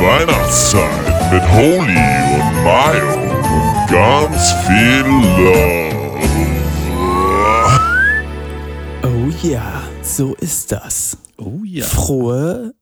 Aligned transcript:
Weihnachtszeit 0.00 1.32
mit 1.32 1.42
Holy 1.50 1.96
und 2.36 2.62
Mayo 2.62 3.14
und 3.14 3.90
ganz 3.90 4.52
viel 4.64 5.04
Love. 5.04 5.88
Oh 9.02 9.46
ja, 9.46 9.82
so 10.02 10.36
ist 10.36 10.70
das. 10.70 11.18
Oh 11.36 11.62
ja. 11.64 11.84
Frohe 11.84 12.74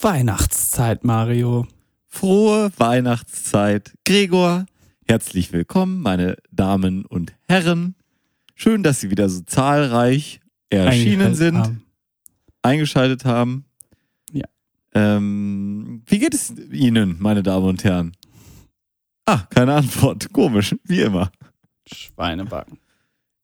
Weihnachtszeit, 0.00 1.04
Mario. 1.04 1.66
Frohe 2.08 2.72
Weihnachtszeit. 2.76 3.92
Gregor, 4.04 4.66
herzlich 5.06 5.52
willkommen, 5.52 6.00
meine 6.02 6.36
Damen 6.50 7.04
und 7.04 7.34
Herren. 7.48 7.94
Schön, 8.56 8.82
dass 8.82 9.00
Sie 9.00 9.10
wieder 9.10 9.28
so 9.28 9.42
zahlreich 9.42 10.40
erschienen 10.70 11.36
sind, 11.36 11.58
haben. 11.58 11.84
eingeschaltet 12.62 13.24
haben. 13.24 13.64
Ähm, 14.94 16.02
wie 16.06 16.18
geht 16.18 16.34
es 16.34 16.54
Ihnen, 16.70 17.16
meine 17.18 17.42
Damen 17.42 17.66
und 17.66 17.84
Herren? 17.84 18.12
Ah, 19.26 19.46
keine 19.50 19.74
Antwort. 19.74 20.32
Komisch, 20.32 20.74
wie 20.84 21.00
immer. 21.00 21.30
Schweinebacken. 21.86 22.78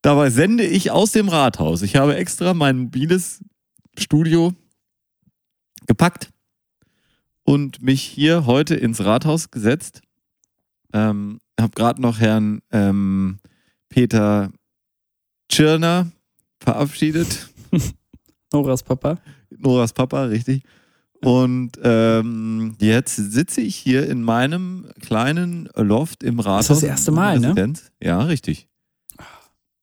Dabei 0.02 0.30
sende 0.30 0.64
ich 0.64 0.90
aus 0.90 1.12
dem 1.12 1.28
Rathaus. 1.28 1.82
Ich 1.82 1.96
habe 1.96 2.16
extra 2.16 2.54
mein 2.54 2.78
mobiles 2.78 3.40
Studio 3.98 4.54
gepackt 5.86 6.30
und 7.44 7.82
mich 7.82 8.02
hier 8.02 8.46
heute 8.46 8.76
ins 8.76 9.04
Rathaus 9.04 9.50
gesetzt. 9.50 10.02
Ähm, 10.92 11.40
habe 11.60 11.72
gerade 11.74 12.00
noch 12.00 12.20
Herrn 12.20 12.62
ähm, 12.70 13.38
Peter 13.88 14.50
Tschirner 15.48 16.10
verabschiedet. 16.60 17.50
Noras 18.52 18.82
Papa. 18.82 19.18
Noras 19.50 19.92
Papa, 19.92 20.24
richtig. 20.24 20.62
Und 21.22 21.72
ähm, 21.82 22.76
jetzt 22.80 23.16
sitze 23.16 23.60
ich 23.60 23.76
hier 23.76 24.08
in 24.08 24.22
meinem 24.22 24.88
kleinen 25.00 25.68
Loft 25.74 26.22
im 26.22 26.40
Rathaus. 26.40 26.68
das 26.68 26.82
erste 26.82 27.12
Mal, 27.12 27.38
ne? 27.38 27.74
Ja, 28.02 28.22
richtig. 28.22 28.68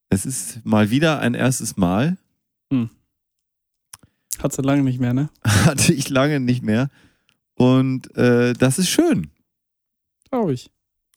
Es 0.09 0.25
ist 0.25 0.65
mal 0.65 0.89
wieder 0.89 1.19
ein 1.19 1.33
erstes 1.33 1.77
Mal. 1.77 2.17
Hat 4.39 4.53
sie 4.53 4.61
lange 4.61 4.83
nicht 4.83 4.99
mehr, 4.99 5.13
ne? 5.13 5.29
Hatte 5.43 5.93
ich 5.93 6.09
lange 6.09 6.39
nicht 6.39 6.63
mehr. 6.63 6.89
Und 7.55 8.15
äh, 8.15 8.53
das 8.53 8.77
ist 8.77 8.89
schön. 8.89 9.31
Glaube 10.29 10.53
ich. 10.53 10.69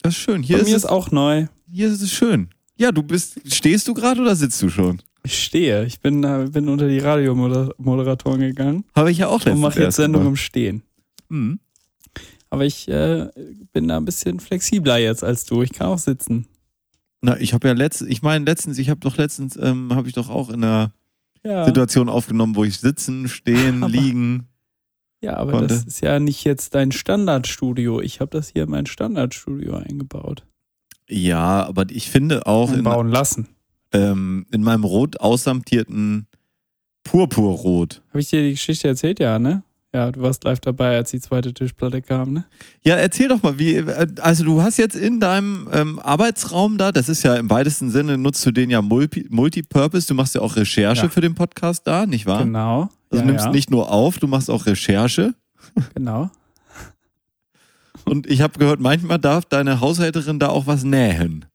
Das 0.03 0.15
ist 0.15 0.21
schön. 0.21 0.43
Hier 0.43 0.57
Bei 0.57 0.63
ist, 0.63 0.69
mir 0.69 0.77
es, 0.77 0.85
ist 0.85 0.91
auch 0.91 1.11
neu. 1.11 1.47
hier 1.71 1.89
ist 1.89 2.01
es 2.01 2.13
schön. 2.13 2.49
Ja, 2.77 2.93
du 2.93 3.03
bist. 3.03 3.41
Stehst 3.53 3.87
du 3.89 3.95
gerade 3.95 4.21
oder 4.23 4.35
sitzt 4.35 4.63
du 4.63 4.71
schon? 4.71 5.03
Ich 5.23 5.43
stehe. 5.45 5.85
Ich 5.85 6.01
bin, 6.01 6.25
äh, 6.25 6.49
bin 6.51 6.69
unter 6.69 6.89
die 6.89 6.99
Radiomoderatoren 6.99 8.41
gegangen 8.41 8.85
Habe 8.95 9.11
ich 9.11 9.19
ja 9.19 9.29
auch 9.29 9.35
und 9.35 9.45
letztens 9.45 9.61
mache 9.61 9.81
jetzt 9.83 9.97
Sendung 9.97 10.27
im. 10.27 10.37
Stehen. 10.37 10.83
Mhm. 11.29 11.61
Aber 12.49 12.65
ich 12.65 12.89
äh, 12.89 13.29
bin 13.73 13.87
da 13.89 13.97
ein 13.99 14.05
bisschen 14.05 14.41
flexibler 14.41 14.99
jetzt 14.99 15.23
als 15.23 15.45
du. 15.45 15.63
Ich 15.63 15.73
kann 15.73 15.87
auch 15.89 15.99
sitzen. 15.99 16.47
Na, 17.21 17.39
ich 17.39 17.53
habe 17.53 17.69
ja 17.69 17.75
letztens, 17.75 18.11
ich 18.11 18.23
meine 18.23 18.45
letztens, 18.45 18.79
ich 18.79 18.89
habe 18.91 19.01
doch 19.01 19.17
letztens, 19.19 19.57
ähm, 19.57 19.95
habe 19.95 20.09
ich 20.09 20.15
doch 20.15 20.31
auch 20.31 20.49
in 20.49 20.65
einer 20.65 20.93
Ja, 21.45 21.65
Situation 21.67 22.09
aufgenommen, 22.09 22.57
wo 22.57 22.65
ich 22.65 22.79
sitzen, 22.79 23.29
stehen, 23.29 23.83
Aber- 23.85 23.93
liegen. 23.93 24.49
ja 25.21 25.37
aber 25.37 25.53
konnte. 25.53 25.69
das 25.69 25.85
ist 25.85 26.01
ja 26.01 26.19
nicht 26.19 26.45
jetzt 26.45 26.75
dein 26.75 26.93
Standardstudio. 26.93 28.01
Ich 28.01 28.21
habe 28.21 28.31
das 28.31 28.49
hier 28.49 28.65
in 28.65 28.71
mein 28.71 28.87
Standardstudio 28.87 29.75
eingebaut. 29.75 30.45
Ja, 31.09 31.67
aber 31.67 31.85
ich 31.91 32.09
finde 32.11 32.47
auch 32.47 32.73
in, 32.73 32.85
Bauen 32.85 33.09
lassen. 33.09 33.49
Ähm, 33.93 34.47
in 34.53 34.63
meinem 34.63 34.85
rot 34.85 35.21
aussamtierten 35.21 36.27
Purpurrot. 37.05 38.03
Habe 38.11 38.21
ich 38.21 38.29
dir 38.31 38.43
die 38.43 38.53
Geschichte 38.53 38.89
erzählt? 38.89 39.21
Ja, 39.21 39.39
ne? 39.39 39.63
Ja, 39.93 40.13
du 40.13 40.21
warst 40.23 40.45
live 40.45 40.61
dabei, 40.61 40.97
als 40.97 41.11
die 41.11 41.21
zweite 41.21 41.53
Tischplatte 41.53 42.01
kam, 42.01 42.33
ne? 42.33 42.45
Ja, 42.85 42.95
erzähl 42.95 43.27
doch 43.27 43.43
mal, 43.43 43.59
wie, 43.59 43.75
äh, 43.75 44.07
also 44.21 44.45
du 44.45 44.63
hast 44.63 44.77
jetzt 44.77 44.95
in 44.95 45.19
deinem 45.19 45.69
ähm, 45.73 45.99
Arbeitsraum 45.99 46.79
da, 46.79 46.93
das 46.93 47.09
ist 47.09 47.25
ja 47.25 47.35
im 47.35 47.51
weitesten 47.51 47.91
Sinne, 47.91 48.17
nutzt 48.17 48.47
du 48.47 48.53
den 48.53 48.71
ja 48.71 48.83
multi, 48.83 49.27
multipurpose, 49.31 50.07
du 50.07 50.15
machst 50.15 50.37
ja 50.37 50.43
auch 50.43 50.55
Recherche 50.55 51.03
Ja. 51.03 51.09
für 51.09 51.21
den 51.21 51.35
Podcast 51.35 51.89
da, 51.89 52.07
nicht 52.07 52.27
wahr? 52.27 52.45
Genau. 52.45 52.83
Also 53.11 53.17
ja, 53.17 53.21
du 53.23 53.27
nimmst 53.27 53.47
ja, 53.47 53.51
nicht 53.51 53.71
nur 53.71 53.91
auf, 53.91 54.19
du 54.19 54.29
machst 54.29 54.49
auch 54.49 54.67
Recherche. 54.67 55.35
Genau. 55.95 56.31
Und 58.05 58.29
ich 58.29 58.41
habe 58.43 58.59
gehört, 58.59 58.79
manchmal 58.81 59.19
darf 59.19 59.45
deine 59.45 59.81
Haushälterin 59.81 60.39
da 60.39 60.49
auch 60.49 60.67
was 60.69 60.85
nähen. 60.85 61.47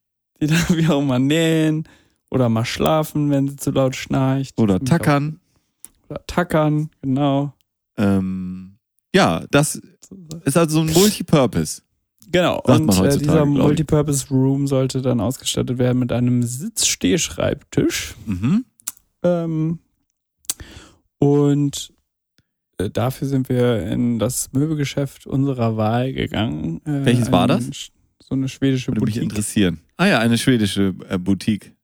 Die 0.41 0.47
darf 0.47 0.69
ja 0.77 0.89
auch 0.91 1.01
mal 1.01 1.19
nähen 1.19 1.87
oder 2.29 2.49
mal 2.49 2.65
schlafen, 2.65 3.29
wenn 3.29 3.47
sie 3.47 3.55
zu 3.55 3.71
laut 3.71 3.95
schnarcht. 3.95 4.59
Oder 4.59 4.79
tackern. 4.79 5.39
Oder 6.09 6.21
tackern, 6.27 6.89
genau. 7.01 7.53
Ähm, 7.97 8.77
ja, 9.13 9.45
das 9.51 9.81
ist 10.43 10.57
also 10.57 10.75
so 10.75 10.81
ein 10.81 10.93
Multipurpose. 10.93 11.81
Genau. 12.31 12.59
Und 12.61 12.89
äh, 12.99 13.17
dieser. 13.17 13.45
Multipurpose 13.45 14.27
Room 14.29 14.67
sollte 14.67 15.01
dann 15.01 15.21
ausgestattet 15.21 15.77
werden 15.77 15.99
mit 15.99 16.11
einem 16.11 16.43
Sitzstehschreibtisch. 16.43 18.15
Mhm. 18.25 18.65
Ähm, 19.23 19.79
und 21.17 21.93
äh, 22.77 22.89
dafür 22.89 23.27
sind 23.27 23.49
wir 23.49 23.87
in 23.87 24.19
das 24.19 24.51
Möbelgeschäft 24.53 25.27
unserer 25.27 25.77
Wahl 25.77 26.13
gegangen. 26.13 26.81
Äh, 26.85 27.05
Welches 27.05 27.31
war 27.31 27.47
das? 27.47 27.69
So 28.27 28.33
eine 28.33 28.49
schwedische 28.49 28.87
Würde 28.87 29.01
mich 29.01 29.15
Boutique. 29.15 29.23
interessieren. 29.23 29.79
Ah 29.97 30.07
ja, 30.07 30.19
eine 30.19 30.37
schwedische 30.37 30.95
äh, 31.07 31.17
Boutique. 31.17 31.74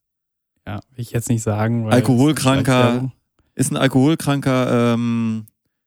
Ja, 0.67 0.75
will 0.95 1.01
ich 1.01 1.11
jetzt 1.11 1.29
nicht 1.29 1.43
sagen. 1.43 1.85
Weil 1.85 1.93
Alkoholkranker- 2.01 3.01
das 3.01 3.11
ist 3.55 3.71
ein 3.71 3.77
alkoholkranker 3.77 4.93
ähm, 4.93 5.45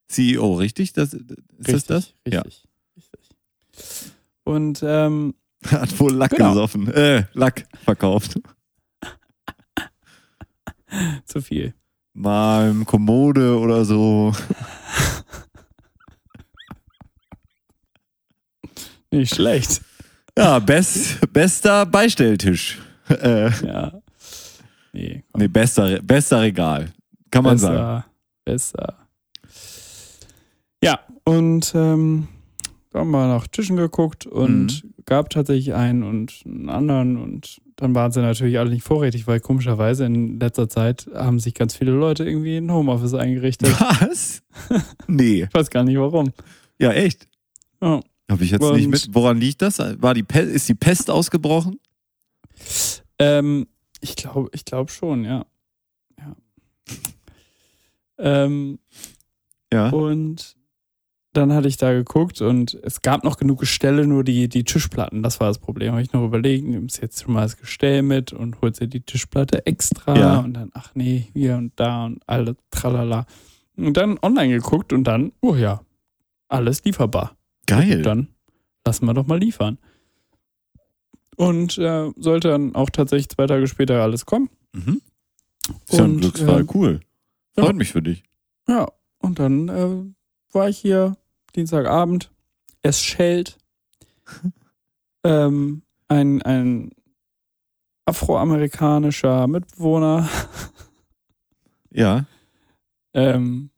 CEO, 0.08 0.54
richtig? 0.54 0.92
Das, 0.92 1.14
ist 1.14 1.24
das 1.58 1.84
das? 1.84 2.14
Richtig, 2.26 2.64
richtig. 2.96 3.20
Und 4.44 4.82
ähm, 4.86 5.34
Ja. 5.70 5.70
Hat 5.80 5.98
wohl 5.98 6.12
Lack 6.12 6.32
Genau. 6.32 6.50
gesoffen. 6.50 6.92
Äh, 6.92 7.24
Lack 7.32 7.66
verkauft. 7.84 8.38
zu 11.24 11.40
viel. 11.40 11.74
Mal 12.12 12.70
im 12.70 12.84
Kommode 12.84 13.58
oder 13.58 13.84
so. 13.84 14.32
Nicht 19.10 19.34
schlecht. 19.34 19.80
Ja, 20.36 20.58
best, 20.58 21.32
bester 21.32 21.86
Beistelltisch. 21.86 22.78
Äh, 23.08 23.50
Ja. 23.66 23.92
Nee, 24.94 25.22
komm, 25.32 25.40
nee, 25.42 25.48
bester, 25.48 26.00
bester 26.02 26.40
Regal. 26.42 26.92
Kann 27.30 27.44
man 27.44 27.58
sagen. 27.58 28.04
besser. 28.44 28.96
Besser. 29.44 29.88
Ja, 30.82 31.00
und 31.24 31.72
ähm, 31.74 32.28
da 32.90 33.00
haben 33.00 33.10
wir 33.10 33.26
nach 33.26 33.46
Tischen 33.48 33.76
geguckt 33.76 34.26
und 34.26 34.84
Mhm. 34.84 34.94
gab 35.06 35.30
tatsächlich 35.30 35.74
einen 35.74 36.02
und 36.02 36.42
einen 36.46 36.68
anderen 36.68 37.16
und 37.16 37.60
dann 37.76 37.94
waren 37.94 38.12
sie 38.12 38.20
natürlich 38.20 38.58
alle 38.58 38.70
nicht 38.70 38.84
vorrätig, 38.84 39.26
weil 39.26 39.40
komischerweise 39.40 40.04
in 40.04 40.38
letzter 40.38 40.68
Zeit 40.68 41.08
haben 41.12 41.40
sich 41.40 41.54
ganz 41.54 41.74
viele 41.74 41.90
Leute 41.90 42.24
irgendwie 42.24 42.56
in 42.56 42.70
Homeoffice 42.70 43.14
eingerichtet. 43.14 43.74
Was? 43.80 44.42
Nee. 45.08 45.42
Ich 45.44 45.54
weiß 45.54 45.70
gar 45.70 45.82
nicht 45.84 45.98
warum. 45.98 46.32
Ja, 46.78 46.92
echt. 46.92 47.28
Ja. 47.82 48.00
Habe 48.30 48.44
ich 48.44 48.50
jetzt 48.52 48.62
Und- 48.62 48.76
nicht 48.76 48.88
mit. 48.88 49.08
Woran 49.12 49.38
liegt 49.38 49.60
das? 49.62 49.78
War 49.80 50.14
die 50.14 50.22
Pest, 50.22 50.50
ist 50.52 50.68
die 50.68 50.74
Pest 50.74 51.10
ausgebrochen? 51.10 51.78
Ähm, 53.18 53.66
ich 54.04 54.16
glaube, 54.16 54.50
ich 54.52 54.64
glaube 54.64 54.90
schon, 54.90 55.24
ja. 55.24 55.46
Ja. 56.18 56.36
ähm, 58.18 58.78
Ja. 59.72 59.88
und 59.90 60.56
dann 61.32 61.52
hatte 61.52 61.66
ich 61.66 61.76
da 61.76 61.92
geguckt 61.92 62.40
und 62.42 62.74
es 62.84 63.02
gab 63.02 63.24
noch 63.24 63.38
genug 63.38 63.58
Gestelle, 63.60 64.06
nur 64.06 64.22
die, 64.22 64.48
die 64.48 64.62
Tischplatten, 64.62 65.22
das 65.24 65.40
war 65.40 65.48
das 65.48 65.58
Problem. 65.58 65.90
Habe 65.92 66.02
ich 66.02 66.12
noch 66.12 66.24
überlegt, 66.24 66.64
nimmst 66.64 67.02
jetzt 67.02 67.22
schon 67.24 67.32
mal 67.34 67.42
das 67.42 67.56
Gestell 67.56 68.02
mit 68.02 68.32
und 68.32 68.60
holst 68.60 68.80
dir 68.80 68.86
die 68.86 69.00
Tischplatte 69.00 69.66
extra 69.66 70.16
Ja. 70.16 70.38
und 70.38 70.54
dann, 70.54 70.70
ach 70.74 70.92
nee, 70.94 71.26
hier 71.32 71.56
und 71.56 71.72
da 71.74 72.04
und 72.06 72.22
alle 72.28 72.56
tralala. 72.70 73.26
Und 73.76 73.96
dann 73.96 74.16
online 74.22 74.54
geguckt 74.54 74.92
und 74.92 75.02
dann, 75.04 75.32
oh 75.40 75.56
ja, 75.56 75.80
alles 76.48 76.84
lieferbar. 76.84 77.36
Geil. 77.66 78.02
Dann 78.02 78.28
lassen 78.86 79.06
wir 79.06 79.14
doch 79.14 79.26
mal 79.26 79.40
liefern. 79.40 79.78
Und 81.36 81.78
äh, 81.78 82.10
sollte 82.16 82.48
dann 82.48 82.74
auch 82.74 82.90
tatsächlich 82.90 83.28
zwei 83.28 83.46
Tage 83.46 83.66
später 83.66 84.02
alles 84.02 84.26
kommen. 84.26 84.50
Mhm. 84.72 85.00
Ist 85.88 85.98
ja 85.98 86.04
ein 86.04 86.10
Und, 86.12 86.20
Glücksfall. 86.20 86.60
ähm, 86.60 86.68
cool. 86.74 87.00
ja. 87.56 87.64
Freut 87.64 87.76
mich 87.76 87.92
für 87.92 88.02
dich. 88.02 88.22
Ja, 88.68 88.88
und 89.18 89.38
dann 89.38 89.68
äh, 89.68 90.54
war 90.54 90.68
ich 90.68 90.78
hier 90.78 91.16
Dienstagabend. 91.56 92.30
Es 92.82 93.00
schellt. 93.02 93.56
ähm, 95.24 95.82
ein, 96.08 96.42
ein 96.42 96.90
afroamerikanischer 98.06 99.46
Mitbewohner 99.46 100.28
Ja. 101.90 102.26
ähm, 103.14 103.70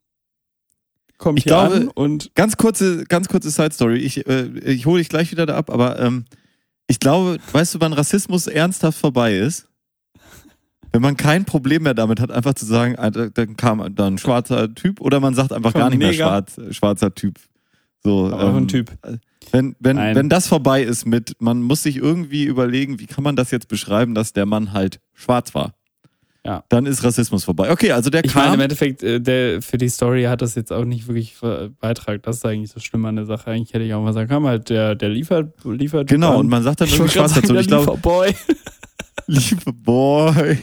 kommt 1.18 1.38
Ich 1.38 1.44
hier 1.44 1.52
glaube- 1.52 1.74
an 1.76 1.88
und 1.88 2.34
Ganz 2.34 2.56
kurze, 2.56 3.04
ganz 3.04 3.28
kurze 3.28 3.50
Side 3.50 3.72
Story. 3.72 3.98
Ich, 3.98 4.26
äh, 4.26 4.46
ich 4.60 4.86
hole 4.86 4.98
dich 5.00 5.08
gleich 5.08 5.30
wieder 5.30 5.46
da 5.46 5.56
ab, 5.56 5.70
aber 5.70 5.98
ähm, 6.00 6.24
ich 6.86 7.00
glaube, 7.00 7.38
weißt 7.52 7.74
du, 7.74 7.80
wann 7.80 7.92
Rassismus 7.92 8.46
ernsthaft 8.46 8.98
vorbei 8.98 9.36
ist? 9.36 9.68
Wenn 10.92 11.02
man 11.02 11.16
kein 11.16 11.44
Problem 11.44 11.82
mehr 11.82 11.94
damit 11.94 12.20
hat, 12.20 12.30
einfach 12.30 12.54
zu 12.54 12.64
sagen, 12.64 12.96
ah, 12.96 13.10
da- 13.10 13.28
dann 13.28 13.56
kam 13.56 13.94
da 13.94 14.06
ein 14.06 14.18
schwarzer 14.18 14.74
Typ 14.74 15.00
oder 15.00 15.20
man 15.20 15.34
sagt 15.34 15.52
einfach 15.52 15.74
gar 15.74 15.90
nicht 15.90 15.98
mehr 15.98 16.12
schwarz, 16.12 16.58
schwarzer 16.70 17.14
Typ. 17.14 17.38
So, 18.02 18.26
Aber 18.32 18.44
auch 18.50 18.54
ein 18.56 18.68
Typ. 18.68 18.92
Wenn, 19.52 19.76
wenn, 19.78 19.96
Nein. 19.96 20.14
wenn 20.16 20.28
das 20.28 20.46
vorbei 20.48 20.82
ist 20.82 21.04
mit, 21.06 21.34
man 21.40 21.60
muss 21.62 21.82
sich 21.82 21.96
irgendwie 21.96 22.44
überlegen, 22.44 22.98
wie 22.98 23.06
kann 23.06 23.24
man 23.24 23.36
das 23.36 23.50
jetzt 23.50 23.68
beschreiben, 23.68 24.14
dass 24.14 24.32
der 24.32 24.46
Mann 24.46 24.72
halt 24.72 25.00
schwarz 25.12 25.54
war. 25.54 25.74
Ja. 26.46 26.64
Dann 26.68 26.86
ist 26.86 27.02
Rassismus 27.04 27.44
vorbei. 27.44 27.70
Okay, 27.70 27.92
also 27.92 28.08
der 28.08 28.24
Ich 28.24 28.34
meine, 28.34 28.46
kam. 28.46 28.54
im 28.54 28.60
Endeffekt, 28.60 29.02
äh, 29.02 29.20
der, 29.20 29.60
für 29.62 29.78
die 29.78 29.88
Story 29.88 30.22
hat 30.24 30.40
das 30.42 30.54
jetzt 30.54 30.72
auch 30.72 30.84
nicht 30.84 31.06
wirklich 31.08 31.34
ver- 31.34 31.70
Beitrag. 31.80 32.22
Das 32.22 32.36
ist 32.36 32.46
eigentlich 32.46 32.70
so 32.70 32.80
schlimm 32.80 33.04
an 33.04 33.16
der 33.16 33.26
Sache. 33.26 33.50
Eigentlich 33.50 33.74
hätte 33.74 33.84
ich 33.84 33.92
auch 33.94 34.02
mal 34.02 34.12
sagen 34.12 34.28
können, 34.28 34.46
halt 34.46 34.68
der, 34.70 34.94
der 34.94 35.08
liefert, 35.08 35.52
liefert. 35.64 36.08
genau, 36.08 36.32
an. 36.34 36.36
und 36.40 36.48
man 36.48 36.62
sagt 36.62 36.80
dann 36.80 36.88
irgendwie 36.88 37.12
gerade 37.12 37.34
dazu. 37.34 37.54
Ich 37.56 37.66
glaube, 37.66 37.84
Lieferboy. 37.92 38.34
liebe 39.26 39.72
Boy. 39.72 40.58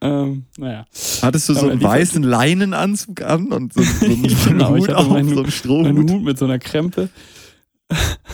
Ähm, 0.00 0.44
naja. 0.58 0.84
Hattest 1.22 1.48
du 1.48 1.54
so 1.54 1.68
einen 1.68 1.82
weißen 1.82 2.22
Leinenanzug 2.22 3.22
an 3.22 3.50
und 3.52 3.72
so, 3.72 3.82
so 3.82 4.04
einen, 4.06 4.28
so 4.28 4.50
einen 4.50 4.58
Genau, 4.58 4.76
Hut 4.76 4.90
auf, 4.92 5.08
meinen- 5.08 5.28
so 5.30 5.36
einen 5.36 5.46
Ein 5.46 5.50
Strohhut? 5.50 6.10
Hut 6.10 6.22
mit 6.22 6.38
so 6.38 6.44
einer 6.44 6.58
Krempe. 6.58 7.08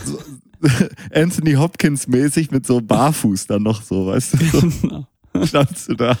Anthony 1.13 1.53
Hopkins 1.53 2.07
mäßig 2.07 2.51
mit 2.51 2.65
so 2.65 2.79
Barfuß 2.81 3.47
dann 3.47 3.63
noch 3.63 3.81
so, 3.81 4.07
weißt 4.07 4.33
du? 4.33 4.37
So 4.45 4.61
Genau. 4.81 5.07
standst 5.43 5.89
du 5.89 5.95
da. 5.95 6.17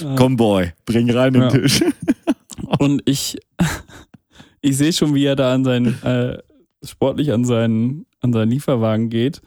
Ja. 0.00 0.14
Komm, 0.16 0.36
Boy, 0.36 0.72
bring 0.84 1.10
rein 1.10 1.32
den 1.32 1.42
Ja. 1.42 1.48
Tisch. 1.48 1.82
Und 2.78 3.02
ich, 3.04 3.38
ich 4.60 4.76
sehe 4.76 4.92
schon, 4.92 5.14
wie 5.14 5.24
er 5.24 5.36
da 5.36 5.52
an 5.52 5.64
seinen, 5.64 6.02
äh, 6.02 6.38
sportlich 6.82 7.32
an 7.32 7.44
seinen, 7.44 8.06
an 8.20 8.32
seinen 8.32 8.50
Lieferwagen 8.50 9.10
geht 9.10 9.42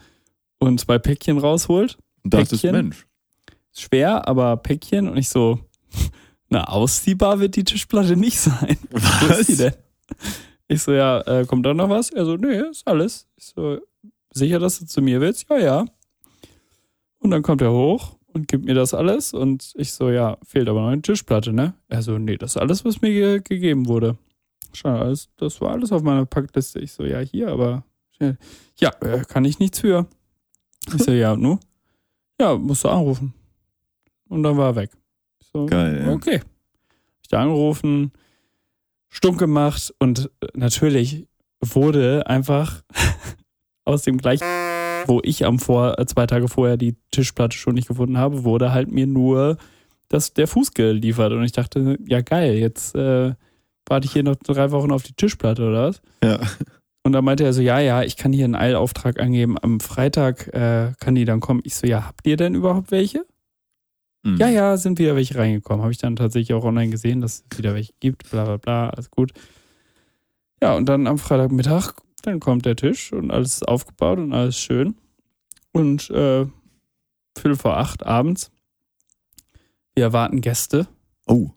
und 0.60 0.80
zwei 0.80 1.00
Päckchen 1.00 1.38
rausholt. 1.38 1.98
Und 2.24 2.34
dachtest, 2.34 2.62
Päckchen. 2.62 2.72
Mensch, 2.72 3.08
Schwer, 3.72 4.28
aber 4.28 4.58
Päckchen. 4.58 5.08
Und 5.08 5.18
ich 5.18 5.30
so, 5.30 5.60
na, 6.50 6.66
ausziehbar 6.66 7.40
wird 7.40 7.56
die 7.56 7.64
Tischplatte 7.64 8.16
nicht 8.16 8.40
sein. 8.40 8.78
Wo 8.92 9.34
ist 9.34 9.50
die 9.50 9.54
was? 9.54 9.58
denn? 9.58 9.74
Ich 10.68 10.82
so, 10.84 10.92
ja, 10.92 11.22
äh, 11.22 11.46
kommt 11.46 11.66
da 11.66 11.74
noch 11.74 11.90
was? 11.90 12.10
Er 12.10 12.26
so, 12.26 12.36
nee, 12.36 12.60
ist 12.70 12.88
alles. 12.88 13.28
Ich 13.38 13.46
so, 13.56 13.80
sicher, 14.34 14.60
dass 14.60 14.80
du 14.80 14.86
zu 14.86 15.02
mir 15.02 15.22
willst? 15.22 15.48
Ja, 15.50 15.58
ja. 15.58 15.86
Und 17.20 17.32
dann 17.32 17.42
kommt 17.42 17.62
er 17.62 17.72
hoch 17.72 18.17
und 18.38 18.48
gibt 18.48 18.66
mir 18.66 18.76
das 18.76 18.94
alles. 18.94 19.34
Und 19.34 19.74
ich 19.76 19.92
so, 19.92 20.10
ja, 20.10 20.38
fehlt 20.44 20.70
aber 20.70 20.82
noch 20.82 20.90
eine 20.90 21.02
Tischplatte, 21.02 21.52
ne? 21.52 21.74
Er 21.88 22.02
so, 22.02 22.18
nee, 22.18 22.38
das 22.38 22.52
ist 22.52 22.62
alles, 22.62 22.86
was 22.86 23.02
mir 23.02 23.12
ge 23.12 23.42
gegeben 23.42 23.88
wurde. 23.88 24.18
Schon 24.74 24.92
alles, 24.92 25.30
das 25.38 25.60
war 25.60 25.72
alles 25.72 25.92
auf 25.92 26.04
meiner 26.04 26.26
Packliste. 26.26 26.80
Ich 26.80 26.92
so, 26.92 27.04
ja, 27.04 27.20
hier, 27.20 27.50
aber 27.50 27.84
schnell. 28.12 28.38
Ja, 28.80 28.92
äh, 29.02 29.24
kann 29.28 29.46
ich 29.46 29.60
nichts 29.60 29.80
für. 29.80 30.08
Ich 30.94 31.04
so, 31.04 31.12
ja, 31.12 31.36
nu? 31.36 31.60
Ja, 32.40 32.56
musst 32.56 32.84
du 32.84 32.90
anrufen. 32.90 33.34
Und 34.30 34.44
dann 34.44 34.58
war 34.58 34.68
er 34.68 34.76
weg. 34.76 34.92
Ich 35.40 35.48
so, 35.48 35.66
Geil, 35.66 36.04
ja. 36.06 36.14
Okay. 36.14 36.42
Ich 37.22 37.30
da 37.30 37.42
angerufen, 37.42 38.12
stunk 39.10 39.40
gemacht 39.40 39.94
und 40.00 40.32
äh, 40.42 40.48
natürlich 40.54 41.28
wurde 41.60 42.28
einfach 42.28 42.84
aus 43.86 44.04
dem 44.04 44.18
gleichen, 44.18 44.46
wo 45.08 45.22
ich 45.24 45.46
am 45.46 45.60
vor, 45.60 46.00
äh, 46.00 46.06
zwei 46.06 46.28
Tage 46.28 46.48
vorher 46.48 46.78
die 46.78 46.96
Tischplatte 47.12 47.58
schon 47.58 47.76
nicht 47.76 47.88
gefunden 47.88 48.18
habe, 48.18 48.44
wurde 48.44 48.74
halt 48.74 48.92
mir 48.92 49.08
nur 49.08 49.58
das, 50.10 50.34
der 50.34 50.48
Fuß 50.48 50.74
geliefert. 50.74 51.32
Und 51.34 51.44
ich 51.44 51.52
dachte, 51.52 51.98
ja 52.06 52.22
geil, 52.22 52.56
jetzt 52.56 52.96
äh, 52.96 53.34
warte 53.88 54.06
ich 54.06 54.14
hier 54.14 54.24
noch 54.24 54.36
drei 54.36 54.72
Wochen 54.72 54.92
auf 54.92 55.04
die 55.04 55.14
Tischplatte 55.14 55.68
oder 55.68 55.90
was? 55.90 56.02
Ja. 56.24 56.40
Und 57.04 57.14
da 57.14 57.22
meinte 57.22 57.46
er 57.46 57.54
so, 57.54 57.62
ja, 57.62 57.80
ja, 57.80 58.04
ich 58.04 58.18
kann 58.18 58.34
hier 58.34 58.46
einen 58.46 58.56
Eilauftrag 58.56 59.20
angeben. 59.20 59.58
Am 59.62 59.80
Freitag 59.80 60.48
äh, 60.54 60.92
kann 61.00 61.16
die 61.16 61.24
dann 61.24 61.40
kommen. 61.40 61.62
Ich 61.64 61.76
so, 61.76 61.88
ja, 61.88 62.06
habt 62.06 62.28
ihr 62.28 62.36
denn 62.36 62.54
überhaupt 62.54 62.92
welche? 62.92 63.26
Hm. 64.26 64.36
Ja, 64.38 64.50
ja, 64.50 64.76
sind 64.76 65.00
wieder 65.00 65.16
welche 65.16 65.38
reingekommen. 65.38 65.84
Habe 65.84 65.94
ich 65.94 66.00
dann 66.00 66.18
tatsächlich 66.18 66.54
auch 66.54 66.66
online 66.66 66.90
gesehen, 66.90 67.22
dass 67.22 67.46
es 67.50 67.58
wieder 67.58 67.74
welche 67.74 67.94
gibt, 68.02 68.30
bla 68.30 68.44
bla 68.44 68.58
bla, 68.58 68.90
alles 68.90 69.10
gut. 69.10 69.32
Ja, 70.62 70.76
und 70.76 70.90
dann 70.90 71.08
am 71.08 71.18
Freitagmittag, 71.18 71.94
dann 72.24 72.40
kommt 72.40 72.66
der 72.66 72.76
Tisch 72.76 73.14
und 73.14 73.32
alles 73.32 73.56
ist 73.56 73.68
aufgebaut 73.68 74.20
und 74.20 74.34
alles 74.34 74.58
schön. 74.58 74.96
Und 75.72 76.10
äh, 76.10 76.46
Viertel 77.38 77.56
vor 77.56 77.78
acht 77.78 78.06
abends. 78.06 78.52
Wir 79.96 80.04
erwarten 80.06 80.42
Gäste, 80.42 80.88
Oh. 81.28 81.52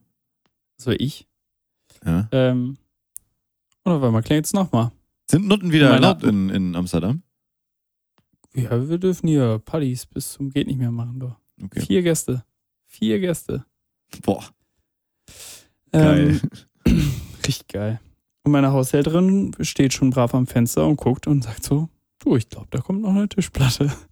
so 0.76 0.90
ich. 0.90 1.26
Ja. 2.04 2.28
Ähm, 2.32 2.76
und 3.84 3.92
auf 3.92 4.02
einmal 4.02 4.22
klingelt 4.22 4.46
es 4.46 4.52
nochmal. 4.52 4.92
Sind 5.30 5.46
Nutten 5.46 5.72
wieder 5.72 5.90
erlaubt 5.90 6.22
in, 6.24 6.48
in 6.50 6.74
Amsterdam? 6.74 7.22
Ja, 8.54 8.88
wir 8.88 8.98
dürfen 8.98 9.28
hier 9.28 9.58
Partys 9.60 10.06
bis 10.06 10.32
zum 10.32 10.50
geht 10.50 10.66
nicht 10.66 10.78
mehr 10.78 10.90
machen, 10.90 11.20
doch. 11.20 11.36
Okay. 11.62 11.80
Vier 11.82 12.02
Gäste. 12.02 12.44
Vier 12.86 13.20
Gäste. 13.20 13.64
Boah, 14.22 14.44
geil. 15.92 16.40
Ähm, 16.84 17.12
richtig 17.46 17.68
geil. 17.68 18.00
Und 18.42 18.52
meine 18.52 18.72
Haushälterin 18.72 19.54
steht 19.60 19.92
schon 19.92 20.10
brav 20.10 20.34
am 20.34 20.46
Fenster 20.46 20.87
und 20.87 20.96
guckt 20.96 21.26
und 21.26 21.44
sagt 21.44 21.64
so, 21.64 21.88
du, 22.20 22.37
ich 22.37 22.48
glaube, 22.48 22.69
da 22.70 22.78
kommt 22.78 23.02
noch 23.02 23.10
eine 23.10 23.28
Tischplatte. 23.28 23.92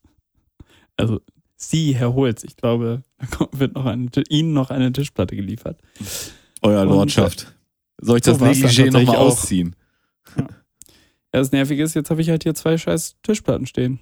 Also 1.01 1.21
sie, 1.55 1.95
Herr 1.95 2.13
Holz, 2.15 2.43
ich 2.43 2.57
glaube, 2.57 3.05
da 3.19 3.27
kommt, 3.27 3.57
wird 3.61 3.77
noch 3.77 3.85
eine, 3.87 4.09
Ihnen 4.29 4.53
noch 4.53 4.71
eine 4.71 4.91
Tischplatte 4.91 5.37
geliefert. 5.37 5.81
Euer 6.61 6.83
Und, 6.83 6.89
Lordschaft. 6.89 7.55
Soll 8.01 8.19
ich 8.19 8.25
so 8.25 8.33
das 8.33 8.41
dann 8.41 8.51
Negligé 8.51 8.91
nochmal 8.91 9.15
ausziehen? 9.17 9.77
Ja, 10.37 10.47
das 11.31 11.53
Nervige 11.53 11.83
ist, 11.83 11.95
jetzt 11.95 12.11
habe 12.11 12.21
ich 12.21 12.31
halt 12.31 12.43
hier 12.43 12.55
zwei 12.55 12.79
scheiß 12.79 13.17
Tischplatten 13.23 13.67
stehen. 13.67 14.01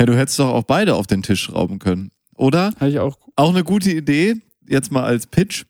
Ja, 0.00 0.06
du 0.06 0.16
hättest 0.16 0.38
doch 0.38 0.48
auch 0.48 0.64
beide 0.64 0.94
auf 0.94 1.06
den 1.06 1.22
Tisch 1.22 1.42
schrauben 1.42 1.78
können. 1.78 2.10
Oder? 2.34 2.72
Habe 2.78 2.90
ich 2.90 2.98
auch. 2.98 3.18
Auch 3.36 3.50
eine 3.50 3.64
gute 3.64 3.90
Idee, 3.90 4.36
jetzt 4.66 4.92
mal 4.92 5.04
als 5.04 5.26
Pitch. 5.26 5.64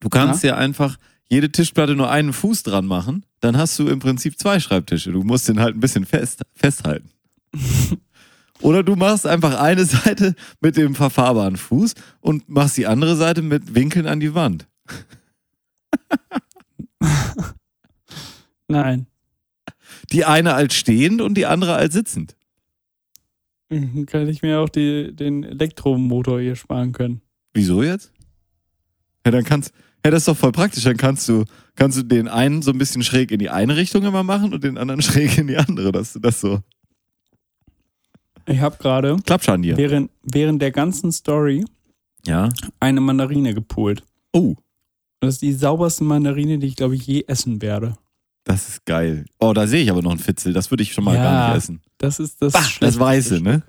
Du 0.00 0.08
kannst 0.08 0.44
ja 0.44 0.56
einfach 0.56 0.98
jede 1.28 1.50
Tischplatte 1.50 1.96
nur 1.96 2.10
einen 2.10 2.32
Fuß 2.32 2.62
dran 2.62 2.86
machen. 2.86 3.24
Dann 3.40 3.56
hast 3.56 3.78
du 3.78 3.88
im 3.88 3.98
Prinzip 3.98 4.38
zwei 4.38 4.60
Schreibtische. 4.60 5.12
Du 5.12 5.22
musst 5.22 5.48
den 5.48 5.60
halt 5.60 5.76
ein 5.76 5.80
bisschen 5.80 6.06
fest, 6.06 6.42
festhalten. 6.54 7.10
Oder 8.60 8.82
du 8.82 8.96
machst 8.96 9.26
einfach 9.26 9.60
eine 9.60 9.84
Seite 9.84 10.34
mit 10.60 10.76
dem 10.76 10.94
verfahrbaren 10.94 11.56
Fuß 11.56 11.94
und 12.20 12.48
machst 12.48 12.76
die 12.76 12.86
andere 12.86 13.16
Seite 13.16 13.42
mit 13.42 13.74
Winkeln 13.74 14.06
an 14.06 14.20
die 14.20 14.34
Wand. 14.34 14.66
Nein. 18.68 19.06
Die 20.12 20.24
eine 20.24 20.54
als 20.54 20.74
stehend 20.74 21.20
und 21.20 21.34
die 21.34 21.46
andere 21.46 21.74
als 21.74 21.92
sitzend. 21.94 22.36
Mhm, 23.68 24.06
Kann 24.06 24.28
ich 24.28 24.42
mir 24.42 24.60
auch 24.60 24.68
die, 24.68 25.14
den 25.14 25.42
Elektromotor 25.44 26.40
hier 26.40 26.56
sparen 26.56 26.92
können. 26.92 27.20
Wieso 27.52 27.82
jetzt? 27.82 28.12
Ja, 29.24 29.32
dann 29.32 29.44
kannst, 29.44 29.72
ja, 30.06 30.10
das 30.10 30.22
ist 30.22 30.28
doch 30.28 30.36
voll 30.36 30.52
praktisch. 30.52 30.84
Dann 30.84 30.96
kannst 30.96 31.28
du, 31.28 31.44
kannst 31.74 31.98
du 31.98 32.02
den 32.02 32.28
einen 32.28 32.62
so 32.62 32.70
ein 32.70 32.78
bisschen 32.78 33.02
schräg 33.02 33.30
in 33.32 33.38
die 33.38 33.50
eine 33.50 33.76
Richtung 33.76 34.04
immer 34.04 34.22
machen 34.22 34.52
und 34.54 34.62
den 34.64 34.78
anderen 34.78 35.02
schräg 35.02 35.36
in 35.38 35.48
die 35.48 35.56
andere, 35.56 35.92
dass 35.92 36.12
du 36.12 36.18
das 36.20 36.40
so. 36.40 36.60
Ich 38.46 38.60
habe 38.60 38.76
gerade 38.76 39.16
Klappscharnier. 39.24 39.76
während, 39.76 40.10
während 40.22 40.62
der 40.62 40.70
ganzen 40.70 41.10
Story 41.12 41.64
Ja. 42.26 42.48
eine 42.80 43.00
Mandarine 43.00 43.52
gepult. 43.54 44.04
Oh, 44.32 44.54
Das 45.20 45.34
ist 45.34 45.42
die 45.42 45.52
sauberste 45.52 46.04
Mandarine, 46.04 46.58
die 46.58 46.68
ich, 46.68 46.76
glaube 46.76 46.94
ich, 46.94 47.06
je 47.06 47.24
essen 47.26 47.60
werde. 47.60 47.96
das 48.44 48.68
ist 48.68 48.84
geil. 48.86 49.24
Oh, 49.40 49.52
da 49.52 49.66
sehe 49.66 49.82
ich 49.82 49.90
aber 49.90 50.02
noch 50.02 50.12
einen 50.12 50.20
Fitzel. 50.20 50.52
Das 50.52 50.70
würde 50.70 50.84
ich 50.84 50.92
schon 50.92 51.02
mal 51.04 51.16
Ja. 51.16 51.22
gar 51.24 51.48
nicht 51.48 51.56
essen. 51.64 51.80
Das 51.98 52.20
ist 52.20 52.40
das. 52.40 52.52
Bah, 52.52 52.64
das. 52.80 52.98
Weiße, 53.00 53.40
ne? 53.40 53.62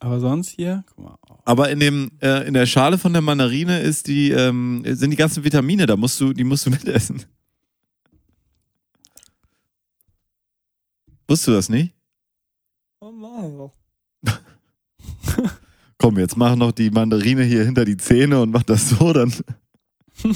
Aber 0.00 0.18
sonst 0.20 0.50
hier, 0.50 0.82
guck 0.94 1.04
mal. 1.04 1.17
Aber 1.48 1.70
in 1.70 1.80
dem, 1.80 2.10
äh, 2.20 2.46
in 2.46 2.52
der 2.52 2.66
Schale 2.66 2.98
von 2.98 3.14
der 3.14 3.22
Mandarine 3.22 3.80
ist 3.80 4.06
die, 4.06 4.30
ähm, 4.32 4.82
sind 4.84 5.10
die 5.12 5.16
ganzen 5.16 5.44
Vitamine. 5.44 5.86
Da 5.86 5.96
musst 5.96 6.20
du, 6.20 6.34
die 6.34 6.44
musst 6.44 6.66
du 6.66 6.70
mitessen. 6.78 7.24
Wusstest 11.26 11.48
du 11.48 11.52
das 11.52 11.70
nicht? 11.70 11.94
Komm, 15.96 16.18
jetzt 16.18 16.36
mach 16.36 16.54
noch 16.54 16.72
die 16.72 16.90
Mandarine 16.90 17.44
hier 17.44 17.64
hinter 17.64 17.86
die 17.86 17.96
Zähne 17.96 18.42
und 18.42 18.50
mach 18.50 18.64
das 18.64 18.90
so, 18.90 19.14
dann. 19.14 19.32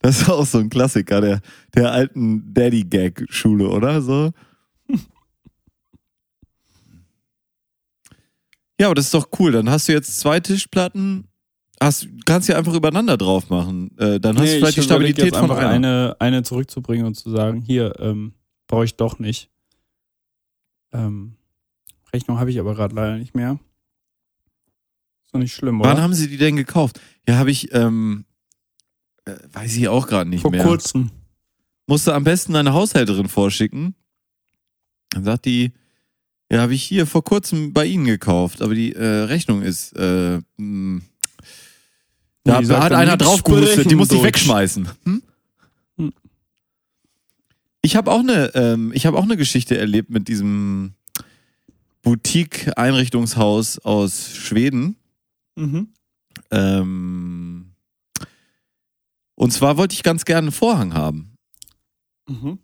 Das 0.00 0.20
ist 0.20 0.28
auch 0.28 0.44
so 0.44 0.58
ein 0.58 0.68
Klassiker 0.68 1.22
der, 1.22 1.40
der 1.74 1.90
alten 1.90 2.52
Daddy-Gag-Schule, 2.52 3.66
oder? 3.66 4.02
So. 4.02 4.30
Ja, 8.80 8.86
aber 8.86 8.94
das 8.94 9.06
ist 9.06 9.14
doch 9.14 9.28
cool. 9.38 9.52
Dann 9.52 9.68
hast 9.70 9.88
du 9.88 9.92
jetzt 9.92 10.20
zwei 10.20 10.40
Tischplatten, 10.40 11.26
hast, 11.80 12.06
kannst 12.26 12.48
ja 12.48 12.56
einfach 12.56 12.74
übereinander 12.74 13.16
drauf 13.16 13.50
machen. 13.50 13.96
Äh, 13.98 14.20
dann 14.20 14.36
hast 14.36 14.44
Nee, 14.44 14.52
du 14.54 14.58
vielleicht 14.60 14.76
die 14.78 14.82
Stabilität 14.82 15.36
von 15.36 15.50
einer. 15.50 15.68
eine, 15.68 16.16
eine 16.20 16.42
zurückzubringen 16.42 17.06
und 17.06 17.14
zu 17.14 17.30
sagen, 17.30 17.60
hier, 17.60 17.98
ähm, 17.98 18.34
brauche 18.68 18.84
ich 18.84 18.94
doch 18.96 19.18
nicht. 19.18 19.50
Ähm, 20.92 21.36
Rechnung 22.12 22.38
habe 22.38 22.50
ich 22.50 22.58
aber 22.60 22.74
gerade 22.74 22.94
leider 22.94 23.18
nicht 23.18 23.34
mehr. 23.34 23.58
Ist 25.24 25.34
doch 25.34 25.40
nicht 25.40 25.54
schlimm, 25.54 25.80
oder? 25.80 25.90
Wann 25.90 26.00
haben 26.00 26.14
sie 26.14 26.28
die 26.28 26.38
denn 26.38 26.56
gekauft? 26.56 27.00
Ja, 27.28 27.36
habe 27.36 27.50
ich, 27.50 27.74
ähm, 27.74 28.24
äh, 29.26 29.34
weiß 29.52 29.76
ich 29.76 29.88
auch 29.88 30.06
gerade 30.06 30.30
nicht 30.30 30.42
Vor 30.42 30.50
mehr. 30.50 30.64
kurzem. 30.64 31.10
Musste 31.86 32.14
am 32.14 32.24
besten 32.24 32.54
eine 32.56 32.72
Haushälterin 32.72 33.28
vorschicken. 33.28 33.94
Dann 35.10 35.24
sagt 35.24 35.44
die, 35.46 35.72
ja, 36.50 36.60
habe 36.60 36.74
ich 36.74 36.82
hier 36.82 37.06
vor 37.06 37.24
kurzem 37.24 37.72
bei 37.72 37.84
Ihnen 37.84 38.04
gekauft, 38.04 38.62
aber 38.62 38.74
die 38.74 38.94
äh, 38.94 39.04
Rechnung 39.04 39.62
ist, 39.62 39.92
äh, 39.96 40.40
mh, 40.56 41.02
da, 42.44 42.60
Die 42.60 42.66
da 42.66 42.82
hat 42.82 42.92
einer 42.92 43.18
drauf 43.18 43.44
gehustet, 43.44 43.90
die 43.90 43.94
muss 43.94 44.10
ich 44.10 44.22
wegschmeißen. 44.22 44.88
Hm? 45.04 45.22
Ich 47.82 47.94
habe 47.94 48.10
auch 48.10 48.20
eine, 48.20 48.54
ähm, 48.54 48.90
ich 48.94 49.06
habe 49.06 49.18
auch 49.18 49.22
eine 49.22 49.36
Geschichte 49.36 49.76
erlebt 49.76 50.10
mit 50.10 50.28
diesem 50.28 50.94
Boutique-Einrichtungshaus 52.02 53.78
aus 53.78 54.34
Schweden. 54.34 54.96
Mhm. 55.56 55.88
Ähm, 56.50 57.72
und 59.34 59.52
zwar 59.52 59.76
wollte 59.76 59.94
ich 59.94 60.02
ganz 60.02 60.24
gerne 60.24 60.46
einen 60.46 60.52
Vorhang 60.52 60.94
haben. 60.94 61.36
Mhm. 62.28 62.58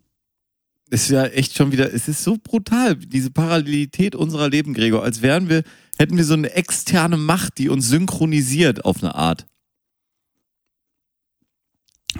Ist 0.89 1.09
ja 1.09 1.25
echt 1.25 1.55
schon 1.55 1.71
wieder, 1.71 1.93
es 1.93 2.07
ist 2.07 2.23
so 2.23 2.37
brutal, 2.41 2.95
diese 2.95 3.31
Parallelität 3.31 4.15
unserer 4.15 4.49
Leben, 4.49 4.73
Gregor, 4.73 5.03
als 5.03 5.21
wären 5.21 5.49
wir, 5.49 5.63
hätten 5.97 6.17
wir 6.17 6.23
so 6.25 6.33
eine 6.35 6.51
externe 6.51 7.17
Macht, 7.17 7.57
die 7.57 7.69
uns 7.69 7.87
synchronisiert 7.87 8.85
auf 8.85 9.01
eine 9.03 9.15
Art. 9.15 9.45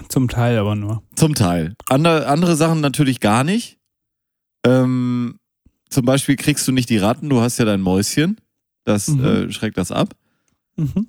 Zum 0.10 0.27
Teil 0.27 0.57
aber 0.57 0.75
nur. 0.75 1.03
Zum 1.15 1.36
Teil. 1.36 1.75
Andere, 1.88 2.27
andere 2.27 2.55
Sachen 2.55 2.81
natürlich 2.81 3.19
gar 3.19 3.43
nicht. 3.43 3.77
Ähm, 4.65 5.39
zum 5.89 6.05
Beispiel 6.05 6.36
kriegst 6.36 6.67
du 6.67 6.72
nicht 6.72 6.89
die 6.89 6.98
Ratten, 6.98 7.29
du 7.29 7.39
hast 7.41 7.57
ja 7.57 7.65
dein 7.65 7.81
Mäuschen. 7.81 8.38
Das 8.84 9.07
Mhm. 9.07 9.24
äh, 9.24 9.51
schreckt 9.51 9.77
das 9.77 9.91
ab. 9.91 10.15
Mhm. 10.75 11.07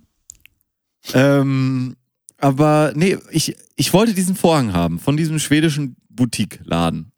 Ähm, 1.14 1.96
aber 2.38 2.92
nee, 2.94 3.18
ich, 3.30 3.56
ich 3.76 3.92
wollte 3.92 4.14
diesen 4.14 4.36
Vorhang 4.36 4.72
haben 4.72 4.98
von 4.98 5.16
diesem 5.16 5.38
schwedischen 5.38 5.96
Boutique-Laden. 6.08 7.12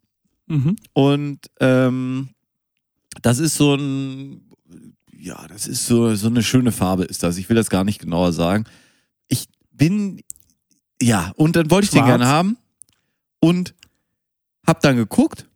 Mhm. 0.48 0.76
Und 0.92 1.38
ähm, 1.60 2.30
das 3.22 3.38
ist 3.38 3.56
so 3.56 3.74
ein, 3.74 4.42
ja, 5.16 5.46
das 5.48 5.66
ist 5.66 5.86
so, 5.86 6.14
so 6.14 6.28
eine 6.28 6.42
schöne 6.42 6.72
Farbe 6.72 7.04
ist 7.04 7.22
das. 7.22 7.36
Ich 7.36 7.48
will 7.48 7.56
das 7.56 7.70
gar 7.70 7.84
nicht 7.84 8.00
genauer 8.00 8.32
sagen. 8.32 8.64
Ich 9.28 9.48
bin, 9.70 10.20
ja, 11.00 11.32
und 11.36 11.56
dann 11.56 11.70
wollte 11.70 11.86
ich 11.86 11.90
den 11.90 11.98
Schwarz? 11.98 12.08
gerne 12.08 12.26
haben 12.26 12.56
und 13.40 13.74
hab 14.66 14.80
dann 14.80 14.96
geguckt 14.96 15.46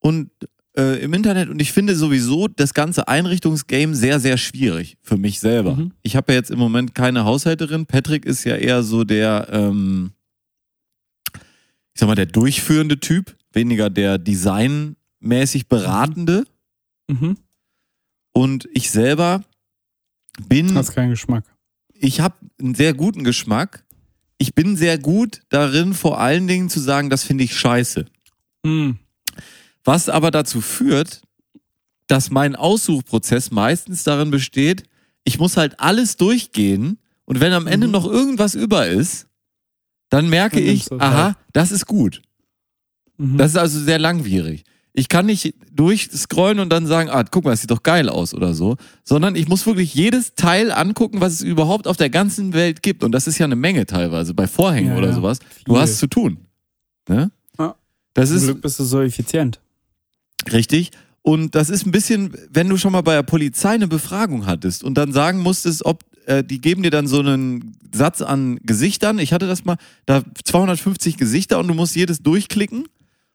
und 0.00 0.30
äh, 0.76 1.02
im 1.02 1.12
Internet 1.12 1.48
und 1.48 1.60
ich 1.60 1.72
finde 1.72 1.94
sowieso 1.94 2.48
das 2.48 2.74
ganze 2.74 3.08
Einrichtungsgame 3.08 3.94
sehr, 3.94 4.20
sehr 4.20 4.38
schwierig 4.38 4.96
für 5.02 5.18
mich 5.18 5.40
selber. 5.40 5.76
Mhm. 5.76 5.92
Ich 6.02 6.16
habe 6.16 6.32
ja 6.32 6.38
jetzt 6.38 6.50
im 6.50 6.58
Moment 6.58 6.94
keine 6.94 7.24
Haushälterin. 7.24 7.86
Patrick 7.86 8.24
ist 8.24 8.44
ja 8.44 8.56
eher 8.56 8.82
so 8.82 9.04
der, 9.04 9.48
ähm, 9.50 10.12
ich 11.34 12.00
sag 12.00 12.06
mal, 12.06 12.14
der 12.14 12.26
durchführende 12.26 13.00
Typ, 13.00 13.36
weniger 13.54 13.90
der 13.90 14.18
designmäßig 14.18 15.68
beratende. 15.68 16.44
Mhm. 17.08 17.36
Und 18.32 18.68
ich 18.72 18.90
selber 18.90 19.44
bin, 20.48 20.74
Hast 20.74 20.94
keinen 20.94 21.10
Geschmack. 21.10 21.44
ich 21.94 22.20
habe 22.20 22.36
einen 22.60 22.74
sehr 22.74 22.94
guten 22.94 23.24
Geschmack. 23.24 23.84
Ich 24.38 24.54
bin 24.54 24.76
sehr 24.76 24.98
gut 24.98 25.42
darin, 25.50 25.94
vor 25.94 26.18
allen 26.18 26.46
Dingen 26.48 26.68
zu 26.68 26.80
sagen, 26.80 27.10
das 27.10 27.22
finde 27.24 27.44
ich 27.44 27.56
scheiße. 27.56 28.06
Mhm. 28.64 28.98
Was 29.84 30.08
aber 30.08 30.30
dazu 30.30 30.60
führt, 30.60 31.22
dass 32.08 32.30
mein 32.30 32.56
Aussuchprozess 32.56 33.50
meistens 33.50 34.04
darin 34.04 34.30
besteht, 34.30 34.84
ich 35.24 35.38
muss 35.38 35.56
halt 35.56 35.78
alles 35.78 36.16
durchgehen 36.16 36.98
und 37.24 37.40
wenn 37.40 37.52
am 37.52 37.66
Ende 37.66 37.86
Mhm. 37.86 37.92
noch 37.92 38.06
irgendwas 38.06 38.54
über 38.54 38.86
ist, 38.88 39.26
dann 40.08 40.28
merke 40.28 40.56
Dann 40.56 40.64
ich, 40.74 40.86
du 40.86 40.98
aha, 40.98 41.24
halt. 41.24 41.36
das 41.52 41.70
ist 41.72 41.86
gut. 41.86 42.22
Mhm. 43.18 43.38
Das 43.38 43.52
ist 43.52 43.56
also 43.56 43.78
sehr 43.80 43.98
langwierig. 43.98 44.64
Ich 44.94 45.08
kann 45.08 45.24
nicht 45.24 45.54
durchscrollen 45.72 46.58
und 46.58 46.68
dann 46.70 46.86
sagen, 46.86 47.08
ah, 47.08 47.24
guck 47.24 47.44
mal, 47.44 47.50
das 47.52 47.62
sieht 47.62 47.70
doch 47.70 47.82
geil 47.82 48.10
aus 48.10 48.34
oder 48.34 48.52
so, 48.52 48.76
sondern 49.04 49.36
ich 49.36 49.48
muss 49.48 49.64
wirklich 49.64 49.94
jedes 49.94 50.34
Teil 50.34 50.70
angucken, 50.70 51.20
was 51.22 51.34
es 51.34 51.42
überhaupt 51.42 51.86
auf 51.86 51.96
der 51.96 52.10
ganzen 52.10 52.52
Welt 52.52 52.82
gibt. 52.82 53.02
Und 53.02 53.12
das 53.12 53.26
ist 53.26 53.38
ja 53.38 53.46
eine 53.46 53.56
Menge 53.56 53.86
teilweise, 53.86 54.34
bei 54.34 54.46
Vorhängen 54.46 54.92
Ja, 54.92 54.98
oder 54.98 55.08
ja. 55.08 55.14
sowas. 55.14 55.38
Du 55.64 55.78
hast 55.78 55.98
zu 55.98 56.08
tun. 56.08 56.38
Ne? 57.08 57.30
Ja. 57.58 57.74
Das 58.12 58.28
Zum 58.28 58.36
ist 58.38 58.44
Glück 58.44 58.60
bist 58.60 58.78
du 58.78 58.84
so 58.84 59.00
effizient. 59.00 59.60
Richtig. 60.52 60.90
Und 61.22 61.54
das 61.54 61.70
ist 61.70 61.86
ein 61.86 61.92
bisschen, 61.92 62.36
wenn 62.50 62.68
du 62.68 62.76
schon 62.76 62.92
mal 62.92 63.00
bei 63.00 63.14
der 63.14 63.22
Polizei 63.22 63.70
eine 63.70 63.88
Befragung 63.88 64.44
hattest 64.44 64.84
und 64.84 64.98
dann 64.98 65.12
sagen 65.12 65.38
musstest, 65.38 65.86
ob 65.86 66.04
äh, 66.26 66.44
die 66.44 66.60
geben 66.60 66.82
dir 66.82 66.90
dann 66.90 67.06
so 67.06 67.20
einen 67.20 67.76
Satz 67.94 68.20
an 68.20 68.58
Gesichtern. 68.62 69.18
Ich 69.18 69.32
hatte 69.32 69.46
das 69.46 69.64
mal, 69.64 69.76
da 70.04 70.22
250 70.44 71.16
Gesichter 71.16 71.58
und 71.58 71.68
du 71.68 71.74
musst 71.74 71.94
jedes 71.96 72.22
durchklicken 72.22 72.86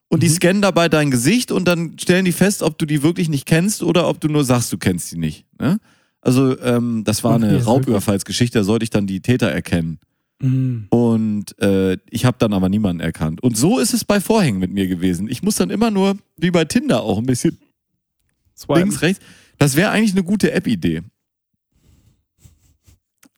und 0.10 0.24
die 0.24 0.30
Mhm. 0.30 0.34
scannen 0.34 0.62
dabei 0.62 0.90
dein 0.90 1.12
Gesicht 1.12 1.52
und 1.52 1.68
dann 1.68 1.98
stellen 2.00 2.26
die 2.26 2.32
fest, 2.32 2.62
ob 2.64 2.78
du 2.78 2.86
die 2.86 3.04
wirklich 3.04 3.30
nicht 3.30 3.46
kennst 3.46 3.84
oder 3.84 4.08
ob 4.08 4.20
du 4.22 4.28
nur 4.30 4.44
sagst, 4.44 4.72
du 4.72 4.78
kennst 4.78 5.12
die 5.12 5.18
nicht. 5.18 5.46
Ne? 5.60 5.80
Also 6.22 6.60
ähm, 6.62 7.04
das 7.04 7.24
war 7.24 7.36
Okay, 7.36 7.46
eine 7.46 7.64
Raubüberfallsgeschichte, 7.64 8.60
da 8.60 8.64
sollte 8.64 8.84
ich 8.84 8.90
dann 8.90 9.08
die 9.08 9.22
Täter 9.22 9.48
erkennen. 9.50 10.00
Mhm. 10.42 10.86
Und 10.90 11.60
äh, 11.62 11.98
ich 12.10 12.26
habe 12.26 12.38
dann 12.40 12.54
aber 12.54 12.70
niemanden 12.70 13.00
erkannt. 13.02 13.42
Und 13.42 13.58
so 13.58 13.80
ist 13.80 13.94
es 13.94 14.06
bei 14.06 14.20
Vorhängen 14.22 14.60
mit 14.60 14.72
mir 14.72 14.88
gewesen. 14.88 15.28
Ich 15.30 15.42
muss 15.44 15.56
dann 15.56 15.70
immer 15.72 15.90
nur, 15.92 16.18
wie 16.38 16.52
bei 16.52 16.64
Tinder 16.66 17.02
auch, 17.02 17.18
ein 17.18 17.26
bisschen 17.26 17.58
Swipen. 18.56 18.82
links, 18.84 19.02
rechts. 19.02 19.24
Das 19.58 19.76
wäre 19.76 19.90
eigentlich 19.90 20.12
eine 20.12 20.24
gute 20.24 20.52
App-Idee. 20.52 21.02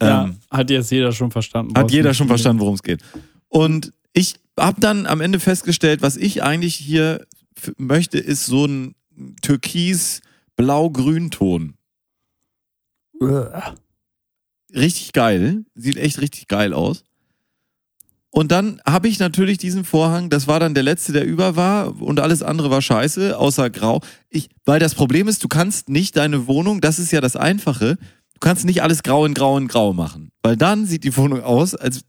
Ja, 0.02 0.26
Ähm, 0.26 0.38
hat 0.50 0.70
jetzt 0.70 0.92
jeder 0.92 1.12
schon 1.12 1.32
verstanden. 1.32 1.74
hat 1.78 1.92
jeder 1.92 2.14
schon 2.14 2.28
verstanden, 2.28 2.62
worum 2.62 2.76
es 2.76 2.84
geht. 2.84 3.02
Und 3.50 3.92
ich 4.14 4.36
habe 4.58 4.82
dann 4.82 5.06
am 5.06 5.22
Ende 5.22 5.40
festgestellt, 5.40 6.02
was 6.02 6.18
ich 6.18 6.44
eigentlich 6.44 6.76
hier 6.76 7.26
möchte, 7.78 8.20
ist 8.20 8.46
so 8.46 8.66
ein 8.66 8.96
türkis-blau-grün-Ton. 9.42 11.76
Richtig 14.74 15.14
geil. 15.14 15.66
Sieht 15.76 15.98
echt 15.98 16.22
richtig 16.22 16.48
geil 16.48 16.74
aus. 16.74 17.04
Und 18.32 18.52
dann 18.52 18.80
habe 18.86 19.08
ich 19.08 19.18
natürlich 19.18 19.58
diesen 19.58 19.84
Vorhang, 19.84 20.30
das 20.30 20.48
war 20.48 20.60
dann 20.60 20.76
der 20.76 20.84
letzte, 20.84 21.14
der 21.14 21.26
über 21.26 21.56
war 21.56 22.00
und 22.00 22.20
alles 22.20 22.44
andere 22.44 22.70
war 22.70 22.82
scheiße, 22.82 23.38
außer 23.38 23.72
grau. 23.72 24.02
Ich, 24.30 24.50
weil 24.66 24.80
das 24.80 24.94
Problem 24.94 25.28
ist, 25.28 25.44
du 25.44 25.48
kannst 25.48 25.90
nicht 25.90 26.16
deine 26.16 26.46
Wohnung, 26.46 26.80
das 26.80 27.00
ist 27.00 27.12
ja 27.12 27.22
das 27.22 27.36
Einfache, 27.36 27.96
du 27.96 28.40
kannst 28.40 28.66
nicht 28.66 28.84
alles 28.84 29.02
grau 29.02 29.26
in 29.26 29.34
grau 29.34 29.58
in 29.58 29.68
grau 29.68 29.94
machen. 29.94 30.32
Weil 30.44 30.58
dann 30.58 30.86
sieht 30.86 31.06
die 31.06 31.18
Wohnung 31.18 31.42
aus, 31.42 31.74
als 31.74 32.02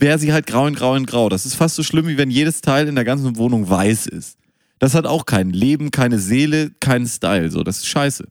wäre 0.00 0.18
sie 0.18 0.32
halt 0.32 0.46
grau 0.46 0.66
in 0.66 0.74
grau 0.74 0.94
in 0.94 1.06
grau. 1.06 1.28
Das 1.28 1.46
ist 1.46 1.54
fast 1.54 1.76
so 1.76 1.82
schlimm, 1.82 2.06
wie 2.06 2.18
wenn 2.18 2.30
jedes 2.30 2.60
Teil 2.60 2.88
in 2.88 2.94
der 2.94 3.04
ganzen 3.04 3.36
Wohnung 3.36 3.68
weiß 3.68 4.06
ist. 4.06 4.38
Das 4.78 4.94
hat 4.94 5.06
auch 5.06 5.26
kein 5.26 5.50
Leben, 5.50 5.90
keine 5.90 6.18
Seele, 6.20 6.70
keinen 6.80 7.06
Style. 7.06 7.50
So, 7.50 7.64
das 7.64 7.78
ist 7.78 7.86
scheiße. 7.88 8.28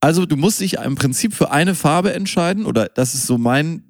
Also 0.00 0.26
du 0.26 0.36
musst 0.36 0.60
dich 0.60 0.74
im 0.74 0.94
Prinzip 0.96 1.34
für 1.34 1.50
eine 1.52 1.74
Farbe 1.74 2.12
entscheiden, 2.14 2.66
oder 2.66 2.88
das 2.88 3.14
ist 3.14 3.26
so 3.26 3.38
mein 3.38 3.84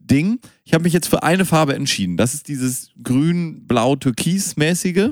Ding. 0.00 0.38
Ich 0.64 0.72
habe 0.74 0.84
mich 0.84 0.92
jetzt 0.92 1.08
für 1.08 1.22
eine 1.22 1.44
Farbe 1.44 1.74
entschieden. 1.74 2.16
Das 2.16 2.34
ist 2.34 2.48
dieses 2.48 2.90
grün-blau-türkis-mäßige. 3.02 5.10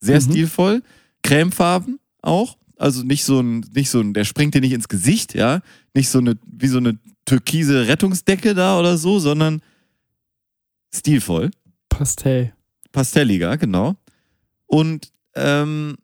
Sehr 0.00 0.20
Mhm. 0.20 0.30
stilvoll. 0.30 0.82
Cremefarben 1.22 1.98
auch. 2.22 2.56
Also 2.76 3.02
nicht 3.02 3.24
so 3.24 3.40
ein, 3.40 3.64
nicht 3.74 3.90
so 3.90 4.00
ein, 4.00 4.14
der 4.14 4.24
springt 4.24 4.54
dir 4.54 4.62
nicht 4.62 4.72
ins 4.72 4.88
Gesicht, 4.88 5.34
ja. 5.34 5.60
Nicht 5.94 6.08
so 6.08 6.18
eine, 6.18 6.36
wie 6.50 6.68
so 6.68 6.78
eine 6.78 6.98
türkise 7.26 7.86
Rettungsdecke 7.86 8.54
da 8.54 8.78
oder 8.78 8.96
so, 8.96 9.18
sondern 9.18 9.60
stilvoll. 10.94 11.50
Pastell. 11.88 12.52
Pastelliger, 12.92 13.56
genau. 13.56 13.96
Und 14.66 15.12
ähm, 15.34 15.96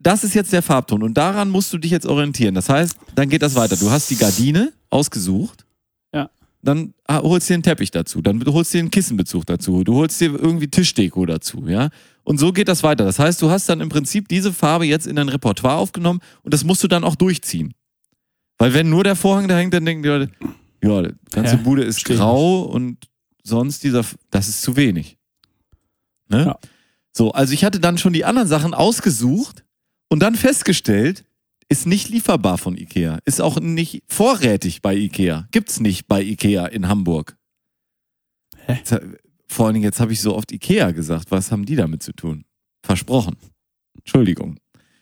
das 0.00 0.24
ist 0.24 0.34
jetzt 0.34 0.52
der 0.52 0.62
Farbton 0.62 1.02
und 1.02 1.14
daran 1.14 1.50
musst 1.50 1.72
du 1.72 1.78
dich 1.78 1.90
jetzt 1.90 2.06
orientieren. 2.06 2.54
Das 2.54 2.68
heißt, 2.68 2.96
dann 3.14 3.28
geht 3.28 3.42
das 3.42 3.54
weiter. 3.54 3.76
Du 3.76 3.90
hast 3.90 4.10
die 4.10 4.16
Gardine 4.16 4.72
ausgesucht. 4.90 5.66
Ja. 6.12 6.30
Dann 6.62 6.94
ah, 7.06 7.22
holst 7.22 7.48
du 7.48 7.52
dir 7.52 7.54
einen 7.56 7.62
Teppich 7.62 7.90
dazu, 7.90 8.22
dann 8.22 8.44
holst 8.46 8.72
du 8.72 8.78
dir 8.78 8.82
einen 8.82 8.90
Kissenbezug 8.90 9.46
dazu, 9.46 9.84
du 9.84 9.94
holst 9.94 10.20
dir 10.20 10.34
irgendwie 10.34 10.68
Tischdeko 10.68 11.26
dazu, 11.26 11.64
ja. 11.66 11.90
Und 12.24 12.38
so 12.38 12.52
geht 12.52 12.68
das 12.68 12.82
weiter. 12.82 13.04
Das 13.04 13.18
heißt, 13.18 13.40
du 13.40 13.50
hast 13.50 13.68
dann 13.68 13.80
im 13.80 13.88
Prinzip 13.88 14.28
diese 14.28 14.52
Farbe 14.52 14.84
jetzt 14.84 15.06
in 15.06 15.16
dein 15.16 15.28
Repertoire 15.28 15.76
aufgenommen 15.76 16.20
und 16.42 16.52
das 16.52 16.64
musst 16.64 16.82
du 16.82 16.88
dann 16.88 17.04
auch 17.04 17.14
durchziehen. 17.14 17.74
Weil 18.58 18.74
wenn 18.74 18.90
nur 18.90 19.04
der 19.04 19.16
Vorhang 19.16 19.48
da 19.48 19.56
hängt, 19.56 19.74
dann 19.74 19.84
denken 19.84 20.02
die 20.02 20.08
Leute, 20.08 20.30
ja, 20.82 21.02
die 21.02 21.14
ganze 21.30 21.56
Ja, 21.56 21.62
Bude 21.62 21.84
ist 21.84 22.04
grau 22.04 22.62
und 22.62 22.98
sonst 23.46 23.84
dieser, 23.84 24.04
das 24.30 24.48
ist 24.48 24.62
zu 24.62 24.76
wenig. 24.76 25.18
Ne? 26.28 26.46
Ja. 26.46 26.58
So, 27.12 27.32
also 27.32 27.52
ich 27.52 27.64
hatte 27.64 27.80
dann 27.80 27.98
schon 27.98 28.12
die 28.12 28.24
anderen 28.24 28.48
Sachen 28.48 28.74
ausgesucht 28.74 29.64
und 30.08 30.20
dann 30.20 30.34
festgestellt, 30.34 31.24
ist 31.68 31.86
nicht 31.86 32.08
lieferbar 32.08 32.58
von 32.58 32.76
Ikea. 32.76 33.18
Ist 33.24 33.40
auch 33.40 33.58
nicht 33.60 34.02
vorrätig 34.06 34.82
bei 34.82 34.94
Ikea. 34.94 35.48
Gibt's 35.50 35.80
nicht 35.80 36.06
bei 36.06 36.22
Ikea 36.22 36.66
in 36.66 36.88
Hamburg. 36.88 37.36
Hä? 38.66 38.74
Jetzt, 38.74 38.96
vor 39.48 39.66
allen 39.66 39.74
Dingen, 39.74 39.84
jetzt 39.84 40.00
habe 40.00 40.12
ich 40.12 40.20
so 40.20 40.36
oft 40.36 40.52
Ikea 40.52 40.92
gesagt. 40.92 41.30
Was 41.30 41.50
haben 41.50 41.64
die 41.64 41.76
damit 41.76 42.02
zu 42.02 42.12
tun? 42.12 42.44
Versprochen. 42.82 43.36
Entschuldigung. 43.98 44.60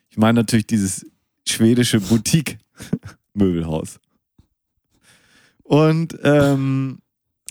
Ich 0.09 0.17
meine 0.17 0.41
natürlich 0.41 0.67
dieses 0.67 1.05
schwedische 1.47 2.01
Boutique-Möbelhaus. 2.01 3.99
Und 5.65 6.17
ähm, 6.23 7.01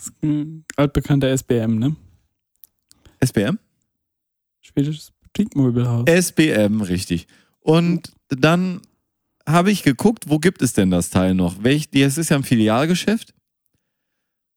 ist 0.06 0.22
ein 0.22 0.64
altbekannter 0.76 1.28
SBM, 1.36 1.78
ne? 1.78 1.96
SBM? 3.20 3.58
Schwedisches 4.60 5.12
Boutiquemöbelhaus. 5.22 6.04
SBM, 6.08 6.82
richtig. 6.82 7.26
Und 7.60 8.12
dann 8.28 8.80
habe 9.46 9.70
ich 9.70 9.82
geguckt, 9.82 10.24
wo 10.28 10.38
gibt 10.38 10.62
es 10.62 10.72
denn 10.72 10.90
das 10.90 11.10
Teil 11.10 11.34
noch? 11.34 11.62
Welch, 11.62 11.90
das 11.90 12.18
ist 12.18 12.30
ja 12.30 12.36
ein 12.36 12.44
Filialgeschäft. 12.44 13.34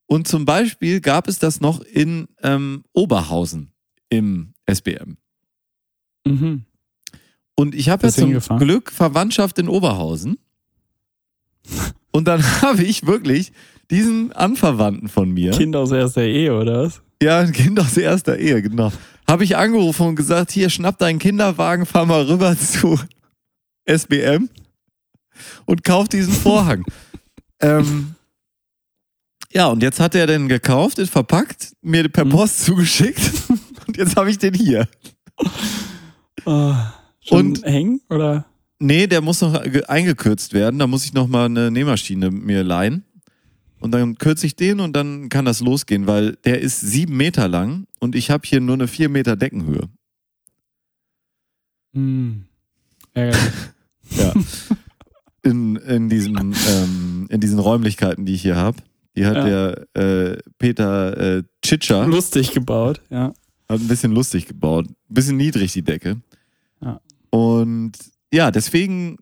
Und 0.06 0.28
zum 0.28 0.46
Beispiel 0.46 1.02
gab 1.02 1.28
es 1.28 1.40
das 1.40 1.60
noch 1.60 1.82
in 1.82 2.28
ähm, 2.42 2.84
Oberhausen 2.94 3.72
im 4.10 4.54
SBM. 4.66 5.18
Mhm. 6.26 6.66
Und 7.56 7.76
ich 7.76 7.90
habe 7.90 8.08
ja 8.08 8.14
zum 8.14 8.28
hingefahren? 8.28 8.66
Glück 8.66 8.92
Verwandtschaft 8.92 9.60
in 9.60 9.68
Oberhausen. 9.68 10.38
Und 12.12 12.26
dann 12.26 12.42
habe 12.62 12.84
ich 12.84 13.06
wirklich 13.06 13.52
diesen 13.92 14.32
Anverwandten 14.34 15.08
von 15.10 15.32
mir, 15.32 15.52
Kind 15.52 15.76
aus 15.76 15.92
erster 15.92 16.24
Ehe, 16.24 16.54
oder 16.56 16.84
was? 16.84 17.02
ja, 17.22 17.40
ein 17.40 17.52
Kind 17.52 17.80
aus 17.80 17.98
erster 17.98 18.38
Ehe, 18.38 18.62
genau, 18.62 18.92
habe 19.28 19.44
ich 19.44 19.56
angerufen 19.58 20.08
und 20.08 20.16
gesagt, 20.16 20.52
hier, 20.52 20.70
schnapp 20.70 20.98
deinen 20.98 21.20
Kinderwagen, 21.20 21.86
fahr 21.86 22.06
mal 22.06 22.24
rüber 22.24 22.58
zu 22.60 23.00
SBM 23.86 24.50
und 25.66 25.84
kauf 25.84 26.08
diesen 26.10 26.34
Vorhang. 26.34 26.84
ähm, 27.62 28.16
ja, 29.54 29.68
und 29.68 29.82
jetzt 29.82 30.00
hat 30.00 30.14
er 30.16 30.28
den 30.28 30.48
gekauft, 30.50 31.00
ist 31.00 31.12
verpackt, 31.12 31.72
mir 31.82 32.08
per 32.10 32.26
Mhm. 32.26 32.30
Post 32.32 32.66
zugeschickt 32.66 33.22
und 33.88 33.96
jetzt 33.98 34.16
habe 34.18 34.30
ich 34.30 34.38
den 34.38 34.54
hier. 34.54 34.88
Oh, 36.46 36.74
schon 37.22 37.40
Und- 37.48 37.64
hängen? 37.66 38.02
Oder? 38.10 38.46
Nee, 38.80 39.08
der 39.08 39.22
muss 39.22 39.42
noch 39.42 39.64
ge- 39.64 39.86
eingekürzt 39.86 40.54
werden. 40.54 40.78
Da 40.78 40.86
muss 40.86 41.04
ich 41.04 41.12
noch 41.14 41.28
mal 41.28 41.46
eine 41.46 41.72
Nähmaschine 41.72 42.30
mir 42.30 42.64
leihen. 42.64 43.04
Und 43.80 43.92
dann 43.92 44.18
kürze 44.18 44.46
ich 44.48 44.56
den 44.56 44.80
und 44.80 44.94
dann 44.94 45.30
kann 45.30 45.46
das 45.46 45.60
losgehen, 45.62 46.08
weil 46.08 46.36
der 46.46 46.62
ist 46.62 46.82
sieben 46.82 47.16
Meter 47.16 47.48
lang 47.48 47.86
und 48.00 48.16
ich 48.16 48.32
habe 48.32 48.48
hier 48.48 48.60
nur 48.60 48.74
eine 48.76 48.88
vier 48.88 49.08
Meter 49.10 49.36
Deckenhöhe. 49.36 49.88
Hm. 51.94 52.46
Ärgerlich. 53.14 53.54
Ja. 54.10 54.34
in, 55.44 55.76
in, 55.76 56.08
diesem, 56.08 56.54
ähm, 56.70 57.28
in 57.30 57.42
diesen 57.42 57.60
Räumlichkeiten, 57.60 58.26
die 58.26 58.36
ich 58.36 58.42
hier 58.42 58.56
habe. 58.56 58.78
Die 59.18 59.26
hat 59.26 59.36
Ja. 59.36 59.46
der 59.46 59.88
äh, 60.02 60.38
Peter 60.58 61.18
äh, 61.40 61.44
Tschitscher 61.62 62.08
Lustig 62.08 62.54
gebaut, 62.54 63.02
ja. 63.10 63.34
hat 63.68 63.82
ein 63.82 63.88
bisschen 63.90 64.14
lustig 64.14 64.46
gebaut. 64.48 64.88
Ein 64.88 64.96
bisschen 65.14 65.36
niedrig, 65.36 65.74
die 65.74 65.82
Decke. 65.82 66.22
Ja. 66.82 67.02
Und 67.32 67.94
ja, 68.34 68.50
deswegen 68.50 69.18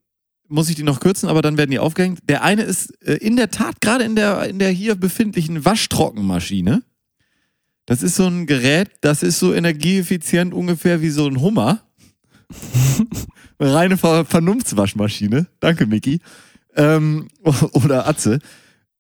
muss 0.48 0.70
ich 0.70 0.76
die 0.76 0.84
noch 0.84 1.00
kürzen, 1.00 1.30
aber 1.30 1.42
dann 1.42 1.58
werden 1.58 1.72
die 1.72 1.80
aufgehängt. 1.80 2.20
Der 2.30 2.44
eine 2.44 2.64
ist 2.64 2.92
äh, 3.06 3.16
in 3.16 3.36
der 3.36 3.50
Tat 3.50 3.82
gerade 3.82 4.04
in 4.04 4.16
der, 4.16 4.48
in 4.48 4.60
der 4.60 4.70
hier 4.70 4.96
befindlichen 4.96 5.66
Waschtrockenmaschine. 5.66 6.84
Das 7.86 8.02
ist 8.02 8.16
so 8.16 8.26
ein 8.26 8.48
Gerät, 8.48 8.90
das 9.02 9.22
ist 9.22 9.40
so 9.40 9.54
energieeffizient 9.54 10.54
ungefähr 10.54 11.02
wie 11.02 11.10
so 11.10 11.28
ein 11.28 11.40
Hummer. 11.40 11.82
Eine 13.60 13.74
reine 13.74 13.98
Ver 13.98 14.26
Vernunftswaschmaschine. 14.26 15.48
Danke, 15.60 15.86
Micky. 15.86 16.20
Ähm, 16.76 17.28
oder 17.74 18.08
Atze. 18.08 18.40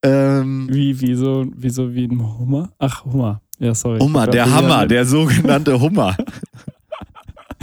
Ähm, 0.04 0.68
Wie, 0.72 1.02
wie, 1.02 1.16
so, 1.16 1.48
wie 1.56 1.70
so 1.70 1.94
wie 1.96 2.06
ein 2.06 2.38
Hummer? 2.38 2.72
Ach, 2.78 3.06
Hummer. 3.06 3.42
Ja, 3.58 3.74
sorry. 3.74 4.00
Hummer, 4.00 4.28
der 4.28 4.52
Hammer, 4.52 4.86
der 4.86 5.06
sogenannte 5.06 5.80
Hummer. 5.80 6.16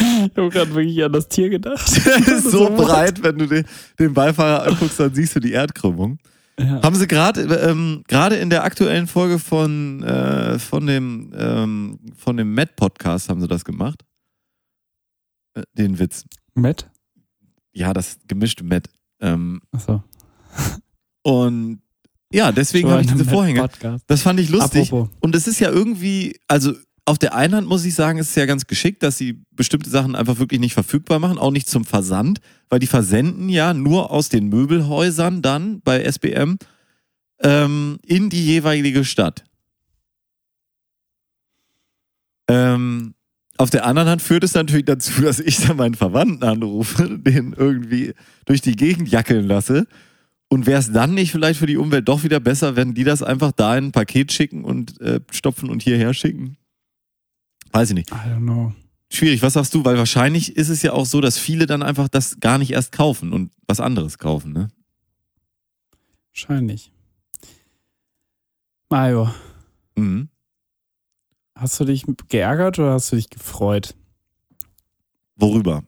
Ich 0.02 0.36
habe 0.36 0.48
gerade 0.50 0.74
wirklich 0.74 1.02
an 1.04 1.12
das 1.12 1.28
Tier 1.28 1.50
gedacht. 1.50 2.04
Der 2.06 2.36
ist 2.36 2.50
so 2.50 2.68
breit, 2.70 3.22
wenn 3.22 3.38
du 3.38 3.46
den, 3.46 3.64
den 3.98 4.14
Beifahrer 4.14 4.66
anguckst, 4.66 4.98
dann 4.98 5.14
siehst 5.14 5.36
du 5.36 5.40
die 5.40 5.52
Erdkrümmung. 5.52 6.18
Ja. 6.58 6.82
Haben 6.82 6.96
sie 6.96 7.06
gerade 7.06 7.42
ähm, 7.42 8.04
gerade 8.08 8.36
in 8.36 8.50
der 8.50 8.64
aktuellen 8.64 9.06
Folge 9.06 9.38
von 9.38 10.02
äh, 10.02 10.58
von 10.58 10.86
dem 10.86 11.32
ähm, 11.36 11.98
von 12.16 12.36
dem 12.36 12.54
Matt 12.54 12.76
Podcast 12.76 13.28
haben 13.28 13.40
sie 13.40 13.48
das 13.48 13.64
gemacht. 13.64 14.04
Äh, 15.54 15.62
den 15.72 15.98
Witz. 15.98 16.24
Matt? 16.54 16.90
Ja, 17.72 17.94
das 17.94 18.18
gemischte 18.28 18.64
Matt. 18.64 18.88
Ähm, 19.20 19.62
Achso. 19.72 20.02
und 21.22 21.80
ja, 22.32 22.50
deswegen 22.50 22.90
habe 22.90 23.02
ich 23.02 23.08
diese 23.08 23.24
Vorhänge. 23.24 23.60
Podcast. 23.60 24.04
Das 24.06 24.22
fand 24.22 24.40
ich 24.40 24.48
lustig. 24.48 24.88
Apropos. 24.88 25.08
Und 25.20 25.34
es 25.34 25.46
ist 25.46 25.60
ja 25.60 25.70
irgendwie, 25.70 26.38
also 26.48 26.72
auf 27.04 27.18
der 27.18 27.34
einen 27.34 27.54
Hand 27.54 27.68
muss 27.68 27.84
ich 27.84 27.94
sagen, 27.94 28.18
es 28.18 28.28
ist 28.28 28.36
ja 28.36 28.46
ganz 28.46 28.66
geschickt, 28.66 29.02
dass 29.02 29.18
sie 29.18 29.42
bestimmte 29.50 29.90
Sachen 29.90 30.14
einfach 30.14 30.38
wirklich 30.38 30.60
nicht 30.60 30.74
verfügbar 30.74 31.18
machen, 31.18 31.38
auch 31.38 31.50
nicht 31.50 31.68
zum 31.68 31.84
Versand, 31.84 32.40
weil 32.68 32.78
die 32.78 32.86
versenden 32.86 33.48
ja 33.48 33.74
nur 33.74 34.10
aus 34.10 34.28
den 34.28 34.48
Möbelhäusern 34.48 35.42
dann 35.42 35.80
bei 35.80 36.04
SBM 36.04 36.58
ähm, 37.40 37.98
in 38.06 38.30
die 38.30 38.44
jeweilige 38.44 39.04
Stadt. 39.04 39.44
Ähm, 42.48 43.14
auf 43.58 43.70
der 43.70 43.84
anderen 43.84 44.08
Hand 44.08 44.22
führt 44.22 44.44
es 44.44 44.54
natürlich 44.54 44.86
dazu, 44.86 45.22
dass 45.22 45.40
ich 45.40 45.58
dann 45.58 45.76
meinen 45.76 45.94
Verwandten 45.94 46.44
anrufe, 46.44 47.18
den 47.18 47.52
irgendwie 47.52 48.14
durch 48.44 48.60
die 48.60 48.76
Gegend 48.76 49.08
jackeln 49.08 49.46
lasse. 49.46 49.86
Und 50.48 50.66
wäre 50.66 50.80
es 50.80 50.92
dann 50.92 51.14
nicht 51.14 51.32
vielleicht 51.32 51.58
für 51.58 51.66
die 51.66 51.78
Umwelt 51.78 52.06
doch 52.08 52.24
wieder 52.24 52.38
besser, 52.38 52.76
wenn 52.76 52.92
die 52.92 53.04
das 53.04 53.22
einfach 53.22 53.52
da 53.52 53.76
in 53.76 53.86
ein 53.86 53.92
Paket 53.92 54.32
schicken 54.32 54.64
und 54.64 55.00
äh, 55.00 55.20
stopfen 55.30 55.70
und 55.70 55.82
hierher 55.82 56.12
schicken? 56.12 56.58
Weiß 57.72 57.90
ich 57.90 57.94
nicht. 57.94 58.10
I 58.10 58.14
don't 58.14 58.38
know. 58.40 58.72
Schwierig, 59.10 59.42
was 59.42 59.54
sagst 59.54 59.74
du? 59.74 59.84
Weil 59.84 59.98
wahrscheinlich 59.98 60.56
ist 60.56 60.68
es 60.68 60.82
ja 60.82 60.92
auch 60.92 61.04
so, 61.06 61.20
dass 61.20 61.38
viele 61.38 61.66
dann 61.66 61.82
einfach 61.82 62.08
das 62.08 62.40
gar 62.40 62.58
nicht 62.58 62.70
erst 62.70 62.92
kaufen 62.92 63.32
und 63.32 63.50
was 63.66 63.80
anderes 63.80 64.18
kaufen, 64.18 64.52
ne? 64.52 64.68
Wahrscheinlich. 66.32 66.92
Mario, 68.88 69.30
Mhm. 69.96 70.28
hast 71.54 71.78
du 71.80 71.84
dich 71.84 72.04
geärgert 72.28 72.78
oder 72.78 72.92
hast 72.92 73.12
du 73.12 73.16
dich 73.16 73.30
gefreut? 73.30 73.94
Worüber? 75.36 75.82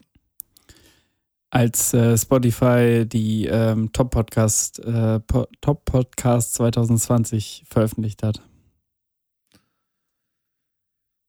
als 1.51 1.95
äh, 1.95 2.19
Spotify 2.19 3.07
die 3.07 3.47
ähm, 3.47 3.93
Top 3.93 4.11
Podcast 4.11 4.81
äh, 4.81 5.21
po 5.21 5.47
Top 5.61 5.85
Podcast 5.85 6.55
2020 6.55 7.63
veröffentlicht 7.71 8.25
hat. 8.25 8.43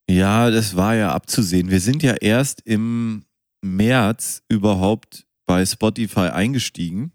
Ja, 0.10 0.50
das 0.52 0.76
war 0.76 0.96
ja 0.96 1.12
abzusehen. 1.14 1.70
Wir 1.72 1.80
sind 1.80 2.04
ja 2.04 2.14
erst 2.14 2.62
im 2.66 3.24
März 3.62 4.44
überhaupt 4.50 5.26
bei 5.46 5.66
Spotify 5.66 6.30
eingestiegen 6.32 7.12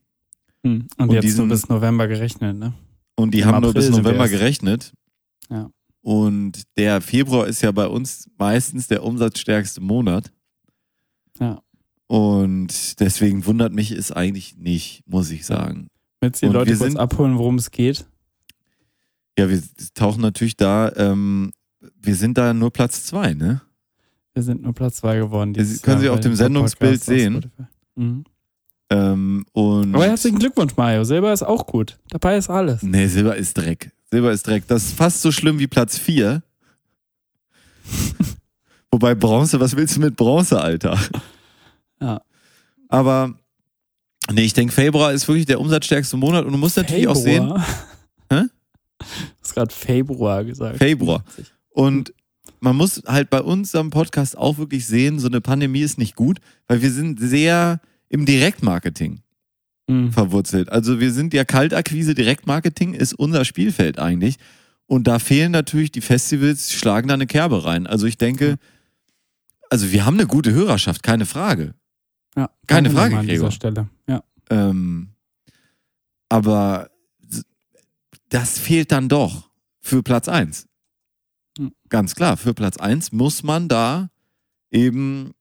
Hm. 0.63 0.89
Und, 0.99 1.09
Und 1.09 1.13
jetzt 1.15 1.25
diesen- 1.25 1.39
nur 1.47 1.49
bis 1.57 1.69
November 1.71 2.07
gerechnet, 2.07 2.55
ne? 2.59 2.75
und 3.17 3.33
die 3.33 3.41
Im 3.41 3.47
haben 3.47 3.61
nur 3.63 3.71
April 3.71 3.81
bis 3.81 3.87
sind 3.87 3.95
wir 3.97 4.03
November 4.03 4.29
gerechnet. 4.29 4.93
Ja. 5.49 5.71
Und 6.03 6.65
der 6.77 7.01
Februar 7.01 7.47
ist 7.47 7.63
ja 7.63 7.71
bei 7.73 7.87
uns 7.87 8.29
meistens 8.37 8.87
der 8.87 9.03
umsatzstärkste 9.03 9.81
Monat. 9.81 10.31
Ja. 11.39 11.63
Und 12.09 13.01
deswegen 13.01 13.47
wundert 13.47 13.73
mich 13.73 13.91
es 13.91 14.13
eigentlich 14.13 14.57
nicht, 14.59 15.03
muss 15.07 15.31
ich 15.31 15.47
sagen. 15.47 15.87
Willst 16.21 16.43
du 16.43 16.49
die 16.49 16.53
Leute 16.53 16.77
kurz 16.77 16.91
sind- 16.93 16.99
abholen, 16.99 17.39
worum 17.39 17.55
es 17.57 17.71
geht? 17.71 18.05
Ja, 19.39 19.49
wir 19.49 19.63
tauchen 19.95 20.21
natürlich 20.21 20.57
da, 20.59 20.93
ähm, 20.97 21.53
wir 22.03 22.15
sind 22.15 22.37
da 22.39 22.53
nur 22.55 22.71
Platz 22.73 23.05
zwei, 23.07 23.35
ne? 23.35 23.61
Wir 24.35 24.43
sind 24.43 24.63
nur 24.63 24.73
Platz 24.75 24.97
zwei 24.97 25.17
geworden. 25.19 25.55
Sie- 25.55 25.61
dieses 25.61 25.83
können 25.83 25.99
Sie 26.01 26.07
Jahr 26.07 26.15
auf 26.15 26.21
bei 26.21 26.23
dem 26.29 26.35
Sendungsbild 26.37 27.01
auf 27.01 27.05
sehen. 27.07 27.51
Mhm. 27.97 28.25
Ähm, 28.91 29.45
und 29.53 29.95
Aber 29.95 30.07
herzlichen 30.07 30.39
Glückwunsch, 30.39 30.77
Mario. 30.77 31.05
Silber 31.05 31.33
ist 31.33 31.43
auch 31.43 31.67
gut. 31.67 31.99
Dabei 32.11 32.37
ist 32.37 32.51
alles. 32.51 32.83
Nee, 32.83 33.07
Silber 33.07 33.37
ist 33.37 33.57
Dreck. 33.57 33.91
Silber 34.11 34.33
ist 34.33 34.47
Dreck. 34.47 34.67
Das 34.67 34.85
ist 34.85 34.95
fast 34.97 35.23
so 35.23 35.31
schlimm 35.31 35.59
wie 35.59 35.67
Platz 35.69 35.97
4. 35.99 36.43
Wobei 38.91 39.15
Bronze, 39.15 39.61
was 39.61 39.77
willst 39.77 39.97
du 39.97 40.01
mit 40.01 40.17
Bronze, 40.17 40.61
Alter? 40.61 40.99
Ja. 42.03 42.23
Aber 42.89 43.35
nee, 44.33 44.41
ich 44.41 44.55
denke, 44.55 44.73
Februar 44.73 45.13
ist 45.13 45.29
wirklich 45.29 45.45
der 45.45 45.61
umsatzstärkste 45.61 46.17
Monat 46.17 46.47
und 46.47 46.53
du 46.53 46.57
musst 46.57 46.79
natürlich 46.79 47.07
auch 47.07 47.15
sehen, 47.15 47.43
Februar. 47.43 47.67
Hä? 48.33 48.41
Du 49.01 49.05
hast 49.43 49.55
gerade 49.55 49.75
Februar 49.75 50.43
gesagt. 50.45 50.79
Februar. 50.79 51.23
Und 51.71 52.13
man 52.61 52.77
muss 52.77 53.03
halt 53.07 53.31
bei 53.31 53.41
uns 53.41 53.75
am 53.75 53.91
Podcast 53.91 54.37
auch 54.37 54.59
wirklich 54.59 54.87
sehen, 54.87 55.19
so 55.19 55.29
eine 55.29 55.41
Pandemie 55.41 55.81
ist 55.81 55.99
nicht 55.99 56.17
gut, 56.17 56.39
weil 56.67 56.83
wir 56.83 56.91
sind 56.91 57.19
sehr 57.21 57.81
im 58.09 58.27
Direktmarketing 58.27 59.21
Mhm. 59.89 60.13
verwurzelt. 60.13 60.69
Also 60.71 61.01
wir 61.01 61.13
sind 61.13 61.35
ja 61.35 61.45
Kaltakquise, 61.45 62.15
Direktmarketing 62.15 62.95
ist 62.95 63.13
unser 63.15 63.45
Spielfeld 63.45 63.99
eigentlich. 63.99 64.37
Und 64.87 65.07
da 65.09 65.19
fehlen 65.19 65.53
natürlich 65.53 65.91
die 65.91 66.01
Festivals, 66.01 66.73
schlagen 66.73 67.09
da 67.09 67.15
eine 67.15 67.27
Kerbe 67.27 67.65
rein. 67.65 67.87
Also 67.87 68.07
ich 68.07 68.17
denke, 68.19 68.57
also 69.69 69.91
wir 69.93 70.05
haben 70.07 70.15
eine 70.15 70.27
gute 70.27 70.53
Hörerschaft, 70.53 71.03
keine 71.03 71.27
Frage. 71.27 71.75
Ja, 72.37 72.51
Keine 72.69 72.91
Frage, 72.91 73.19
an 73.19 73.27
dieser. 73.27 73.51
Stelle. 73.51 73.89
Ja. 74.09 74.23
Ähm, 74.51 75.11
aber 76.29 76.91
das 78.29 78.59
fehlt 78.59 78.93
dann 78.93 79.09
doch 79.09 79.51
für 79.81 80.03
Platz 80.03 80.29
1. 80.29 80.67
Ganz 81.89 82.15
klar, 82.15 82.37
für 82.37 82.55
Platz 82.55 82.77
1 82.77 83.13
muss 83.13 83.43
man 83.43 83.69
da 83.69 84.11
eben, 84.71 85.33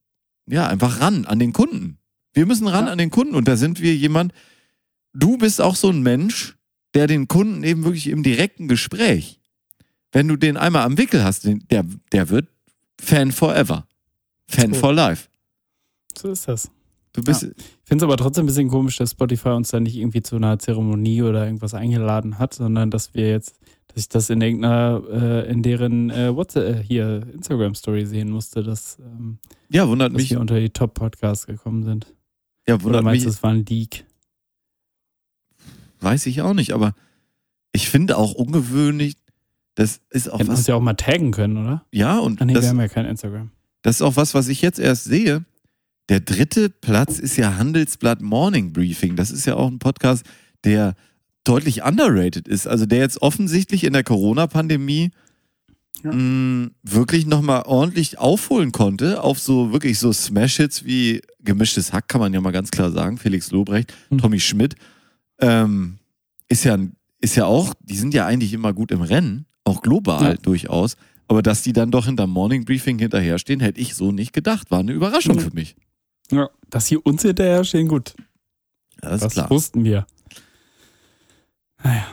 ja, 0.48 0.68
einfach 0.68 1.00
ran 1.02 1.26
an 1.26 1.40
den 1.40 1.54
Kunden. 1.54 1.98
Wir 2.34 2.46
müssen 2.46 2.68
ran 2.68 2.86
Ja. 2.86 2.92
an 2.92 2.98
den 2.98 3.10
Kunden 3.12 3.36
und 3.36 3.48
da 3.48 3.56
sind 3.58 3.80
wir 3.82 3.96
jemand, 3.96 4.34
du 5.14 5.38
bist 5.38 5.62
auch 5.62 5.76
so 5.76 5.90
ein 5.90 6.02
Mensch, 6.02 6.58
der 6.94 7.08
den 7.08 7.28
Kunden 7.28 7.64
eben 7.64 7.84
wirklich 7.84 8.08
im 8.08 8.24
direkten 8.24 8.68
Gespräch, 8.68 9.40
wenn 10.12 10.28
du 10.28 10.36
den 10.38 10.58
einmal 10.58 10.84
am 10.84 10.98
Wickel 10.98 11.24
hast, 11.24 11.46
der, 11.46 11.86
der 12.12 12.30
wird 12.30 12.48
Fan 13.00 13.32
forever. 13.32 13.88
Fan 14.48 14.72
Cool. 14.72 14.78
for 14.80 14.94
life. 14.94 15.28
So 16.18 16.30
ist 16.32 16.48
das. 16.48 16.70
Du 17.14 17.24
bist, 17.24 17.44
Ich 17.44 17.50
finde 17.86 18.04
es 18.04 18.08
aber 18.08 18.18
trotzdem 18.18 18.44
ein 18.44 18.48
bisschen 18.48 18.68
komisch, 18.70 18.98
dass 18.98 19.12
Spotify 19.12 19.50
uns 19.50 19.70
da 19.70 19.80
nicht 19.80 19.96
irgendwie 19.96 20.22
zu 20.22 20.36
einer 20.36 20.58
Zeremonie 20.60 21.22
oder 21.24 21.46
irgendwas 21.46 21.74
eingeladen 21.74 22.40
hat, 22.40 22.54
sondern 22.56 22.92
dass 22.92 23.14
wir 23.14 23.30
jetzt, 23.30 23.60
dass 23.90 24.04
ich 24.04 24.10
das 24.10 24.30
in 24.30 24.40
irgendeiner, 24.42 25.02
äh, 25.12 25.52
in 25.52 25.62
deren 25.64 26.10
äh, 26.10 26.34
WhatsApp, 26.36 26.80
äh, 26.80 26.84
hier 26.84 27.28
Instagram-Story 27.34 28.06
sehen 28.06 28.30
musste, 28.30 28.64
dass, 28.64 28.98
ähm, 29.00 29.40
ja, 29.70 29.88
wundert 29.88 30.14
dass 30.14 30.22
mich, 30.22 30.32
wir 30.32 30.40
unter 30.40 30.60
die 30.60 30.70
Top-Podcasts 30.70 31.46
gekommen 31.48 31.84
sind. 31.84 32.14
ja, 32.68 32.76
Oder 32.76 32.84
wundert 32.86 33.04
meinst 33.04 33.26
mich, 33.26 33.34
du, 33.34 33.38
es 33.38 33.44
war 33.44 33.52
ein 33.52 33.66
Leak? 33.66 34.06
weiß 36.02 36.26
ich 36.28 36.42
auch 36.42 36.54
nicht, 36.54 36.72
aber 36.74 36.94
ich 37.72 37.90
finde 37.90 38.18
auch 38.18 38.34
ungewöhnlich, 38.34 39.18
das 39.76 40.02
ist 40.10 40.30
auch 40.30 40.40
Hätten 40.40 40.50
uns 40.50 40.60
was, 40.62 40.68
ja 40.68 40.76
auch 40.76 40.82
mal 40.82 40.94
taggen 40.94 41.32
können, 41.32 41.58
oder? 41.58 41.86
ja, 41.92 42.18
und 42.20 42.42
Ah, 42.42 42.46
nee, 42.46 42.54
das, 42.54 42.64
wir 42.64 42.70
haben 42.70 42.80
ja 42.80 42.88
kein 42.88 43.06
Instagram. 43.06 43.52
das 43.82 43.98
ist 43.98 44.02
auch 44.02 44.16
was, 44.16 44.34
was 44.34 44.48
ich 44.48 44.62
jetzt 44.62 44.80
erst 44.80 45.04
sehe. 45.06 45.44
Der 46.10 46.20
dritte 46.22 46.70
Platz 46.70 47.20
ist 47.20 47.38
ja 47.38 47.58
Handelsblatt 47.58 48.22
Morning 48.22 48.74
Briefing. 48.74 49.16
Das 49.16 49.30
ist 49.30 49.46
ja 49.46 49.56
auch 49.56 49.68
ein 49.68 49.78
Podcast, 49.80 50.26
der 50.64 50.96
deutlich 51.44 51.84
underrated 51.84 52.48
ist. 52.48 52.68
Also 52.68 52.86
der 52.86 53.00
jetzt 53.00 53.22
offensichtlich 53.22 53.84
in 53.84 53.94
der 53.94 54.04
Corona-Pandemie 54.04 55.12
Ja. 56.04 56.12
mh, 56.14 56.70
wirklich 56.84 57.26
nochmal 57.26 57.64
ordentlich 57.66 58.20
aufholen 58.20 58.72
konnte 58.72 59.22
auf 59.24 59.40
so 59.40 59.72
wirklich 59.74 60.00
so 60.00 60.14
Smash-Hits 60.14 60.86
wie 60.86 61.22
Gemischtes 61.42 61.92
Hack, 61.94 62.08
kann 62.08 62.22
man 62.22 62.34
ja 62.34 62.42
mal 62.42 62.52
ganz 62.52 62.72
klar 62.72 62.92
sagen. 62.92 63.18
Felix 63.18 63.52
Lobrecht, 63.52 63.94
Hm. 64.10 64.18
Tommy 64.20 64.40
Schmidt. 64.40 64.76
Ähm, 65.40 65.98
ist 66.50 66.64
ja, 66.66 66.78
ist 67.22 67.36
ja 67.36 67.46
auch, 67.46 67.74
die 67.82 67.96
sind 67.98 68.14
ja 68.14 68.26
eigentlich 68.26 68.54
immer 68.54 68.74
gut 68.74 68.92
im 68.92 69.02
Rennen, 69.02 69.46
auch 69.64 69.82
global 69.82 70.24
Ja. 70.24 70.34
durchaus. 70.36 70.96
Aber 71.28 71.42
dass 71.44 71.62
die 71.62 71.74
dann 71.74 71.92
doch 71.92 72.06
hinterm 72.08 72.30
Morning 72.32 72.66
Briefing 72.66 72.98
hinterherstehen, 73.00 73.60
hätte 73.60 73.80
ich 73.80 73.94
so 73.96 74.12
nicht 74.12 74.34
gedacht. 74.34 74.72
War 74.72 74.80
eine 74.80 74.92
Überraschung 74.94 75.36
Mhm. 75.36 75.40
für 75.42 75.54
mich. 75.54 75.76
Ja. 76.32 76.50
Dass 76.70 76.88
sie 76.88 76.98
uns 76.98 77.22
hinterher 77.22 77.64
stehen, 77.64 77.88
gut. 77.88 78.16
Ja, 79.04 79.10
das 79.10 79.22
das 79.22 79.32
ist 79.32 79.34
klar. 79.36 79.50
wussten 79.50 79.84
wir. 79.84 80.06
Naja. 81.84 82.06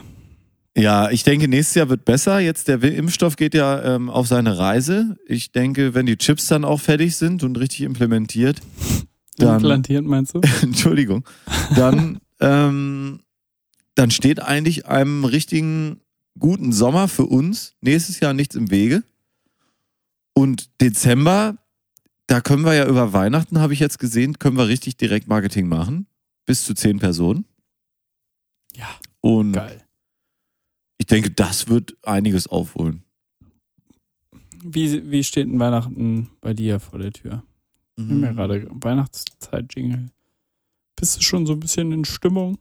Ja, 0.76 1.10
ich 1.10 1.22
denke, 1.22 1.48
nächstes 1.48 1.74
Jahr 1.74 1.88
wird 1.88 2.04
besser. 2.04 2.38
Jetzt 2.38 2.68
der 2.68 2.82
Impfstoff 2.82 3.36
geht 3.36 3.54
ja 3.54 3.82
ähm, 3.82 4.10
auf 4.10 4.26
seine 4.26 4.58
Reise. 4.58 5.16
Ich 5.26 5.50
denke, 5.50 5.94
wenn 5.94 6.04
die 6.04 6.18
Chips 6.18 6.48
dann 6.48 6.66
auch 6.66 6.80
fertig 6.80 7.16
sind 7.16 7.42
und 7.42 7.56
richtig 7.58 7.80
implementiert, 7.80 8.60
dann, 9.38 9.56
Implantiert, 9.56 10.04
meinst 10.04 10.34
du? 10.34 10.40
Entschuldigung, 10.62 11.24
dann, 11.74 12.20
ähm, 12.40 13.20
dann 13.94 14.10
steht 14.10 14.42
eigentlich 14.42 14.86
einem 14.86 15.24
richtigen 15.24 16.00
guten 16.38 16.72
Sommer 16.72 17.08
für 17.08 17.24
uns 17.24 17.74
nächstes 17.80 18.20
Jahr 18.20 18.34
nichts 18.34 18.54
im 18.54 18.70
Wege. 18.70 19.02
Und 20.34 20.68
Dezember, 20.82 21.56
da 22.26 22.42
können 22.42 22.64
wir 22.64 22.74
ja 22.74 22.86
über 22.86 23.14
Weihnachten, 23.14 23.60
habe 23.60 23.72
ich 23.72 23.80
jetzt 23.80 23.98
gesehen, 23.98 24.38
können 24.38 24.58
wir 24.58 24.68
richtig 24.68 24.96
direkt 24.96 25.28
Marketing 25.28 25.68
machen. 25.68 26.06
Bis 26.44 26.64
zu 26.64 26.74
zehn 26.74 26.98
Personen. 26.98 27.46
Ja, 28.74 28.88
Und 29.26 29.52
geil. 29.52 29.82
ich 30.98 31.06
denke, 31.06 31.30
das 31.30 31.68
wird 31.68 31.96
einiges 32.02 32.46
aufholen. 32.46 33.02
Wie, 34.62 35.10
wie 35.10 35.22
steht 35.24 35.46
denn 35.46 35.58
Weihnachten 35.60 36.30
bei 36.40 36.54
dir 36.54 36.80
vor 36.80 36.98
der 36.98 37.12
Tür? 37.12 37.42
Wir 37.96 38.04
haben 38.04 38.16
Mhm. 38.18 38.24
ja 38.24 38.32
gerade 38.32 38.66
Weihnachtszeit-Jingle. 38.70 40.06
Bist 40.96 41.16
du 41.16 41.22
schon 41.22 41.46
so 41.46 41.52
ein 41.54 41.60
bisschen 41.60 41.92
in 41.92 42.04
Stimmung? 42.04 42.58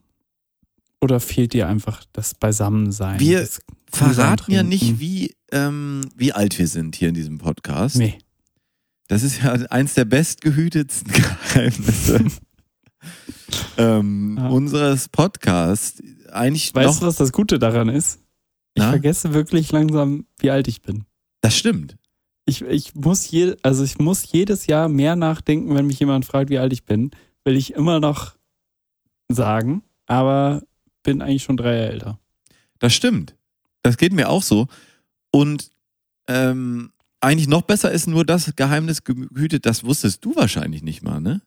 Oder 1.02 1.20
fehlt 1.20 1.54
dir 1.54 1.68
einfach 1.68 2.04
das 2.14 2.34
Beisammensein? 2.34 3.20
Wir 3.20 3.48
verraten 3.92 4.52
ja 4.52 4.64
nicht, 4.64 5.00
wie, 5.00 5.36
ähm, 5.52 6.02
wie 6.16 6.32
alt 6.34 6.58
wir 6.58 6.68
sind 6.68 6.96
hier 6.96 7.10
in 7.10 7.16
diesem 7.16 7.38
Podcast. 7.38 7.98
Nee. 7.98 8.18
Das 9.08 9.22
ist 9.24 9.42
ja 9.44 9.52
eins 9.54 9.94
der 9.94 10.06
bestgehütetsten 10.06 11.12
Geheimnisse 11.14 12.26
ähm, 13.78 14.36
Ja. 14.38 14.48
unseres 14.50 15.10
Podcasts. 15.10 16.02
Eigentlich 16.36 16.74
Weißt 16.76 17.02
du, 17.02 17.06
was 17.06 17.16
das 17.16 17.32
Gute 17.32 17.60
daran 17.60 17.90
ist? 17.90 18.20
Ich 18.74 18.84
Na? 18.84 18.90
vergesse 18.90 19.34
wirklich 19.34 19.72
langsam, 19.72 20.26
wie 20.40 20.52
alt 20.52 20.68
ich 20.68 20.82
bin. 20.82 21.06
das 21.42 21.56
stimmt. 21.56 21.96
Ich, 22.48 22.62
ich 22.62 22.94
muss 22.94 23.32
je, 23.32 23.56
also 23.64 23.84
ich 23.84 23.98
muss 23.98 24.32
jedes 24.32 24.68
Jahr 24.68 24.88
mehr 24.88 25.16
nachdenken, 25.16 25.74
wenn 25.74 25.88
mich 25.88 26.00
jemand 26.00 26.26
fragt, 26.26 26.52
wie 26.52 26.60
alt 26.60 26.74
ich 26.74 26.86
bin, 26.86 27.10
will 27.44 27.56
ich 27.56 27.74
immer 27.74 28.00
noch 28.00 28.36
sagen, 29.30 29.82
aber 30.06 30.62
bin 31.02 31.24
eigentlich 31.24 31.42
schon 31.44 31.58
drei 31.58 31.76
Jahre 31.76 31.92
älter. 31.92 32.20
Das 32.78 32.94
stimmt. 32.94 33.36
Das 33.82 33.98
geht 33.98 34.14
mir 34.14 34.30
auch 34.30 34.44
so. 34.44 34.68
Und 35.32 35.72
ähm, 36.28 36.92
eigentlich 37.20 37.48
noch 37.48 37.64
besser 37.64 37.92
ist 37.92 38.06
nur 38.08 38.26
das 38.26 38.56
Geheimnis 38.56 39.04
gehütet, 39.04 39.66
das 39.66 39.84
wusstest 39.84 40.24
du 40.24 40.36
wahrscheinlich 40.36 40.84
nicht 40.84 41.02
mal, 41.02 41.20
ne? 41.20 41.42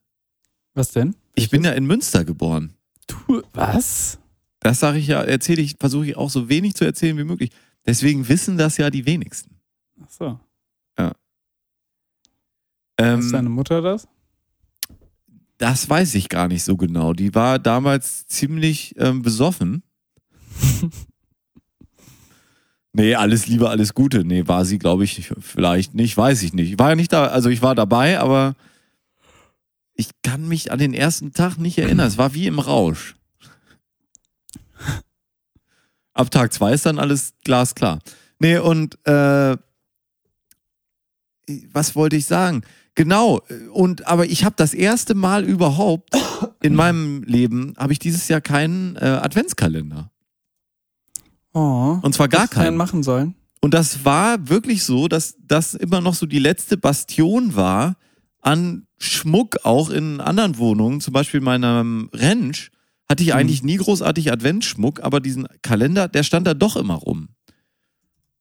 Was 0.74 0.90
denn? 0.90 1.14
Ich 1.36 1.50
bin 1.50 1.62
ja 1.62 1.72
in 1.72 1.86
Münster 1.86 2.24
geboren. 2.24 2.72
Du, 3.06 3.42
was? 3.52 4.18
Das 4.60 4.80
sage 4.80 4.98
ich 4.98 5.06
ja, 5.06 5.22
erzähle 5.22 5.62
ich, 5.62 5.76
versuche 5.78 6.06
ich 6.06 6.16
auch 6.16 6.30
so 6.30 6.48
wenig 6.48 6.74
zu 6.74 6.84
erzählen 6.84 7.16
wie 7.16 7.24
möglich. 7.24 7.50
Deswegen 7.86 8.28
wissen 8.28 8.58
das 8.58 8.76
ja 8.76 8.90
die 8.90 9.06
wenigsten. 9.06 9.56
Ach 10.02 10.10
so. 10.10 10.40
Ähm, 12.98 13.20
Ist 13.20 13.32
deine 13.32 13.48
Mutter 13.48 13.80
das? 13.80 14.08
das 15.58 15.90
weiß 15.90 16.14
ich 16.14 16.28
gar 16.28 16.48
nicht 16.48 16.64
so 16.64 16.76
genau. 16.76 17.12
Die 17.12 17.34
war 17.34 17.58
damals 17.58 18.26
ziemlich 18.26 18.94
ähm, 18.96 19.22
besoffen. 19.22 19.82
nee, 22.92 23.14
alles 23.14 23.48
Liebe, 23.48 23.68
alles 23.68 23.92
Gute. 23.94 24.24
Nee, 24.24 24.46
war 24.46 24.64
sie, 24.64 24.78
glaube 24.78 25.04
ich, 25.04 25.32
vielleicht 25.40 25.94
nicht, 25.94 26.16
weiß 26.16 26.42
ich 26.42 26.52
nicht. 26.52 26.72
Ich 26.72 26.78
war 26.78 26.90
ja 26.90 26.94
nicht 26.94 27.12
da, 27.12 27.26
also 27.26 27.48
ich 27.48 27.60
war 27.60 27.74
dabei, 27.74 28.20
aber 28.20 28.54
ich 29.94 30.10
kann 30.22 30.46
mich 30.46 30.70
an 30.70 30.78
den 30.78 30.94
ersten 30.94 31.32
Tag 31.32 31.58
nicht 31.58 31.78
erinnern. 31.78 32.06
Es 32.06 32.18
war 32.18 32.34
wie 32.34 32.46
im 32.46 32.60
Rausch. 32.60 33.16
Ab 36.14 36.30
Tag 36.30 36.52
zwei 36.52 36.72
ist 36.72 36.86
dann 36.86 36.98
alles 36.98 37.34
glasklar. 37.44 38.00
Nee, 38.38 38.58
und 38.58 38.98
äh, 39.06 39.56
was 41.72 41.96
wollte 41.96 42.16
ich 42.16 42.26
sagen? 42.26 42.62
Genau, 42.94 43.40
und 43.72 44.06
aber 44.08 44.26
ich 44.26 44.44
habe 44.44 44.56
das 44.56 44.74
erste 44.74 45.14
Mal 45.14 45.44
überhaupt 45.44 46.10
in 46.62 46.74
meinem 46.74 47.22
Leben 47.22 47.74
habe 47.78 47.92
ich 47.92 48.00
dieses 48.00 48.26
Jahr 48.26 48.40
keinen 48.40 48.96
äh, 48.96 49.20
Adventskalender. 49.22 50.10
Oh. 51.54 51.98
Und 52.02 52.14
zwar 52.14 52.28
gar 52.28 52.48
keinen. 52.48 52.76
machen 52.76 53.02
sollen. 53.02 53.34
Und 53.60 53.74
das 53.74 54.04
war 54.04 54.48
wirklich 54.48 54.84
so, 54.84 55.08
dass 55.08 55.36
das 55.40 55.74
immer 55.74 56.00
noch 56.00 56.14
so 56.14 56.26
die 56.26 56.38
letzte 56.38 56.76
Bastion 56.76 57.56
war 57.56 57.96
an 58.40 58.86
Schmuck 58.98 59.64
auch 59.64 59.90
in 59.90 60.20
anderen 60.20 60.58
Wohnungen. 60.58 61.00
Zum 61.00 61.12
Beispiel 61.12 61.38
in 61.38 61.44
meinem 61.44 62.10
Ranch 62.12 62.70
hatte 63.10 63.22
ich 63.22 63.30
Mhm. 63.30 63.34
eigentlich 63.36 63.62
nie 63.62 63.76
großartig 63.76 64.30
Adventsschmuck, 64.32 65.00
aber 65.00 65.20
diesen 65.20 65.46
Kalender, 65.62 66.08
der 66.08 66.22
stand 66.22 66.46
da 66.46 66.54
doch 66.54 66.76
immer 66.76 66.94
rum. 66.94 67.28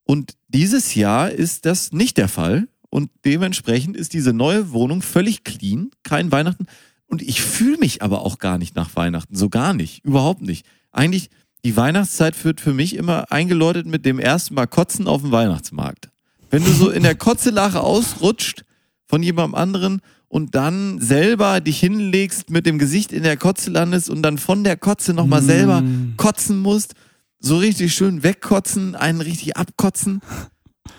Und 0.04 0.34
dieses 0.48 0.94
Jahr 0.94 1.30
ist 1.30 1.66
das 1.66 1.92
nicht 1.92 2.16
der 2.16 2.28
Fall. 2.28 2.68
Und 2.90 3.10
dementsprechend 3.26 3.96
ist 3.96 4.14
diese 4.14 4.32
neue 4.32 4.72
Wohnung 4.72 5.02
völlig 5.02 5.44
clean, 5.44 5.90
kein 6.02 6.32
Weihnachten. 6.32 6.66
Und 7.06 7.20
ich 7.20 7.42
fühle 7.42 7.76
mich 7.78 8.00
aber 8.02 8.22
auch 8.22 8.38
gar 8.38 8.56
nicht 8.56 8.74
nach 8.76 8.96
Weihnachten, 8.96 9.36
so 9.36 9.50
gar 9.50 9.74
nicht, 9.74 10.04
überhaupt 10.04 10.40
nicht. 10.40 10.64
Eigentlich, 10.90 11.28
die 11.64 11.76
Weihnachtszeit 11.76 12.42
wird 12.44 12.60
für 12.62 12.72
mich 12.72 12.96
immer 12.96 13.30
eingeläutet 13.30 13.86
mit 13.86 14.06
dem 14.06 14.18
ersten 14.18 14.54
Mal 14.54 14.66
Kotzen 14.66 15.06
auf 15.06 15.20
dem 15.20 15.32
Weihnachtsmarkt. 15.32 16.08
Wenn 16.50 16.64
du 16.64 16.72
so 16.72 16.88
in 16.88 17.02
der 17.02 17.14
Kotzelache 17.14 17.80
ausrutscht 17.80 18.64
von 19.04 19.22
jemandem 19.22 19.54
anderen 19.54 20.00
und 20.28 20.54
dann 20.54 21.00
selber 21.00 21.60
dich 21.60 21.80
hinlegst, 21.80 22.50
mit 22.50 22.66
dem 22.66 22.78
Gesicht 22.78 23.12
in 23.12 23.22
der 23.22 23.36
Kotze 23.36 23.70
landest 23.70 24.10
und 24.10 24.22
dann 24.22 24.38
von 24.38 24.62
der 24.64 24.76
Kotze 24.76 25.14
nochmal 25.14 25.42
selber 25.42 25.80
Mm. 25.80 26.14
kotzen 26.16 26.58
musst, 26.58 26.94
so 27.40 27.56
richtig 27.58 27.94
schön 27.94 28.22
wegkotzen, 28.22 28.94
einen 28.94 29.20
richtig 29.20 29.56
abkotzen 29.56 30.20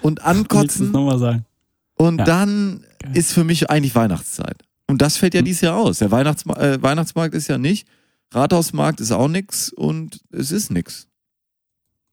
und 0.02 0.22
ankotzen. 0.24 0.92
nochmal 0.92 1.20
sagen? 1.20 1.46
Und 1.96 2.20
Ja. 2.20 2.26
dann 2.26 2.86
Geil. 3.00 3.18
ist 3.18 3.34
für 3.34 3.44
mich 3.44 3.70
eigentlich 3.70 3.94
Weihnachtszeit. 3.96 4.64
Und 4.88 5.02
das 5.02 5.18
fällt 5.18 5.34
ja 5.36 5.40
Hm. 5.40 5.46
dieses 5.46 5.62
Jahr 5.62 5.76
aus. 5.76 6.00
Der 6.00 6.10
Weihnachtsma 6.12 6.56
äh, 6.58 6.82
Weihnachtsmarkt 6.82 7.36
ist 7.36 7.48
ja 7.48 7.58
nicht, 7.58 7.88
Rathausmarkt 8.32 9.00
ist 9.02 9.12
auch 9.12 9.28
nix 9.28 9.70
und 9.74 10.22
es 10.32 10.52
ist 10.52 10.72
nix. 10.72 11.08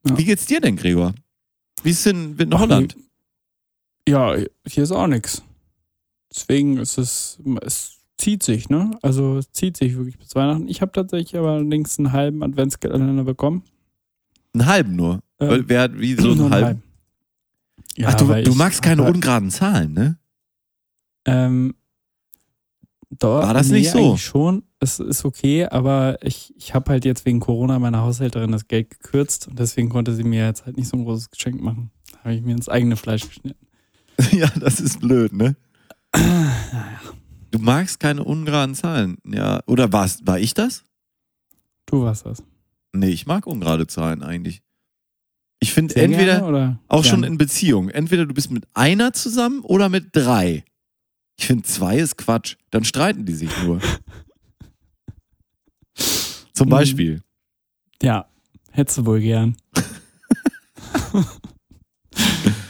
Ja. 0.07 0.17
Wie 0.19 0.25
geht's 0.25 0.47
dir 0.47 0.61
denn, 0.61 0.77
Gregor? 0.77 1.15
Wie 1.83 1.91
ist 1.91 2.05
denn 2.05 2.37
in 2.39 2.53
Ach, 2.55 2.61
Holland? 2.61 2.97
Ja, 4.09 4.35
hier 4.67 4.83
ist 4.83 4.93
auch 4.93 5.07
nichts. 5.07 5.43
Deswegen 6.37 6.77
ist 6.77 6.99
es, 6.99 7.39
es 7.63 7.97
zieht 8.19 8.43
sich, 8.43 8.69
ne? 8.69 8.91
Also 9.03 9.39
es 9.39 9.51
zieht 9.53 9.77
sich 9.79 9.97
wirklich 9.97 10.19
bis 10.19 10.35
Weihnachten. 10.35 10.69
Ich 10.69 10.83
habe 10.83 10.93
tatsächlich 10.93 11.37
aber 11.37 11.53
allerdings 11.53 11.99
einen 11.99 12.13
halben 12.13 12.43
Adventskalender 12.43 13.25
bekommen. 13.25 13.63
Einen 14.55 14.67
halben 14.67 14.97
nur. 14.97 15.23
Ähm, 15.41 15.65
Wer 15.67 15.81
hat 15.83 15.99
wie 15.99 16.15
so 16.15 16.29
einen 16.31 16.39
nur 16.39 16.51
halben? 16.51 16.83
Ja, 17.97 18.09
Ach, 18.09 18.15
du, 18.15 18.43
du 18.43 18.55
magst 18.55 18.83
keine 18.83 19.05
hab- 19.05 19.15
ungeraden 19.15 19.51
Zahlen, 19.51 19.95
ne? 19.95 20.19
Ähm, 21.25 21.75
doch, 23.11 23.43
War 23.43 23.55
das 23.55 23.69
nee, 23.69 23.79
nicht 23.81 23.91
so? 23.91 24.17
schon. 24.17 24.63
Es 24.79 24.99
ist 25.01 25.25
okay, 25.25 25.67
aber 25.67 26.19
ich, 26.23 26.53
ich 26.57 26.75
habe 26.75 26.91
halt 26.91 27.05
jetzt 27.05 27.25
wegen 27.25 27.41
Corona 27.41 27.79
meiner 27.79 28.03
Haushälterin 28.03 28.53
das 28.53 28.69
Geld 28.69 28.91
gekürzt 28.91 29.49
und 29.49 29.59
deswegen 29.59 29.89
konnte 29.89 30.15
sie 30.15 30.25
mir 30.25 30.45
jetzt 30.45 30.67
halt 30.67 30.77
nicht 30.77 30.89
so 30.89 30.97
ein 30.99 31.05
großes 31.05 31.31
Geschenk 31.31 31.61
machen. 31.63 31.91
Da 32.13 32.19
habe 32.25 32.35
ich 32.35 32.43
mir 32.43 32.53
ins 32.53 32.69
eigene 32.69 32.97
Fleisch 32.97 33.27
geschnitten. 33.27 33.67
ja, 34.33 34.49
das 34.61 34.81
ist 34.81 35.01
blöd, 35.01 35.33
ne? 35.33 35.57
Naja. 36.17 37.01
Du 37.51 37.59
magst 37.59 38.01
keine 38.01 38.25
ungeraden 38.25 38.75
Zahlen. 38.75 39.19
Ja, 39.27 39.61
oder 39.67 39.93
war's, 39.93 40.21
war 40.27 40.39
ich 40.39 40.55
das? 40.55 40.85
Du 41.87 42.03
warst 42.03 42.27
das. 42.27 42.43
Nee, 42.93 43.09
ich 43.11 43.27
mag 43.27 43.47
ungerade 43.47 43.87
Zahlen 43.87 44.23
eigentlich. 44.23 44.63
Ich 45.61 45.73
finde 45.73 45.97
entweder 45.97 46.79
auch 46.89 47.03
schon 47.05 47.21
gerne? 47.21 47.27
in 47.29 47.39
Beziehung, 47.39 47.89
entweder 47.89 48.27
du 48.27 48.35
bist 48.35 48.51
mit 48.51 48.67
einer 48.75 49.13
zusammen 49.13 49.61
oder 49.61 49.89
mit 49.89 50.09
drei. 50.15 50.65
Ich 51.39 51.47
finde 51.47 51.65
zwei 51.65 51.99
ist 51.99 52.17
Quatsch. 52.19 52.57
Dann 52.71 52.85
streiten 52.85 53.25
die 53.25 53.35
sich 53.35 53.51
nur. 53.63 53.81
Zum 56.53 56.67
Mhm. 56.67 56.71
Beispiel. 56.71 57.23
Ja, 58.03 58.29
hättest 58.71 58.99
du 58.99 59.07
wohl 59.07 59.21
gern. 59.21 59.57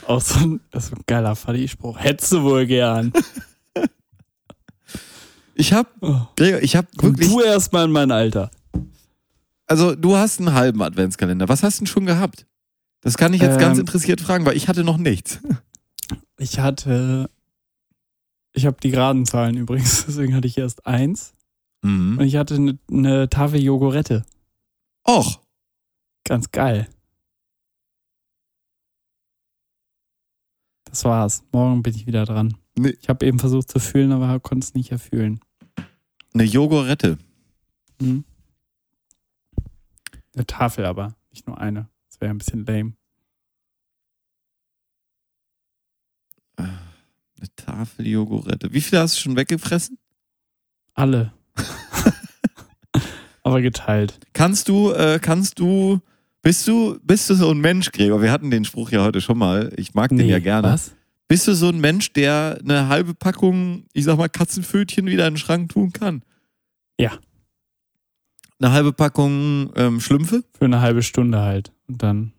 Auch 0.07 0.21
so 0.21 0.39
ein, 0.39 0.61
das 0.71 0.87
ist 0.87 0.93
ein 0.95 1.03
geiler 1.07 1.35
Fadi-Spruch. 1.37 1.99
Hättest 1.99 2.33
du 2.33 2.43
wohl 2.43 2.67
gern. 2.67 3.13
Ich 5.55 5.73
hab, 5.73 5.89
Oh. 6.01 6.21
Gregor, 6.37 6.61
ich 6.63 6.77
hab 6.77 6.87
Komm 6.97 7.13
wirklich, 7.13 7.29
du 7.31 7.41
erstmal 7.41 7.87
in 7.87 7.91
mein 7.93 8.11
Alter. 8.11 8.51
also 9.67 9.95
du 9.95 10.17
hast 10.17 10.39
einen 10.39 10.53
halben 10.53 10.83
Adventskalender. 10.83 11.49
Was 11.49 11.63
hast 11.63 11.79
du 11.79 11.85
denn 11.85 11.87
schon 11.87 12.07
gehabt? 12.07 12.47
Das 13.01 13.17
kann 13.17 13.33
ich 13.33 13.41
jetzt 13.41 13.59
ganz 13.59 13.77
Ähm, 13.79 13.81
interessiert 13.81 14.21
fragen, 14.21 14.45
weil 14.45 14.57
ich 14.57 14.69
hatte 14.69 14.85
noch 14.85 14.99
nichts. 14.99 15.41
Ich 16.39 16.59
hatte. 16.59 17.31
Ich 18.53 18.67
habe 18.67 18.77
die 18.83 18.91
geraden 18.91 19.25
Zahlen 19.27 19.57
übrigens, 19.57 20.05
deswegen 20.09 20.35
hatte 20.35 20.47
ich 20.49 20.59
erst 20.59 20.87
eins. 20.87 21.33
Und 21.83 22.17
Mhm. 22.17 22.21
ich 22.21 22.37
hatte 22.37 22.55
eine, 22.57 22.79
eine 22.91 23.29
Tafel 23.31 23.63
Jogurette. 23.63 24.25
Och, 25.09 25.41
Ganz 26.25 26.51
geil. 26.51 26.89
Das 30.97 31.05
war's. 31.05 31.45
Morgen 31.53 31.83
bin 31.83 31.95
ich 31.95 32.07
wieder 32.07 32.25
dran. 32.25 32.57
Nee. 32.75 32.97
Ich 33.03 33.11
habe 33.11 33.27
eben 33.27 33.39
versucht 33.39 33.71
zu 33.71 33.79
fühlen, 33.81 34.13
aber 34.13 34.41
konnte 34.41 34.65
es 34.65 34.73
nicht 34.73 34.93
erfühlen. 34.93 35.41
eine 36.33 36.45
Jogurette. 36.45 37.19
Hm. 38.01 38.25
Eine 40.35 40.47
Tafel 40.47 40.87
aber, 40.87 41.15
nicht 41.31 41.47
nur 41.47 41.61
eine. 41.61 41.91
Das 42.09 42.23
wäre 42.23 42.31
ein 42.31 42.39
bisschen 42.39 42.65
lame. 42.65 42.95
Eine 46.57 46.79
Tafel 47.57 48.07
Jogurette. 48.07 48.73
Wie 48.73 48.81
viele 48.81 49.03
hast 49.03 49.19
du 49.19 49.21
schon 49.21 49.37
weggefressen? 49.37 49.99
Alle. 50.95 51.35
aber 53.43 53.61
geteilt. 53.61 54.19
Kannst 54.33 54.71
du, 54.71 54.93
äh, 54.93 55.19
kannst 55.21 55.59
du, 55.59 56.01
bist 56.47 56.69
du, 56.69 56.97
bist 57.03 57.29
du 57.29 57.35
so 57.35 57.51
ein 57.51 57.59
Mensch, 57.59 57.91
Gregor? 57.91 58.23
Wir 58.23 58.31
hatten 58.31 58.53
den 58.53 58.65
Spruch 58.65 58.93
ja 58.93 59.03
heute 59.03 59.21
schon 59.21 59.37
mal. 59.37 59.73
Ich 59.77 59.95
mag 59.95 60.11
den 60.11 60.29
ja 60.29 60.39
gerne. 60.39 60.69
Was? 60.69 60.95
Bist 61.27 61.49
du 61.49 61.55
so 61.55 61.71
ein 61.71 61.81
Mensch, 61.81 62.13
der 62.13 62.61
eine 62.63 62.87
halbe 62.87 63.15
Packung, 63.15 63.83
ich 63.93 64.05
sag 64.05 64.17
mal, 64.17 64.29
Katzenpfötchen 64.29 65.07
wieder 65.07 65.27
in 65.27 65.35
den 65.35 65.39
Schrank 65.41 65.71
tun 65.71 65.93
kann? 65.93 66.23
Ja. 67.01 67.19
Eine 68.61 68.71
halbe 68.71 68.93
Packung 68.93 69.73
ähm, 69.75 69.99
Schlümpfe? 70.01 70.45
Für 70.57 70.67
eine 70.67 70.81
halbe 70.81 71.03
Stunde 71.03 71.41
halt. 71.41 71.73
Und 71.89 72.05
dann. 72.05 72.33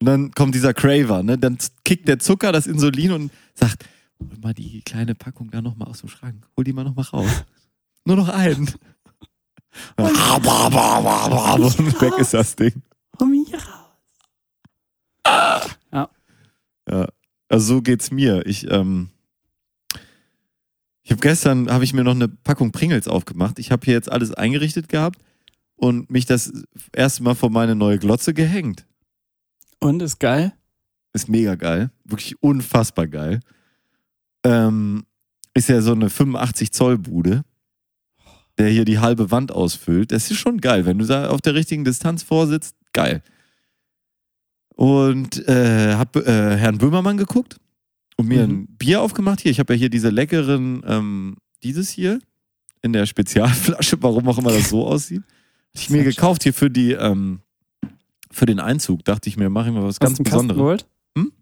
Und 0.00 0.06
dann 0.06 0.32
kommt 0.32 0.56
dieser 0.56 0.74
Craver, 0.74 1.22
ne? 1.22 1.38
Dann 1.38 1.56
kickt 1.84 2.08
der 2.08 2.18
Zucker 2.18 2.50
das 2.50 2.66
Insulin 2.66 3.12
und 3.12 3.30
sagt, 3.54 3.84
hol 4.18 4.38
mal 4.42 4.54
die 4.54 4.82
kleine 4.82 5.14
Packung 5.14 5.52
da 5.52 5.62
nochmal 5.62 5.86
aus 5.86 6.00
dem 6.00 6.08
Schrank. 6.08 6.48
Hol 6.56 6.64
die 6.64 6.72
mal 6.72 6.82
nochmal 6.82 7.04
raus. 7.04 7.44
Nur 8.04 8.16
noch 8.16 8.28
einen. 8.28 8.68
Und 9.96 10.18
weg 12.00 12.18
ist 12.18 12.34
das 12.34 12.56
Ding. 12.56 12.82
Komm 13.20 13.34
hier 13.34 13.58
raus. 13.58 13.90
Ja, 16.88 17.06
also 17.50 17.74
so 17.74 17.82
geht's 17.82 18.10
mir. 18.10 18.46
Ich, 18.46 18.70
ähm, 18.70 19.10
ich 21.02 21.10
habe 21.10 21.20
gestern, 21.20 21.70
habe 21.70 21.84
ich 21.84 21.92
mir 21.92 22.02
noch 22.02 22.14
eine 22.14 22.28
Packung 22.28 22.72
Pringles 22.72 23.08
aufgemacht. 23.08 23.58
Ich 23.58 23.70
habe 23.72 23.84
hier 23.84 23.92
jetzt 23.92 24.10
alles 24.10 24.32
eingerichtet 24.32 24.88
gehabt 24.88 25.20
und 25.76 26.10
mich 26.10 26.24
das 26.24 26.50
erste 26.94 27.22
Mal 27.22 27.34
vor 27.34 27.50
meine 27.50 27.74
neue 27.74 27.98
Glotze 27.98 28.32
gehängt. 28.32 28.86
Und 29.80 30.00
ist 30.00 30.18
geil? 30.18 30.54
Ist 31.12 31.28
mega 31.28 31.56
geil. 31.56 31.90
Wirklich 32.04 32.42
unfassbar 32.42 33.06
geil. 33.06 33.40
Ähm, 34.44 35.04
ist 35.52 35.68
ja 35.68 35.82
so 35.82 35.92
eine 35.92 36.08
85 36.08 36.72
Zoll 36.72 36.96
Bude, 36.96 37.44
der 38.56 38.70
hier 38.70 38.86
die 38.86 38.98
halbe 38.98 39.30
Wand 39.30 39.52
ausfüllt. 39.52 40.10
Das 40.10 40.30
ist 40.30 40.38
schon 40.38 40.62
geil. 40.62 40.86
Wenn 40.86 40.96
du 40.96 41.04
da 41.04 41.28
auf 41.28 41.42
der 41.42 41.54
richtigen 41.54 41.84
Distanz 41.84 42.22
vorsitzt, 42.22 42.79
geil. 42.92 43.22
Und 44.76 45.46
äh, 45.48 45.94
hab 45.94 46.16
äh, 46.16 46.56
Herrn 46.56 46.78
Böhmermann 46.78 47.16
geguckt 47.16 47.58
und 48.16 48.28
mir 48.28 48.46
Mhm. 48.46 48.52
ein 48.54 48.66
Bier 48.78 49.02
aufgemacht 49.02 49.40
hier. 49.40 49.50
Ich 49.50 49.58
habe 49.60 49.74
ja 49.74 49.78
hier 49.78 49.90
diese 49.90 50.08
leckeren, 50.10 50.82
ähm, 50.86 51.36
dieses 51.62 51.90
hier 51.90 52.18
in 52.82 52.92
der 52.94 53.04
Spezialflasche, 53.06 54.02
warum 54.02 54.26
auch 54.28 54.38
immer 54.38 54.52
das 54.52 54.70
so 54.70 54.86
aussieht. 54.86 55.22
Hab 55.22 55.82
ich 55.82 55.90
mir 55.90 56.02
gekauft 56.04 56.42
hier 56.44 56.54
für 56.54 56.70
die, 56.70 56.92
ähm, 56.92 57.40
für 58.30 58.46
den 58.46 58.58
Einzug. 58.58 59.04
Dachte 59.04 59.28
ich 59.28 59.36
mir, 59.36 59.50
mache 59.50 59.68
ich 59.68 59.74
mal 59.74 59.82
was 59.82 59.96
Hast 59.96 60.00
ganz 60.00 60.16
du 60.16 60.22
einen 60.22 60.24
Kasten 60.24 60.48
Besonderes. 60.48 60.56
geholt? 60.56 60.86
Hm? 61.18 61.32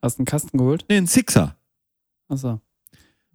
Hast 0.00 0.18
du 0.18 0.20
einen 0.20 0.26
Kasten 0.26 0.58
geholt? 0.58 0.84
Nee, 0.88 0.98
ein 0.98 1.06
Sixer. 1.08 1.56
Achso. 2.28 2.60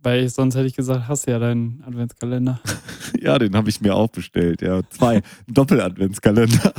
Weil 0.04 0.24
ich, 0.24 0.34
sonst 0.34 0.56
hätte 0.56 0.66
ich 0.68 0.76
gesagt, 0.76 1.08
hast 1.08 1.28
du 1.28 1.32
ja 1.32 1.40
deinen 1.40 1.84
Adventskalender. 1.86 2.62
Ja, 3.20 3.38
den 3.38 3.56
habe 3.56 3.70
ich 3.70 3.82
mir 3.82 3.94
auch 3.94 4.08
bestellt. 4.08 4.62
Ja, 4.64 4.82
zwei. 4.90 5.22
Doppel-Adventskalender. 5.48 6.74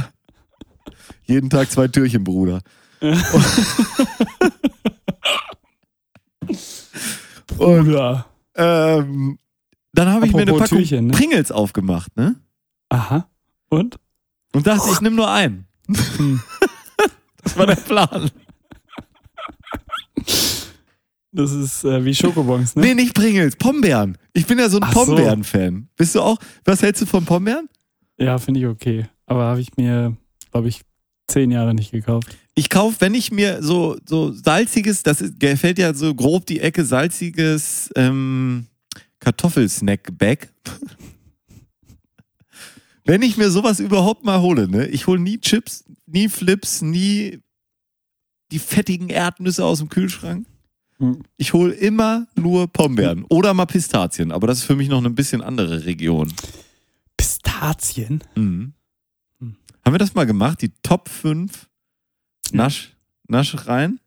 Jeden 1.32 1.48
Tag 1.48 1.70
zwei 1.70 1.88
Türchen, 1.88 2.24
Bruder. 2.24 2.60
Und 7.56 7.88
Oder? 7.88 8.26
ähm, 8.54 9.38
dann 9.94 10.08
habe 10.08 10.26
ich 10.26 10.34
mir 10.34 10.42
eine 10.42 10.52
Packung 10.52 10.76
Türchen, 10.76 11.06
ne? 11.06 11.12
Pringles 11.12 11.50
aufgemacht, 11.50 12.14
ne? 12.18 12.36
Aha. 12.90 13.30
Und? 13.70 13.96
Und 14.52 14.66
dachte, 14.66 14.90
ich 14.92 15.00
nehme 15.00 15.16
nur 15.16 15.30
einen. 15.30 15.66
Hm. 16.16 16.42
Das 17.44 17.56
war 17.56 17.66
der 17.66 17.74
Plan. 17.74 18.30
Das 21.32 21.50
ist 21.50 21.82
äh, 21.82 22.04
wie 22.04 22.14
Schokobons, 22.14 22.76
ne? 22.76 22.82
Nee, 22.82 22.94
nicht 22.94 23.14
Pringles, 23.14 23.56
Pombeeren. 23.56 24.16
Ich 24.32 24.46
bin 24.46 24.60
ja 24.60 24.68
so 24.68 24.78
ein 24.78 24.92
so. 24.92 25.06
Pombeeren-Fan. 25.06 25.88
Bist 25.96 26.14
du 26.14 26.20
auch? 26.20 26.38
Was 26.64 26.82
hältst 26.82 27.02
du 27.02 27.06
von 27.06 27.24
Pombeeren? 27.24 27.68
Ja, 28.16 28.38
finde 28.38 28.60
ich 28.60 28.66
okay. 28.66 29.06
Aber 29.26 29.46
habe 29.46 29.60
ich 29.60 29.76
mir, 29.76 30.16
glaube 30.52 30.68
ich, 30.68 30.82
zehn 31.32 31.50
Jahre 31.50 31.74
nicht 31.74 31.90
gekauft. 31.90 32.36
Ich 32.54 32.68
kaufe, 32.68 33.00
wenn 33.00 33.14
ich 33.14 33.32
mir 33.32 33.62
so, 33.62 33.96
so 34.04 34.32
salziges, 34.32 35.02
das 35.02 35.20
ist, 35.20 35.40
gefällt 35.40 35.78
ja 35.78 35.94
so 35.94 36.14
grob 36.14 36.46
die 36.46 36.60
Ecke, 36.60 36.84
salziges 36.84 37.90
ähm, 37.96 38.66
Kartoffelsnack-Bag. 39.20 40.50
wenn 43.04 43.22
ich 43.22 43.36
mir 43.36 43.50
sowas 43.50 43.80
überhaupt 43.80 44.24
mal 44.24 44.40
hole, 44.40 44.68
ne? 44.68 44.86
Ich 44.88 45.06
hole 45.06 45.20
nie 45.20 45.40
Chips, 45.40 45.84
nie 46.06 46.28
Flips, 46.28 46.82
nie 46.82 47.40
die 48.52 48.58
fettigen 48.58 49.08
Erdnüsse 49.08 49.64
aus 49.64 49.78
dem 49.78 49.88
Kühlschrank. 49.88 50.46
Hm. 50.98 51.22
Ich 51.38 51.54
hole 51.54 51.72
immer 51.72 52.26
nur 52.34 52.68
Pombeeren 52.68 53.24
oder 53.30 53.54
mal 53.54 53.66
Pistazien, 53.66 54.30
aber 54.30 54.46
das 54.46 54.58
ist 54.58 54.64
für 54.64 54.76
mich 54.76 54.88
noch 54.88 54.98
eine 54.98 55.10
bisschen 55.10 55.40
andere 55.40 55.86
Region. 55.86 56.32
Pistazien? 57.16 58.22
Mhm. 58.34 58.74
Hm. 59.82 59.86
Haben 59.86 59.94
wir 59.94 59.98
das 59.98 60.14
mal 60.14 60.26
gemacht? 60.26 60.62
Die 60.62 60.72
Top 60.82 61.08
5 61.08 61.68
Ja. 62.50 62.56
Nasch, 62.64 62.96
Naschereien? 63.28 64.00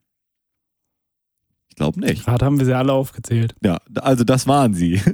Ich 1.69 1.75
glaube 1.75 1.99
nicht. 1.99 2.23
Gerade 2.25 2.45
haben 2.45 2.57
wir 2.59 2.65
sie 2.65 2.73
alle 2.73 2.93
aufgezählt. 2.93 3.53
Ja, 3.63 3.79
also 3.95 4.23
das 4.23 4.47
waren 4.47 4.73
sie. 4.73 5.01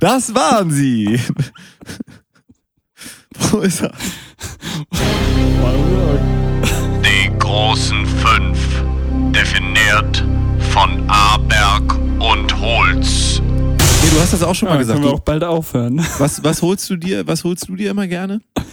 Das 0.00 0.34
waren 0.34 0.70
sie. 0.70 1.20
Wo 3.50 3.58
ist 3.58 3.82
er? 3.82 3.92
Die 7.04 7.30
großen 7.38 8.06
fünf, 8.06 8.82
definiert 9.32 10.24
von 10.72 11.04
Aberg 11.10 11.94
und 12.20 12.58
Holz. 12.58 13.40
Nee, 13.42 14.10
du 14.10 14.20
hast 14.20 14.32
das 14.32 14.42
auch 14.42 14.54
schon 14.54 14.68
Ja, 14.68 14.74
mal 14.74 14.78
gesagt. 14.78 14.98
können 14.98 15.10
wir 15.10 15.14
auch 15.14 15.20
bald 15.20 15.44
aufhören. 15.44 15.98
was, 16.18 16.42
was 16.42 16.62
holst 16.62 16.88
du 16.88 16.96
dir? 16.96 17.26
Was 17.26 17.44
holst 17.44 17.68
du 17.68 17.76
dir 17.76 17.90
immer 17.90 18.06
gerne? 18.06 18.40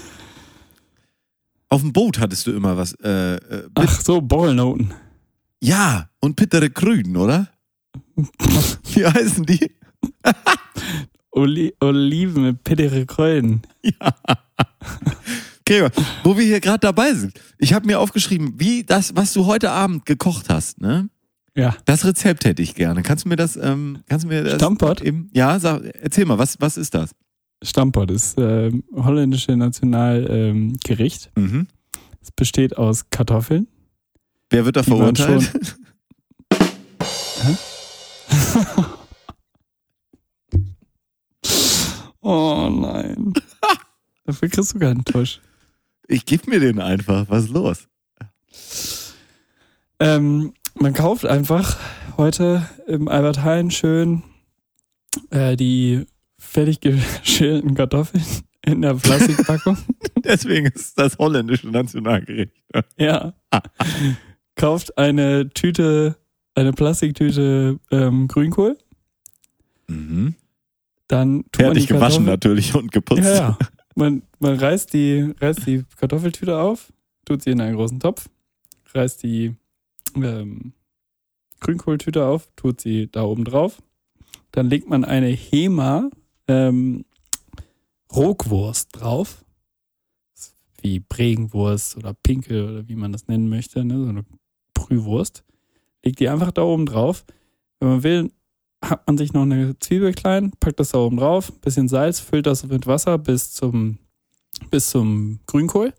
Auf 1.69 1.81
dem 1.81 1.91
Boot 1.93 2.19
hattest 2.19 2.47
du 2.47 2.51
immer 2.51 2.77
was. 2.77 2.93
Äh, 3.03 3.35
äh, 3.35 3.69
Ach 3.75 4.01
so, 4.01 4.21
Bollnoten. 4.21 4.93
ja, 5.61 6.09
und 6.21 6.35
Pittere 6.35 6.69
Grün, 6.69 7.17
oder? 7.17 7.49
Wie 8.93 9.05
heißen 9.05 9.45
die? 9.45 9.71
Oli 11.31 11.73
Oliven 11.79 12.43
mit 12.43 12.63
pittere 12.63 13.05
Kräuten. 13.05 13.61
Gregor, 15.65 15.91
wo 16.23 16.37
wir 16.37 16.45
hier 16.45 16.59
gerade 16.59 16.79
dabei 16.79 17.13
sind. 17.13 17.39
Ich 17.59 17.73
habe 17.73 17.85
mir 17.85 17.99
aufgeschrieben, 17.99 18.53
wie 18.57 18.83
das, 18.83 19.15
was 19.15 19.33
du 19.33 19.45
heute 19.45 19.71
Abend 19.71 20.05
gekocht 20.05 20.49
hast, 20.49 20.79
ne? 20.81 21.09
Ja. 21.55 21.75
Das 21.85 22.05
Rezept 22.05 22.45
hätte 22.45 22.61
ich 22.61 22.75
gerne. 22.75 23.01
Kannst 23.03 23.25
du 23.25 23.29
mir 23.29 23.35
das, 23.35 23.55
ähm, 23.55 23.99
kannst 24.07 24.25
du 24.25 24.29
mir 24.29 24.43
das 24.43 24.55
Stammpot? 24.55 25.01
Eben, 25.01 25.29
ja, 25.33 25.59
sag, 25.59 25.81
erzähl 26.01 26.25
mal, 26.25 26.37
was, 26.37 26.55
was 26.59 26.77
ist 26.77 26.93
das? 26.93 27.11
Stammpot 27.63 28.11
ist 28.11 28.37
äh, 28.37 28.71
holländische 28.95 29.55
Nationalgericht. 29.55 31.31
Ähm. 31.35 31.43
Mhm. 31.43 31.67
es 32.21 32.31
besteht 32.31 32.77
aus 32.77 33.09
Kartoffeln. 33.09 33.67
Wer 34.49 34.65
wird 34.65 34.75
da 34.75 34.83
verurteilt? 34.83 35.51
Oh 42.29 42.69
nein. 42.69 43.33
Dafür 44.25 44.49
kriegst 44.49 44.73
du 44.73 44.79
keinen 44.79 45.05
Tusch. 45.05 45.39
Ich 46.09 46.25
geb 46.25 46.45
mir 46.45 46.59
den 46.59 46.81
einfach. 46.81 47.29
Was 47.29 47.45
ist 47.45 47.51
los? 47.51 47.87
Ähm, 50.01 50.53
man 50.75 50.93
kauft 50.93 51.25
einfach 51.25 51.77
heute 52.17 52.67
im 52.85 53.07
Albert 53.07 53.43
Heijn 53.43 53.71
schön 53.71 54.23
äh, 55.29 55.55
die 55.55 56.05
fertig 56.57 56.79
geschälten 56.79 57.75
Kartoffeln 57.75 58.23
in 58.65 58.81
der 58.81 58.95
Plastikpackung. 58.95 59.77
Deswegen 60.23 60.65
ist 60.65 60.97
das 60.97 61.19
holländische 61.19 61.67
Nationalgericht. 61.69 62.51
ja. 62.97 63.35
Kauft 64.55 64.97
eine 64.97 65.49
Tüte, 65.49 66.17
eine 66.55 66.73
Plastiktüte 66.73 67.79
ähm, 67.91 68.27
Grünkohl. 68.27 68.75
Mhm. 69.87 70.33
Dann 71.07 71.43
tut 71.51 71.61
man 71.61 71.65
Fertig 71.73 71.87
gewaschen 71.87 72.25
Kartoffel- 72.25 72.31
natürlich 72.31 72.73
und 72.73 72.91
geputzt. 72.91 73.21
Ja, 73.21 73.35
ja. 73.35 73.57
Man, 73.93 74.23
man 74.39 74.57
reißt, 74.57 74.91
die, 74.93 75.35
reißt 75.39 75.67
die 75.67 75.83
Kartoffeltüte 75.97 76.57
auf, 76.57 76.91
tut 77.25 77.43
sie 77.43 77.51
in 77.51 77.61
einen 77.61 77.75
großen 77.75 77.99
Topf, 77.99 78.29
reißt 78.95 79.21
die 79.21 79.55
ähm, 80.15 80.73
Grünkohltüte 81.59 82.25
auf, 82.25 82.49
tut 82.55 82.81
sie 82.81 83.11
da 83.11 83.25
oben 83.25 83.45
drauf. 83.45 83.77
Dann 84.51 84.71
legt 84.71 84.89
man 84.89 85.05
eine 85.05 85.27
Hema 85.27 86.09
ähm, 86.47 87.05
Rogwurst 88.13 88.89
drauf. 88.93 89.43
Wie 90.81 90.99
Bregenwurst 90.99 91.97
oder 91.97 92.13
Pinkel 92.13 92.69
oder 92.69 92.87
wie 92.87 92.95
man 92.95 93.11
das 93.11 93.27
nennen 93.27 93.49
möchte, 93.49 93.83
ne? 93.83 94.03
so 94.03 94.09
eine 94.09 94.25
Brühwurst. 94.73 95.43
Legt 96.03 96.19
die 96.19 96.29
einfach 96.29 96.51
da 96.51 96.63
oben 96.63 96.85
drauf. 96.85 97.25
Wenn 97.79 97.89
man 97.89 98.03
will, 98.03 98.31
hat 98.83 99.05
man 99.07 99.17
sich 99.17 99.33
noch 99.33 99.41
eine 99.41 99.77
Zwiebel 99.79 100.13
klein, 100.13 100.51
packt 100.59 100.79
das 100.79 100.91
da 100.91 100.99
oben 100.99 101.17
drauf, 101.17 101.51
bisschen 101.61 101.87
Salz, 101.87 102.19
füllt 102.19 102.45
das 102.45 102.65
mit 102.65 102.85
Wasser 102.85 103.17
bis 103.17 103.53
zum, 103.53 103.97
bis 104.69 104.89
zum 104.89 105.39
Grünkohl. 105.47 105.93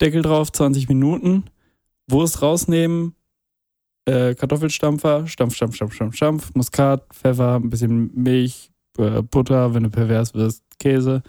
Deckel 0.00 0.22
drauf, 0.22 0.52
20 0.52 0.88
Minuten. 0.88 1.44
Wurst 2.08 2.42
rausnehmen, 2.42 3.14
äh, 4.04 4.34
Kartoffelstampfer, 4.34 5.26
Stampf, 5.26 5.54
Stampf, 5.54 5.76
Stampf, 5.76 5.94
Stampf, 5.94 6.16
Stampf, 6.16 6.54
Muskat, 6.54 7.06
Pfeffer, 7.14 7.56
ein 7.56 7.70
bisschen 7.70 8.10
Milch, 8.14 8.71
äh, 8.98 9.22
Butter, 9.22 9.74
wenn 9.74 9.82
du 9.84 9.90
pervers 9.90 10.34
wirst, 10.34 10.62
Käse, 10.78 11.22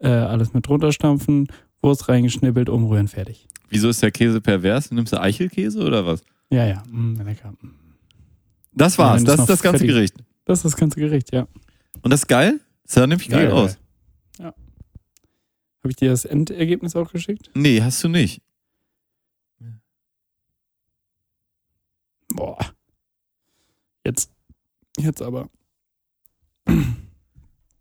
äh, 0.00 0.08
alles 0.08 0.52
mit 0.54 0.68
runterstampfen, 0.68 1.48
Wurst 1.82 2.08
reingeschnippelt, 2.08 2.68
umrühren, 2.68 3.08
fertig. 3.08 3.46
Wieso 3.68 3.88
ist 3.88 4.02
der 4.02 4.10
Käse 4.10 4.40
pervers? 4.40 4.90
Nimmst 4.90 5.12
du 5.12 5.20
Eichelkäse 5.20 5.80
oder 5.84 6.06
was? 6.06 6.22
Ja, 6.50 6.66
ja, 6.66 6.82
mh, 6.90 7.22
lecker. 7.22 7.52
Mm. 7.60 7.68
Das 8.72 8.96
war's. 8.98 9.22
das 9.24 9.34
das 9.36 9.40
ist 9.42 9.50
das 9.50 9.62
ganze 9.62 9.78
fertig- 9.84 9.94
Gericht. 9.94 10.16
Das 10.44 10.58
ist 10.60 10.64
das 10.64 10.76
ganze 10.76 10.98
Gericht, 11.00 11.32
ja. 11.32 11.46
Und 12.02 12.10
das 12.12 12.20
ist 12.20 12.26
geil? 12.28 12.58
Das 12.84 12.94
sah 12.94 13.06
nämlich 13.06 13.28
geil 13.28 13.44
Mega 13.46 13.54
aus. 13.56 13.74
geil. 13.74 13.82
Ja. 14.38 14.44
Habe 14.46 15.90
ich 15.90 15.96
dir 15.96 16.10
das 16.10 16.24
Endergebnis 16.24 16.96
auch 16.96 17.12
geschickt? 17.12 17.50
Nee, 17.54 17.82
hast 17.82 18.02
du 18.02 18.08
nicht. 18.08 18.40
Boah. 22.34 22.58
Jetzt, 24.04 24.30
jetzt 24.98 25.22
aber. 25.22 25.48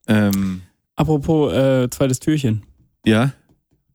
Ähm, 0.10 0.62
Apropos 0.96 1.52
äh, 1.52 1.90
zweites 1.90 2.20
Türchen. 2.20 2.64
ja. 3.06 3.34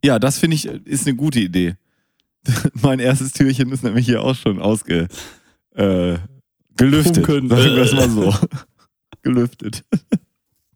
Ja, 0.05 0.19
das 0.19 0.39
finde 0.39 0.57
ich, 0.57 0.67
ist 0.67 1.07
eine 1.07 1.17
gute 1.17 1.41
Idee. 1.41 1.77
mein 2.83 2.99
erstes 2.99 3.33
Türchen 3.33 3.71
ist 3.71 3.85
nämlich 3.85 4.05
hier 4.05 4.23
auch 4.23 4.35
schon 4.35 4.61
ausge, 4.61 5.09
äh, 5.75 6.19
gelüftet. 6.77 7.25
Funken. 7.25 7.49
Sagen 7.49 7.77
wir 7.77 7.83
es 7.83 7.93
mal 7.93 8.11
so. 8.11 8.35
gelüftet. 9.23 9.85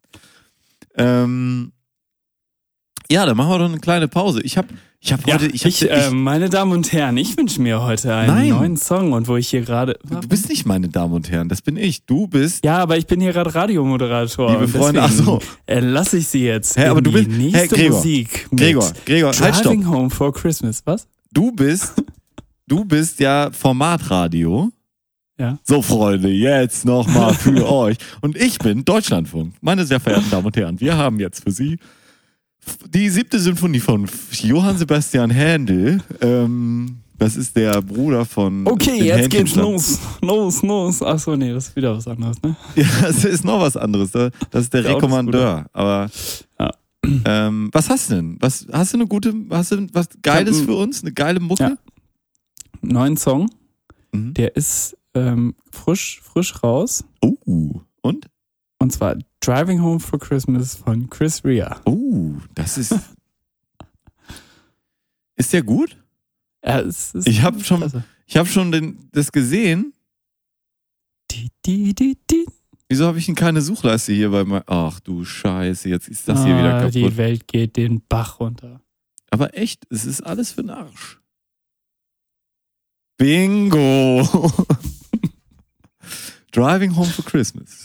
ähm, 0.95 1.73
ja, 3.11 3.25
dann 3.25 3.37
machen 3.37 3.49
wir 3.51 3.59
doch 3.59 3.65
eine 3.65 3.79
kleine 3.79 4.07
Pause. 4.07 4.41
Ich 4.41 4.57
habe 4.57 4.69
ich 5.07 5.13
hab 5.13 5.25
heute, 5.25 5.47
ich, 5.47 5.61
hab, 5.63 5.69
ich, 5.69 5.89
äh, 5.89 6.09
meine 6.11 6.49
Damen 6.49 6.71
und 6.73 6.91
Herren, 6.91 7.15
ich 7.17 7.37
wünsche 7.37 7.61
mir 7.61 7.81
heute 7.81 8.13
einen 8.13 8.27
Nein. 8.35 8.49
neuen 8.49 8.77
Song 8.77 9.13
und 9.13 9.27
wo 9.27 9.37
ich 9.37 9.47
hier 9.47 9.61
gerade. 9.61 9.97
du 10.03 10.27
bist 10.27 10.49
nicht 10.49 10.65
meine 10.65 10.89
Damen 10.89 11.13
und 11.13 11.31
Herren, 11.31 11.47
das 11.49 11.61
bin 11.61 11.77
ich. 11.77 12.05
Du 12.05 12.27
bist, 12.27 12.65
Ja, 12.65 12.77
aber 12.79 12.97
ich 12.97 13.07
bin 13.07 13.21
hier 13.21 13.31
gerade 13.33 13.53
Radiomoderator. 13.55 14.51
liebe 14.51 14.63
und 14.65 14.69
Freunde, 14.69 15.01
ach 15.01 15.07
deswegen, 15.09 15.25
so, 15.25 15.39
Äh, 15.65 15.79
lasse 15.79 16.17
ich 16.17 16.27
Sie 16.27 16.43
jetzt 16.43 16.77
Hä, 16.77 16.83
in 16.83 16.89
aber 16.89 17.01
du 17.01 17.11
die 17.11 17.23
bist- 17.23 17.29
hä, 17.31 17.37
nächste 17.51 17.75
Gregor, 17.75 17.97
Musik 17.97 18.47
Gregor, 18.55 18.91
Gregor, 19.05 19.31
halt 19.39 19.55
stopp. 19.55 19.63
Driving 19.73 19.87
Home 19.87 20.09
for 20.09 20.33
Christmas. 20.33 20.81
Was? 20.85 21.07
Du 21.31 21.51
bist, 21.51 21.93
du 22.67 22.83
bist 22.83 23.19
ja 23.19 23.49
Formatradio. 23.51 24.71
Ja. 25.39 25.57
So, 25.63 25.81
Freunde, 25.83 26.29
jetzt 26.29 26.83
nochmal 26.83 27.33
für 27.33 27.65
euch. 27.71 27.97
Und 28.21 28.35
ich 28.35 28.57
bin 28.57 28.83
Deutschlandfunk. 28.83 29.53
Meine 29.61 29.85
sehr 29.85 29.99
verehrten 29.99 30.29
Damen 30.31 30.47
und 30.47 30.57
Herren, 30.57 30.79
wir 30.79 30.97
haben 30.97 31.19
jetzt 31.19 31.43
für 31.43 31.51
Sie 31.51 31.77
die 32.89 33.09
siebte 33.09 33.39
Symphonie 33.39 33.79
von 33.79 34.07
Johann 34.31 34.77
Sebastian 34.77 35.29
Händel. 35.29 36.01
Ähm, 36.21 36.97
das 37.17 37.35
ist 37.35 37.55
der 37.55 37.81
Bruder 37.81 38.25
von. 38.25 38.67
Okay, 38.67 39.03
jetzt 39.03 39.29
geht's 39.31 39.55
los. 39.55 39.99
Los, 40.21 40.61
los. 40.61 41.01
Achso, 41.01 41.35
nee, 41.35 41.51
das 41.51 41.69
ist 41.69 41.75
wieder 41.75 41.95
was 41.95 42.07
anderes, 42.07 42.41
ne? 42.43 42.55
Ja, 42.75 42.85
das 43.01 43.25
ist 43.25 43.43
noch 43.43 43.59
was 43.59 43.75
anderes. 43.75 44.11
Das 44.11 44.31
ist 44.53 44.73
der 44.73 44.83
Der 44.83 44.95
Rekommandeur. 44.95 45.65
Aber 45.73 46.09
Ja. 46.59 46.71
ähm, 47.25 47.69
was 47.71 47.89
hast 47.89 48.09
du 48.11 48.15
denn? 48.15 48.37
Was 48.39 48.67
hast 48.71 48.93
du 48.93 48.97
eine 48.97 49.07
gute, 49.07 49.33
hast 49.49 49.71
du 49.71 49.87
was 49.93 50.09
Geiles 50.21 50.61
für 50.61 50.75
uns? 50.75 51.01
Eine 51.01 51.13
geile 51.13 51.39
Mucke? 51.39 51.63
Ja. 51.63 51.77
Neuen 52.81 53.17
Song. 53.17 53.49
Mhm. 54.11 54.33
Der 54.35 54.55
ist 54.55 54.95
ähm, 55.15 55.55
frisch, 55.71 56.21
frisch 56.23 56.61
raus. 56.63 57.03
Oh. 57.21 57.81
Und? 58.01 58.27
Und 58.79 58.93
zwar 58.93 59.15
Driving 59.47 59.81
Home 59.81 59.99
for 60.01 60.19
Christmas 60.19 60.75
von 60.75 61.09
Chris 61.09 61.43
Rea. 61.45 61.79
Oh, 61.85 62.33
das 62.53 62.77
ist. 62.77 62.93
ist 65.37 65.53
der 65.53 65.63
gut? 65.63 65.95
Ja, 66.65 66.81
es 66.81 67.13
ist 67.15 67.27
Ich 67.27 67.41
hab 67.41 67.63
schon- 67.63 67.79
klasse. 67.79 68.03
Ich 68.25 68.35
habe 68.35 68.49
schon 68.49 68.73
den, 68.73 69.07
das 69.13 69.31
gesehen. 69.31 69.93
Die, 71.31 71.49
die, 71.65 71.93
die, 71.95 72.17
die. 72.29 72.45
Wieso 72.89 73.05
habe 73.05 73.19
ich 73.19 73.25
denn 73.25 73.35
keine 73.35 73.61
Suchleiste 73.61 74.11
hier 74.11 74.31
bei 74.31 74.43
mir? 74.43 74.63
Ach 74.67 74.99
du 74.99 75.23
Scheiße, 75.23 75.87
jetzt 75.87 76.09
ist 76.09 76.27
das 76.27 76.43
hier 76.43 76.57
wieder 76.57 76.75
Ah, 76.75 76.79
kaputt. 76.81 76.95
Die 76.95 77.15
Welt 77.15 77.47
geht 77.47 77.77
den 77.77 78.01
Bach 78.09 78.41
runter. 78.41 78.81
Aber 79.29 79.57
echt, 79.57 79.85
es 79.89 80.05
ist 80.05 80.21
alles 80.21 80.51
für 80.51 80.61
den 80.63 80.71
Arsch. 80.71 81.19
Bingo! 83.17 84.23
Driving 86.51 86.95
Home 86.97 87.09
for 87.09 87.23
Christmas. 87.25 87.76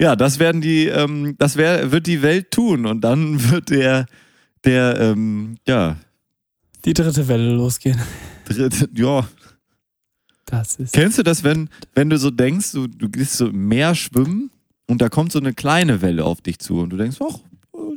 Ja. 0.00 0.16
Das 0.16 0.38
werden 0.38 0.60
die, 0.60 0.86
ähm, 0.86 1.36
das 1.38 1.56
wär, 1.56 1.92
wird 1.92 2.06
die 2.06 2.22
Welt 2.22 2.50
tun 2.50 2.86
und 2.86 3.00
dann 3.02 3.50
wird 3.50 3.70
der, 3.70 4.06
der, 4.64 5.00
ähm, 5.00 5.56
ja, 5.66 5.96
Die 6.84 6.94
dritte 6.94 7.26
Welle 7.28 7.54
losgehen. 7.54 8.00
dritte, 8.44 8.88
ja, 8.94 9.26
Das 10.44 10.76
ist. 10.76 10.92
Kennst 10.92 11.18
du 11.18 11.22
das, 11.22 11.42
wenn, 11.42 11.68
wenn 11.94 12.10
du 12.10 12.18
so 12.18 12.30
denkst, 12.30 12.72
du, 12.72 12.86
du 12.86 13.08
gehst 13.08 13.34
so 13.34 13.48
im 13.48 13.68
Meer 13.68 13.94
schwimmen 13.94 14.50
und 14.86 15.00
da 15.02 15.08
kommt 15.08 15.32
so 15.32 15.38
eine 15.38 15.52
kleine 15.54 16.02
Welle 16.02 16.24
auf 16.24 16.40
dich 16.40 16.58
zu 16.58 16.78
und 16.78 16.90
du 16.90 16.96
denkst, 16.96 17.18
ach, 17.20 17.38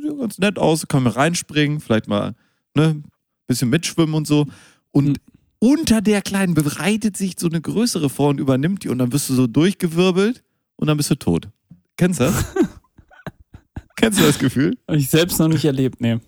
sieht 0.02 0.18
ganz 0.18 0.38
nett 0.38 0.58
aus, 0.58 0.86
kann 0.88 1.02
man 1.02 1.12
reinspringen, 1.12 1.80
vielleicht 1.80 2.08
mal 2.08 2.34
ne, 2.74 3.02
bisschen 3.46 3.70
mitschwimmen 3.70 4.14
und 4.14 4.26
so. 4.26 4.46
Und 4.90 5.20
unter 5.58 6.00
der 6.00 6.22
kleinen 6.22 6.54
bereitet 6.54 7.16
sich 7.16 7.34
so 7.38 7.48
eine 7.48 7.60
größere 7.60 8.08
vor 8.08 8.30
und 8.30 8.40
übernimmt 8.40 8.84
die 8.84 8.88
und 8.88 8.98
dann 8.98 9.12
wirst 9.12 9.28
du 9.28 9.34
so 9.34 9.46
durchgewirbelt 9.46 10.42
und 10.76 10.86
dann 10.86 10.96
bist 10.96 11.10
du 11.10 11.14
tot. 11.16 11.48
Kennst 11.96 12.20
du 12.20 12.24
das? 12.24 12.44
Kennst 13.96 14.18
du 14.18 14.24
das 14.24 14.38
Gefühl? 14.38 14.78
Hab 14.88 14.96
ich 14.96 15.10
selbst 15.10 15.38
noch 15.38 15.48
nicht 15.48 15.64
erlebt, 15.64 16.00
nee. 16.00 16.18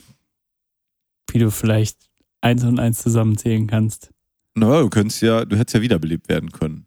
Wie 1.31 1.39
du 1.39 1.51
vielleicht 1.51 2.11
eins 2.43 2.65
und 2.65 2.79
eins 2.79 3.03
zusammenzählen 3.03 3.67
kannst. 3.67 4.11
Na, 4.55 4.81
du 4.81 4.91
könntest 4.91 5.23
ja, 5.23 5.45
du 5.45 5.57
hättest 5.57 5.75
ja 5.75 5.81
wiederbelebt 5.81 6.29
werden 6.29 6.53
können. 6.53 6.87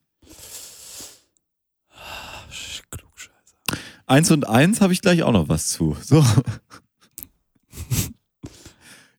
Klugscheiße. 2.91 3.81
Eins 4.05 4.29
und 4.29 4.47
eins 4.47 4.81
habe 4.81 4.93
ich 4.93 5.01
gleich 5.01 5.23
auch 5.23 5.31
noch 5.31 5.49
was 5.49 5.67
zu. 5.69 5.97
So. 6.01 6.23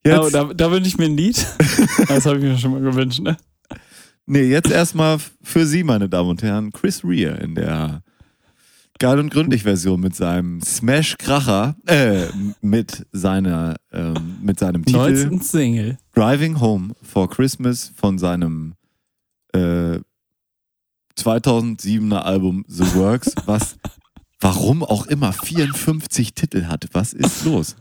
Oh, 0.09 0.31
da, 0.31 0.45
da 0.45 0.71
wünsche 0.71 0.89
ich 0.89 0.99
mir 0.99 1.07
ein 1.07 1.17
Lied. 1.17 1.45
Das 2.07 2.27
habe 2.27 2.39
ich 2.39 2.45
mir 2.45 2.57
schon 2.57 2.71
mal 2.71 2.81
gewünscht, 2.81 3.19
ne? 3.19 3.37
Nee, 4.27 4.45
jetzt 4.45 4.71
erstmal 4.71 5.19
für 5.43 5.67
Sie, 5.67 5.83
meine 5.83 6.09
Damen 6.09 6.31
und 6.31 6.45
Herren, 6.45 6.71
Chris 6.71 7.03
Rea 7.03 7.35
in 7.35 7.57
der 7.57 8.05
Geil 8.99 9.19
und 9.19 9.31
gründlich 9.31 9.65
Version 9.65 10.01
mit 10.01 10.17
seinem 10.17 10.63
Smash 10.63 11.19
Kracher, 11.19 11.77
äh, 11.87 12.27
mit 12.63 13.07
seiner, 13.13 13.77
ähm, 13.93 14.39
mit 14.41 14.59
seinem 14.59 14.85
Titel 14.87 14.99
19. 14.99 15.41
Single. 15.43 15.99
Driving 16.15 16.61
Home 16.61 16.95
for 17.03 17.29
Christmas 17.29 17.93
von 17.95 18.19
seinem 18.19 18.75
äh, 19.53 19.99
2007er 21.19 22.21
Album 22.21 22.65
The 22.69 22.95
Works, 22.95 23.35
was 23.45 23.77
warum 24.41 24.83
auch 24.83 25.07
immer 25.07 25.33
54 25.33 26.35
Titel 26.35 26.65
hat. 26.65 26.89
Was 26.93 27.13
ist 27.13 27.45
los? 27.45 27.77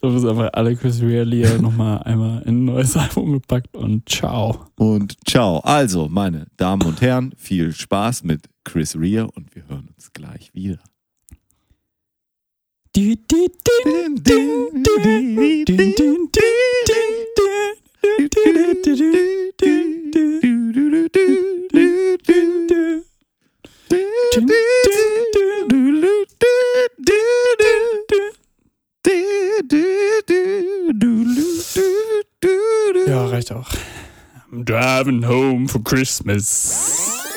So 0.00 0.16
ist 0.16 0.24
einfach 0.24 0.50
alle 0.52 0.74
Chris 0.74 1.00
Rea 1.00 1.22
Lieder 1.22 1.62
nochmal 1.62 2.02
einmal 2.02 2.42
in 2.42 2.62
ein 2.62 2.64
neues 2.64 2.96
Album 2.96 3.34
gepackt 3.34 3.76
und 3.76 4.08
ciao. 4.08 4.66
Und 4.74 5.16
ciao. 5.28 5.60
Also, 5.60 6.08
meine 6.08 6.48
Damen 6.56 6.82
und 6.82 7.00
Herren, 7.00 7.32
viel 7.36 7.72
Spaß 7.72 8.24
mit 8.24 8.48
Chris 8.64 8.96
Rea 8.96 9.24
und 9.24 9.54
wir 9.54 9.66
hören 9.68 9.88
uns 9.94 10.12
gleich 10.12 10.52
wieder. 10.54 10.78
Ja, 33.06 33.26
reicht 33.26 33.52
auch. 33.52 33.70
I'm 34.50 34.64
driving 34.64 35.26
home 35.26 35.68
for 35.68 35.82
Christmas. 35.82 37.31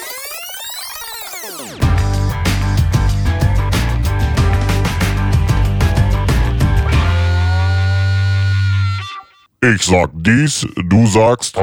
Ich 9.73 9.83
sag 9.83 10.11
dies, 10.13 10.67
du 10.89 11.07
sagst. 11.07 11.55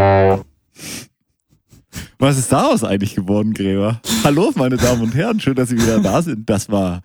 Was 2.18 2.38
ist 2.38 2.50
daraus 2.50 2.82
eigentlich 2.84 3.14
geworden, 3.14 3.52
Gräber? 3.54 4.00
Hallo, 4.24 4.50
meine 4.56 4.76
Damen 4.76 5.02
und 5.02 5.14
Herren, 5.14 5.38
schön, 5.40 5.54
dass 5.54 5.68
Sie 5.68 5.76
wieder 5.76 6.00
da 6.00 6.22
sind. 6.22 6.48
Das 6.48 6.68
war 6.70 7.02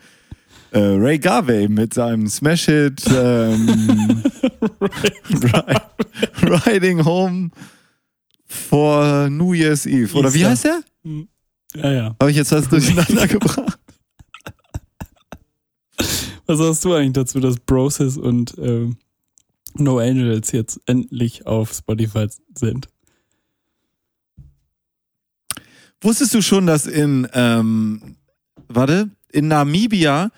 äh, 0.71 0.79
Ray 0.79 1.19
Garvey 1.19 1.67
mit 1.67 1.93
seinem 1.93 2.27
Smash-Hit 2.27 3.03
ähm, 3.09 3.67
Ri- 5.29 5.81
Riding 6.65 7.03
Home 7.05 7.49
for 8.45 9.29
New 9.29 9.53
Year's 9.53 9.85
Eve. 9.85 10.17
Oder 10.17 10.33
wie 10.33 10.45
heißt 10.45 10.65
der? 10.65 10.81
Ja, 11.75 11.91
ja. 11.91 12.15
Habe 12.19 12.31
ich 12.31 12.37
jetzt 12.37 12.51
was 12.51 12.69
durcheinander 12.69 13.27
gebracht? 13.27 13.77
Was 16.45 16.57
sagst 16.59 16.85
du 16.85 16.93
eigentlich 16.93 17.13
dazu, 17.13 17.39
dass 17.39 17.57
Broses 17.59 18.17
und 18.17 18.55
ähm, 18.57 18.95
No 19.79 19.99
Angels 19.99 20.51
jetzt 20.51 20.79
endlich 20.85 21.45
auf 21.45 21.73
Spotify 21.73 22.27
sind? 22.55 22.87
Wusstest 26.01 26.33
du 26.33 26.41
schon, 26.41 26.67
dass 26.67 26.85
in, 26.85 27.27
ähm, 27.33 28.17
warte, 28.67 29.09
in 29.31 29.47
Namibia 29.47 30.31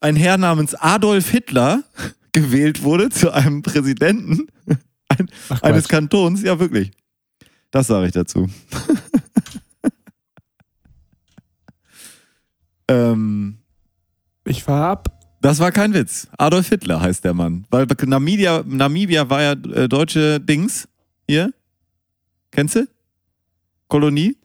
ein 0.00 0.16
Herr 0.16 0.36
namens 0.36 0.74
Adolf 0.74 1.30
Hitler 1.30 1.84
gewählt 2.32 2.82
wurde 2.82 3.08
zu 3.08 3.32
einem 3.32 3.62
Präsidenten 3.62 4.46
ein, 5.08 5.30
Ach, 5.48 5.62
eines. 5.62 5.88
Kantons? 5.88 6.42
Ja, 6.42 6.58
wirklich. 6.58 6.90
Das 7.70 7.86
sage 7.86 8.06
ich 8.06 8.12
dazu. 8.12 8.48
ähm, 12.88 13.58
Ich 14.44 14.66
war 14.68 14.90
ab. 14.90 15.15
Das 15.46 15.60
war 15.60 15.70
kein 15.70 15.94
Witz. 15.94 16.26
Adolf 16.38 16.70
Hitler 16.70 17.00
heißt 17.00 17.22
der 17.22 17.32
Mann. 17.32 17.66
Weil 17.70 17.86
Namibia, 18.04 18.64
Namibia 18.66 19.30
war 19.30 19.42
ja 19.42 19.52
äh, 19.52 19.88
deutsche 19.88 20.40
Dings 20.40 20.88
hier. 21.28 21.52
Kennst 22.50 22.74
du? 22.74 22.88
Kolonie. 23.86 24.36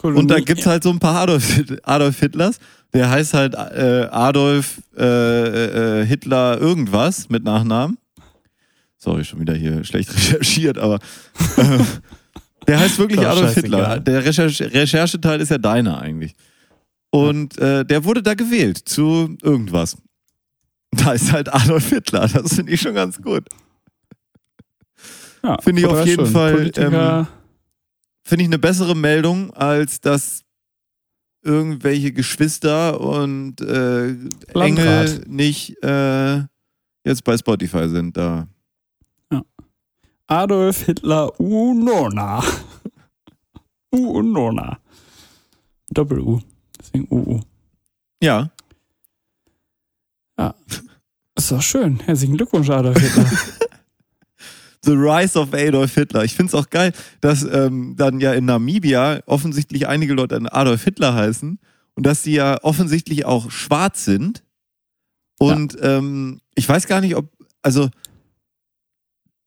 Und 0.00 0.28
da 0.28 0.40
gibt's 0.40 0.64
halt 0.64 0.82
so 0.82 0.88
ein 0.88 0.98
paar 0.98 1.20
Adolf, 1.20 1.62
Adolf 1.82 2.20
Hitlers. 2.20 2.58
Der 2.94 3.10
heißt 3.10 3.34
halt 3.34 3.52
äh, 3.52 4.08
Adolf 4.10 4.80
äh, 4.96 6.00
äh, 6.00 6.06
Hitler 6.06 6.58
irgendwas 6.58 7.28
mit 7.28 7.44
Nachnamen. 7.44 7.98
Sorry, 8.96 9.26
schon 9.26 9.40
wieder 9.40 9.52
hier 9.52 9.84
schlecht 9.84 10.10
recherchiert, 10.14 10.78
aber 10.78 11.00
äh, 11.58 11.78
der 12.66 12.80
heißt 12.80 12.98
wirklich 12.98 13.20
Adolf. 13.20 13.52
Hitler. 13.52 14.00
Der 14.00 14.24
Recherche 14.24 14.72
Rechercheteil 14.72 15.42
ist 15.42 15.50
ja 15.50 15.58
deiner 15.58 16.00
eigentlich. 16.00 16.34
Und 17.10 17.58
äh, 17.58 17.84
der 17.84 18.04
wurde 18.04 18.22
da 18.22 18.34
gewählt 18.34 18.78
zu 18.78 19.36
irgendwas. 19.42 19.96
Da 20.90 21.12
ist 21.12 21.32
halt 21.32 21.52
Adolf 21.52 21.88
Hitler. 21.88 22.28
Das 22.28 22.54
finde 22.54 22.72
ich 22.72 22.80
schon 22.80 22.94
ganz 22.94 23.20
gut. 23.20 23.46
ja, 25.42 25.58
finde 25.60 25.82
ich 25.82 25.86
auf 25.86 26.06
jeden 26.06 26.24
schon. 26.24 26.32
Fall, 26.32 26.54
Politiker, 26.54 27.28
finde 28.24 28.42
ich 28.42 28.48
eine 28.48 28.58
bessere 28.58 28.94
Meldung, 28.94 29.52
als 29.52 30.00
dass 30.00 30.44
irgendwelche 31.42 32.12
Geschwister 32.12 33.00
und 33.00 33.60
äh. 33.60 34.14
Engel 34.54 35.24
nicht 35.26 35.82
äh, 35.82 36.42
jetzt 37.04 37.24
bei 37.24 37.36
Spotify 37.36 37.88
sind. 37.88 38.16
Da. 38.16 38.48
Adolf 40.26 40.84
Hitler 40.84 41.40
Unona. 41.40 42.44
Unona. 43.90 44.78
Doppel-U. 45.90 46.40
Deswegen 46.88 47.06
UU. 47.10 47.40
Ja, 48.22 48.50
Ist 51.38 51.52
doch 51.52 51.62
schön. 51.62 52.00
Herzlichen 52.00 52.36
Glückwunsch, 52.36 52.68
Adolf 52.70 52.98
Hitler. 52.98 53.30
The 54.82 54.92
Rise 54.92 55.38
of 55.38 55.52
Adolf 55.52 55.94
Hitler. 55.94 56.24
Ich 56.24 56.34
finde 56.34 56.48
es 56.48 56.54
auch 56.54 56.70
geil, 56.70 56.92
dass 57.20 57.44
ähm, 57.44 57.94
dann 57.96 58.20
ja 58.20 58.32
in 58.32 58.46
Namibia 58.46 59.20
offensichtlich 59.26 59.86
einige 59.86 60.14
Leute 60.14 60.36
an 60.36 60.46
Adolf 60.46 60.84
Hitler 60.84 61.14
heißen 61.14 61.58
und 61.94 62.06
dass 62.06 62.22
sie 62.22 62.32
ja 62.32 62.58
offensichtlich 62.62 63.24
auch 63.24 63.50
schwarz 63.50 64.04
sind. 64.04 64.42
Und 65.38 65.76
ähm, 65.80 66.40
ich 66.54 66.68
weiß 66.68 66.86
gar 66.86 67.00
nicht, 67.00 67.16
ob, 67.16 67.30
also 67.62 67.90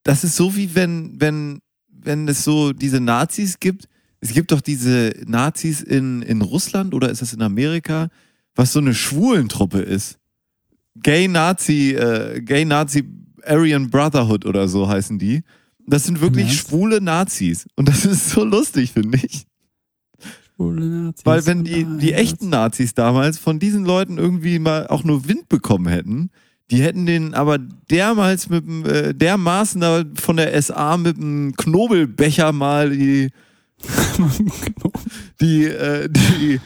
das 0.04 0.24
ist 0.24 0.36
so 0.36 0.56
wie 0.56 0.76
wenn, 0.76 1.20
wenn, 1.20 1.62
wenn 1.90 2.28
es 2.28 2.44
so 2.44 2.72
diese 2.72 3.00
Nazis 3.00 3.60
gibt. 3.60 3.88
Es 4.22 4.34
gibt 4.34 4.52
doch 4.52 4.62
diese 4.62 5.14
Nazis 5.26 5.82
in, 5.82 6.22
in 6.22 6.42
Russland 6.42 6.94
oder 6.94 7.10
ist 7.10 7.22
das 7.22 7.34
in 7.34 7.42
Amerika, 7.42 8.10
was 8.56 8.72
so 8.72 8.80
eine 8.80 8.94
Schwulentruppe 8.94 9.80
ist. 9.80 10.20
Gay 10.96 11.28
Nazi, 11.28 11.94
äh, 11.94 12.42
Gay 12.42 12.66
Nazi 12.66 13.04
Aryan 13.44 13.90
Brotherhood 13.90 14.46
oder 14.46 14.68
so 14.68 14.88
heißen 14.88 15.18
die. 15.18 15.42
Das 15.88 16.04
sind 16.04 16.22
wirklich 16.22 16.48
Ernst? 16.48 16.70
schwule 16.70 17.02
Nazis. 17.02 17.66
Und 17.76 17.90
das 17.90 18.06
ist 18.06 18.30
so 18.30 18.44
lustig, 18.44 18.92
finde 18.92 19.20
ich. 19.24 19.46
Schwule 20.56 20.86
Nazis 20.86 21.26
Weil 21.26 21.46
wenn 21.48 21.64
die, 21.64 21.86
die 22.00 22.14
echten 22.14 22.50
Nazis 22.50 22.94
damals 22.94 23.40
von 23.40 23.58
diesen 23.58 23.86
Leuten 23.86 24.20
irgendwie 24.20 24.60
mal 24.60 24.86
auch 24.88 25.04
nur 25.04 25.28
Wind 25.28 25.50
bekommen 25.50 25.88
hätten, 25.88 26.30
die 26.70 26.84
hätten 26.84 27.06
den 27.06 27.34
aber 27.34 27.58
dermals 27.58 28.50
mit 28.50 28.66
äh, 28.86 29.14
dermaßen 29.14 29.82
da 29.82 30.04
von 30.16 30.38
der 30.38 30.62
SA 30.62 30.96
mit 30.98 31.18
dem 31.18 31.54
Knobelbecher 31.58 32.54
mal 32.54 32.92
die, 32.92 33.32
die, 35.42 35.66
äh, 35.66 36.10
die, 36.10 36.60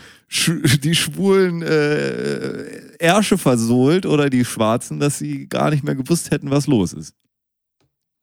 die 0.80 0.96
schwulen 0.96 1.62
äh, 1.62 2.96
Ärsche 3.00 3.38
versohlt 3.38 4.06
oder 4.06 4.30
die 4.30 4.46
Schwarzen, 4.46 5.00
dass 5.00 5.18
sie 5.20 5.48
gar 5.48 5.70
nicht 5.70 5.84
mehr 5.84 5.96
gewusst 5.96 6.32
hätten, 6.32 6.52
was 6.52 6.68
los 6.68 6.94
ist. 6.94 7.14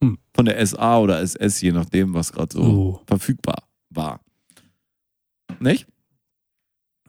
Hm. 0.02 0.18
Von 0.34 0.44
der 0.46 0.64
SA 0.66 0.98
oder 0.98 1.20
SS, 1.20 1.60
je 1.60 1.72
nachdem, 1.72 2.14
was 2.14 2.32
gerade 2.32 2.52
so 2.54 2.62
Oh. 2.62 3.00
verfügbar 3.06 3.68
war. 3.90 4.20
Nicht? 5.60 5.86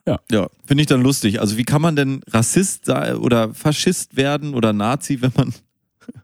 Ja. 0.06 0.20
Ja, 0.30 0.48
finde 0.66 0.82
ich 0.82 0.86
dann 0.86 1.02
lustig. 1.02 1.40
Also 1.40 1.56
wie 1.56 1.64
kann 1.64 1.80
man 1.82 1.96
denn 1.96 2.20
Rassist 2.28 2.88
oder 2.90 3.54
Faschist 3.54 4.16
werden 4.16 4.54
oder 4.54 4.72
Nazi, 4.74 5.22
wenn 5.22 5.32
man 5.34 5.54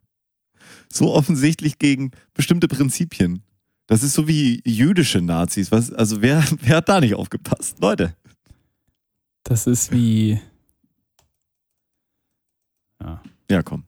so 0.92 1.12
offensichtlich 1.14 1.78
gegen 1.78 2.10
bestimmte 2.34 2.68
Prinzipien. 2.68 3.42
Das 3.90 4.04
ist 4.04 4.14
so 4.14 4.28
wie 4.28 4.62
jüdische 4.64 5.20
Nazis. 5.20 5.72
Was, 5.72 5.92
also 5.92 6.22
wer, 6.22 6.44
wer 6.60 6.76
hat 6.76 6.88
da 6.88 7.00
nicht 7.00 7.16
aufgepasst? 7.16 7.80
Leute. 7.80 8.14
Das 9.42 9.66
ist 9.66 9.90
wie 9.90 10.40
ja, 13.00 13.20
Ja, 13.50 13.62
komm. 13.64 13.82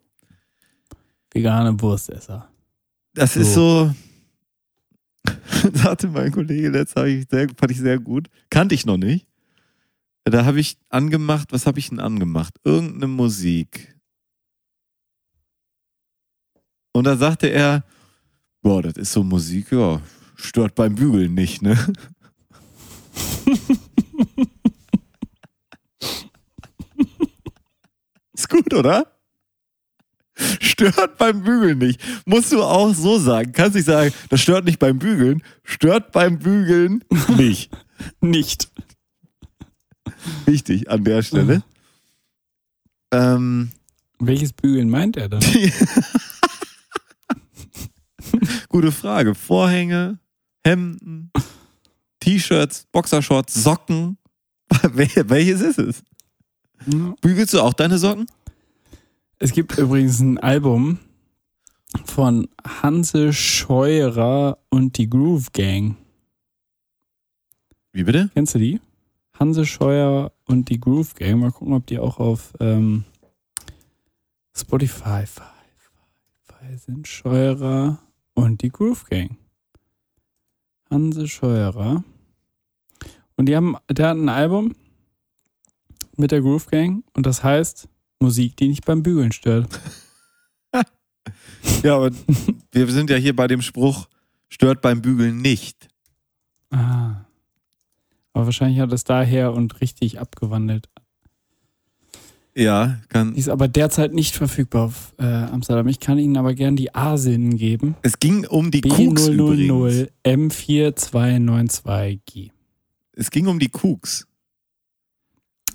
vegane 1.32 1.80
Wurstesser. 1.80 2.50
Das 3.14 3.36
ist 3.36 3.54
so. 3.54 3.94
sagte 5.72 6.08
mein 6.08 6.32
Kollege 6.32 6.70
letztes 6.70 7.06
ich 7.06 7.26
sehr, 7.30 7.48
fand 7.56 7.70
ich 7.70 7.78
sehr 7.78 8.00
gut. 8.00 8.28
Kannte 8.50 8.74
ich 8.74 8.84
noch 8.84 8.96
nicht. 8.96 9.24
Da 10.24 10.44
habe 10.44 10.58
ich 10.58 10.78
angemacht, 10.88 11.52
was 11.52 11.64
habe 11.64 11.78
ich 11.78 11.90
denn 11.90 12.00
angemacht? 12.00 12.56
Irgendeine 12.64 13.06
Musik. 13.06 13.96
Und 16.92 17.04
da 17.04 17.16
sagte 17.16 17.46
er, 17.46 17.84
boah, 18.62 18.82
das 18.82 18.94
ist 18.96 19.12
so 19.12 19.22
Musik, 19.22 19.72
ja, 19.72 20.00
stört 20.36 20.74
beim 20.74 20.94
Bügeln 20.94 21.34
nicht, 21.34 21.60
ne? 21.62 21.76
ist 28.34 28.48
gut, 28.48 28.72
oder? 28.72 29.06
Stört 30.60 31.18
beim 31.18 31.42
Bügeln 31.42 31.78
nicht. 31.78 32.00
Musst 32.24 32.52
du 32.52 32.62
auch 32.62 32.94
so 32.94 33.18
sagen. 33.18 33.52
Kannst 33.52 33.74
nicht 33.76 33.84
sagen, 33.84 34.12
das 34.30 34.40
stört 34.40 34.64
nicht 34.64 34.78
beim 34.78 34.98
Bügeln. 34.98 35.42
Stört 35.62 36.10
beim 36.12 36.38
Bügeln 36.38 37.04
nicht. 37.36 37.70
Nicht. 38.20 38.70
Wichtig 40.46 40.90
an 40.90 41.04
der 41.04 41.22
Stelle. 41.22 41.62
Ähm, 43.12 43.70
Welches 44.18 44.52
Bügeln 44.52 44.90
meint 44.90 45.16
er 45.16 45.28
dann? 45.28 45.40
gute 48.68 48.92
Frage. 48.92 49.34
Vorhänge, 49.34 50.18
Hemden, 50.64 51.30
T-Shirts, 52.20 52.86
Boxershorts, 52.92 53.54
Socken. 53.54 54.16
Wel- 54.70 55.28
Welches 55.28 55.60
ist 55.60 55.78
es? 55.78 56.02
Bügelst 57.20 57.54
du 57.54 57.60
auch 57.60 57.72
deine 57.74 57.98
Socken? 57.98 58.26
Es 59.38 59.52
gibt 59.52 59.76
übrigens 59.78 60.20
ein 60.20 60.38
Album 60.38 60.98
von 62.04 62.48
Hanse 62.66 63.32
Scheurer 63.32 64.58
und 64.70 64.98
die 64.98 65.08
Groove 65.10 65.52
Gang. 65.52 65.96
Wie 67.92 68.04
bitte? 68.04 68.30
Kennst 68.34 68.54
du 68.54 68.58
die? 68.58 68.80
Hanse 69.38 69.66
Scheuer 69.66 70.32
und 70.46 70.68
die 70.70 70.80
Groove 70.80 71.14
Gang. 71.14 71.40
Mal 71.40 71.50
gucken, 71.52 71.74
ob 71.74 71.86
die 71.86 71.98
auch 71.98 72.18
auf 72.18 72.54
ähm, 72.60 73.04
Spotify 74.56 75.24
Spotify 75.26 76.76
sind. 76.78 77.06
Scheurer 77.08 77.98
und 78.34 78.62
die 78.62 78.70
Groove 78.70 79.04
Gang. 79.04 79.36
Hanse 80.90 81.28
Scheurer. 81.28 82.04
Und 83.36 83.46
die 83.46 83.56
haben, 83.56 83.76
der 83.90 84.08
hat 84.08 84.16
ein 84.16 84.28
Album 84.28 84.74
mit 86.16 86.30
der 86.30 86.40
Groove 86.40 86.66
Gang 86.66 87.04
und 87.14 87.26
das 87.26 87.42
heißt 87.42 87.88
Musik, 88.20 88.56
die 88.56 88.68
nicht 88.68 88.84
beim 88.84 89.02
Bügeln 89.02 89.32
stört. 89.32 89.68
Ja, 91.82 91.96
aber 91.96 92.10
wir 92.72 92.86
sind 92.88 93.10
ja 93.10 93.16
hier 93.16 93.34
bei 93.34 93.46
dem 93.46 93.62
Spruch, 93.62 94.08
stört 94.48 94.82
beim 94.82 95.02
Bügeln 95.02 95.40
nicht. 95.40 95.88
Ah. 96.70 97.24
Aber 98.32 98.46
wahrscheinlich 98.46 98.80
hat 98.80 98.92
es 98.92 99.04
daher 99.04 99.52
und 99.52 99.80
richtig 99.80 100.20
abgewandelt. 100.20 100.88
Ja, 102.54 102.98
kann. 103.08 103.32
Die 103.32 103.40
ist 103.40 103.48
aber 103.48 103.66
derzeit 103.66 104.12
nicht 104.12 104.36
verfügbar 104.36 104.84
auf 104.86 105.14
äh, 105.18 105.24
Amsterdam. 105.24 105.88
Ich 105.88 106.00
kann 106.00 106.18
Ihnen 106.18 106.36
aber 106.36 106.52
gern 106.54 106.76
die 106.76 106.94
A-Sinnen 106.94 107.56
geben. 107.56 107.94
Es 108.02 108.18
ging 108.18 108.46
um 108.46 108.70
die 108.70 108.82
Kuks 108.82 109.28
übrigens. 109.28 109.70
B000 109.70 110.10
M4292G. 110.24 112.50
Es 113.14 113.30
ging 113.30 113.46
um 113.46 113.58
die 113.58 113.70
Kuks. 113.70 114.26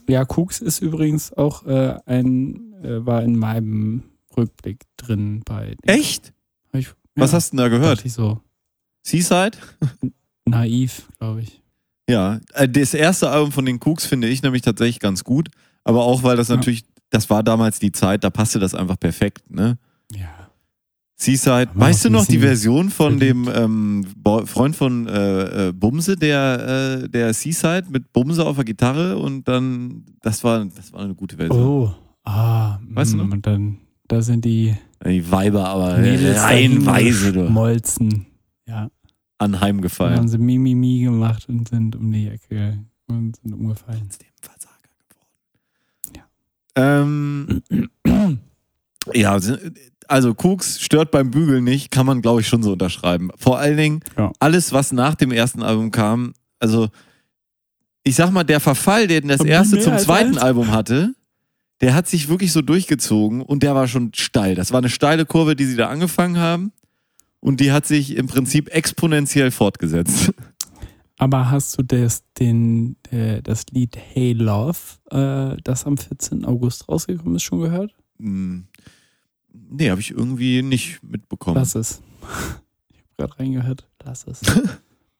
Ja, 0.07 0.23
Kuks 0.25 0.61
ist 0.61 0.80
übrigens 0.80 1.34
auch 1.34 1.65
äh, 1.65 1.97
ein, 2.05 2.73
äh, 2.84 3.03
war 3.05 3.23
in 3.23 3.38
meinem 3.38 4.03
Rückblick 4.36 4.84
drin 4.97 5.41
bei. 5.43 5.75
Echt? 5.84 6.34
Ich, 6.73 6.89
Was 7.15 7.34
hast 7.34 7.53
du 7.53 7.57
denn 7.57 7.63
da 7.63 7.69
gehört? 7.69 8.05
Ich 8.05 8.13
so 8.13 8.39
Seaside? 9.03 9.57
naiv, 10.45 11.07
glaube 11.17 11.41
ich. 11.41 11.61
Ja, 12.09 12.39
äh, 12.53 12.69
das 12.69 12.93
erste 12.93 13.30
Album 13.30 13.51
von 13.51 13.65
den 13.65 13.80
Cooks 13.84 14.05
finde 14.05 14.28
ich 14.28 14.43
nämlich 14.43 14.61
tatsächlich 14.61 14.99
ganz 14.99 15.23
gut. 15.23 15.49
Aber 15.88 16.04
auch, 16.04 16.24
weil 16.24 16.36
das 16.38 16.50
natürlich, 16.50 16.86
das 17.10 17.30
war 17.30 17.44
damals 17.44 17.80
die 17.80 17.92
Zeit, 17.92 18.24
da 18.24 18.30
passte 18.30 18.60
das 18.60 18.76
einfach 18.76 19.00
perfekt, 19.00 19.50
ne? 19.50 19.78
Ja. 20.12 20.30
Seaside, 21.20 21.70
Aber 21.72 21.80
weißt 21.80 22.06
du 22.06 22.10
noch 22.12 22.26
die 22.26 22.38
Version 22.38 22.92
von 22.92 23.20
dem 23.20 23.50
ähm, 23.52 24.06
Freund 24.46 24.76
von 24.76 25.08
äh, 25.08 25.70
äh, 25.70 25.72
Bumse, 25.74 26.16
der, 26.16 27.02
äh, 27.04 27.10
der 27.10 27.34
Seaside 27.34 27.86
mit 27.90 28.14
Bumse 28.14 28.46
auf 28.46 28.58
der 28.58 28.66
Gitarre 28.66 29.18
und 29.18 29.48
dann, 29.48 30.06
das 30.22 30.44
war, 30.44 30.64
das 30.66 30.94
war 30.94 31.02
eine 31.02 31.16
gute 31.16 31.38
Version. 31.38 31.64
Oh. 31.64 31.94
Ah. 32.24 32.80
Weißt 32.90 33.14
du 33.14 33.18
mm, 33.18 33.20
noch? 33.20 33.34
Und 33.34 33.48
dann, 33.48 33.78
da 34.08 34.22
sind 34.22 34.46
die 34.46 34.76
Die 35.04 35.32
Weiber 35.32 35.68
aber 35.68 35.98
Mädels 35.98 36.40
reihenweise 36.40 37.34
du, 37.34 37.50
Molzen. 37.50 38.28
Ja. 38.68 38.90
Dann 39.40 39.54
haben 39.54 39.56
anheimgefallen. 39.56 40.28
sie 40.28 40.38
Mimimi 40.38 41.02
gemacht 41.04 41.48
und 41.48 41.68
sind 41.70 41.96
um 41.96 42.12
die 42.12 42.28
Ecke 42.28 42.78
und 43.08 43.38
sind 43.38 43.54
umgefallen. 43.54 44.10
Ähm, 46.78 47.61
ja, 49.13 49.38
also 50.07 50.34
Cooks 50.38 50.80
stört 50.80 51.11
beim 51.11 51.32
Bügeln 51.32 51.63
nicht, 51.63 51.91
kann 51.91 52.05
man 52.05 52.21
glaube 52.21 52.41
ich 52.41 52.47
schon 52.47 52.63
so 52.63 52.73
unterschreiben. 52.73 53.30
Vor 53.38 53.57
allen 53.59 53.78
Dingen 53.78 53.99
Ja. 54.17 54.32
alles, 54.39 54.71
was 54.71 54.91
nach 54.91 55.15
dem 55.15 55.32
ersten 55.32 55.63
Album 55.63 55.91
kam, 55.91 56.34
also 56.59 56.89
ich 58.03 58.15
sag 58.15 58.32
mal, 58.32 58.43
der 58.45 58.59
Verfall, 58.61 59.07
den 59.07 59.28
das 59.28 59.41
erste 59.43 59.80
zum 59.80 59.97
zweiten? 59.97 60.38
Album 60.38 60.71
hatte, 60.71 61.13
der 61.82 61.93
hat 61.93 62.07
sich 62.07 62.30
wirklich 62.30 62.53
so 62.53 62.61
durchgezogen 62.61 63.41
und 63.41 63.63
der 63.63 63.75
war 63.75 63.88
schon 63.88 64.11
steil. 64.15 64.55
Das 64.55 64.71
war 64.71 64.78
eine 64.78 64.89
steile 64.89 65.25
Kurve, 65.25 65.55
die 65.57 65.65
sie 65.65 65.75
da 65.75 65.89
angefangen 65.89 66.38
haben 66.38 66.71
und 67.41 67.59
die 67.59 67.71
hat 67.71 67.86
sich 67.86 68.15
im 68.15 68.28
Prinzip 68.28 68.69
exponentiell 68.73 69.51
fortgesetzt. 69.51 70.32
Aber 71.18 71.49
hast 71.49 71.78
du 71.78 71.84
das, 71.84 72.24
den, 72.39 72.95
äh, 73.09 73.41
das 73.41 73.65
Lied 73.72 73.97
Hey 73.97 74.34
Love, 74.34 74.78
äh, 75.09 75.59
das 75.63 75.86
am 75.86 75.97
14. 75.97 76.45
August 76.45 76.88
rausgekommen 76.88 77.36
ist, 77.36 77.43
schon 77.43 77.59
gehört? 77.59 77.93
Hm, 78.20 78.68
nee, 79.51 79.89
habe 79.89 79.99
ich 79.99 80.11
irgendwie 80.11 80.61
nicht 80.61 81.01
mitbekommen. 81.03 81.57
Lass 81.57 81.76
es. 81.76 82.01
Ich 82.89 83.24
habe 83.24 83.30
gerade 83.30 83.39
reingehört. 83.39 83.88
Lass 84.03 84.28
es. 84.28 84.41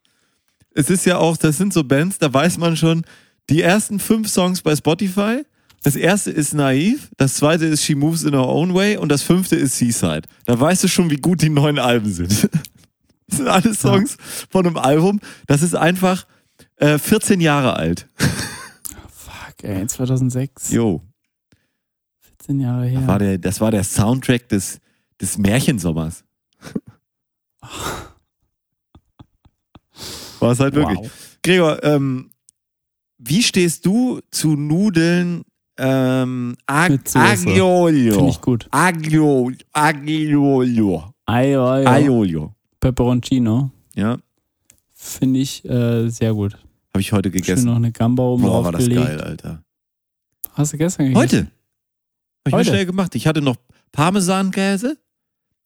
es 0.76 0.92
ist 0.92 1.06
ja 1.08 1.18
auch, 1.18 1.36
das 1.36 1.58
sind 1.58 1.74
so 1.74 1.84
Bands, 1.84 2.20
da 2.20 2.32
weiß 2.32 2.60
man 2.60 2.78
schon, 2.78 3.04
die 3.50 3.62
ersten 3.62 3.98
fünf 3.98 4.30
Songs 4.30 4.62
bei 4.62 4.76
Spotify, 4.76 5.42
das 5.82 5.96
erste 5.96 6.30
ist 6.30 6.54
Naiv, 6.54 7.10
das 7.18 7.36
zweite 7.36 7.66
ist 7.66 7.84
She 7.84 7.96
Moves 7.96 8.24
in 8.24 8.34
Her 8.34 8.48
Own 8.48 8.76
Way 8.76 8.98
und 8.98 9.10
das 9.10 9.24
fünfte 9.24 9.56
ist 9.56 9.78
Seaside. 9.78 10.24
Da 10.46 10.60
weißt 10.60 10.84
du 10.84 10.88
schon, 10.88 11.10
wie 11.10 11.16
gut 11.16 11.42
die 11.42 11.50
neuen 11.50 11.80
Alben 11.80 12.12
sind. 12.12 12.50
Das 13.28 13.38
sind 13.38 13.48
alles 13.48 13.80
Songs 13.82 14.18
von 14.50 14.66
einem 14.66 14.78
Album, 14.78 15.20
das 15.48 15.62
ist 15.62 15.76
einfach 15.76 16.26
äh, 16.78 16.98
14 16.98 17.42
Jahre 17.42 17.76
alt. 17.76 18.08
Fuck, 19.10 19.64
ey, 19.64 19.86
2006. 19.86 20.72
Jo, 20.72 21.02
14 22.22 22.60
Jahre 22.60 22.86
her. 22.86 23.08
war 23.08 23.20
der, 23.20 23.38
das 23.38 23.60
war 23.60 23.72
der 23.72 23.84
Soundtrack 23.84 24.48
des, 24.50 24.80
des 25.20 25.38
Märchensommers. 25.38 26.24
War 30.40 30.52
es 30.52 30.60
halt 30.60 30.76
wirklich. 30.76 31.00
Wow. 31.00 31.12
Gregor, 31.42 31.84
ähm, 31.84 32.30
wie 33.18 33.42
stehst 33.42 33.86
du 33.86 34.22
zu 34.30 34.56
Nudeln 34.56 35.44
ähm, 35.78 36.56
Ag. 36.66 37.00
Aglio? 37.16 37.88
Finde 37.88 38.30
ich 38.30 38.42
gut. 38.42 38.68
Aglio, 38.72 39.52
Aglio, 39.74 40.62
ayo. 40.62 41.14
Aiolio. 41.26 42.56
Pepperoncino. 42.92 43.72
Ja, 43.96 44.18
Finde 44.94 45.40
ich 45.40 45.64
äh, 45.66 46.10
sehr 46.10 46.34
gut. 46.34 46.54
habe 46.94 47.02
ich 47.02 47.12
heute 47.12 47.30
Schön 47.30 47.42
gegessen. 47.42 47.66
noch 47.68 47.76
eine 47.76 47.92
Gamba 47.92 48.24
oben 48.24 48.44
Boah, 48.44 48.64
war 48.64 48.72
das 48.72 48.88
geil, 48.90 49.22
Alter. 49.22 49.62
Hast 50.54 50.74
du 50.74 50.78
gestern 50.78 51.08
gegessen? 51.08 51.20
Heute. 51.22 51.38
Habe 51.38 51.50
ich 52.48 52.52
mir 52.54 52.58
Heute? 52.60 52.70
schnell 52.70 52.86
gemacht. 52.86 53.14
Ich 53.16 53.28
hatte 53.28 53.42
noch 53.42 53.58
Parmesankäse. 53.92 54.98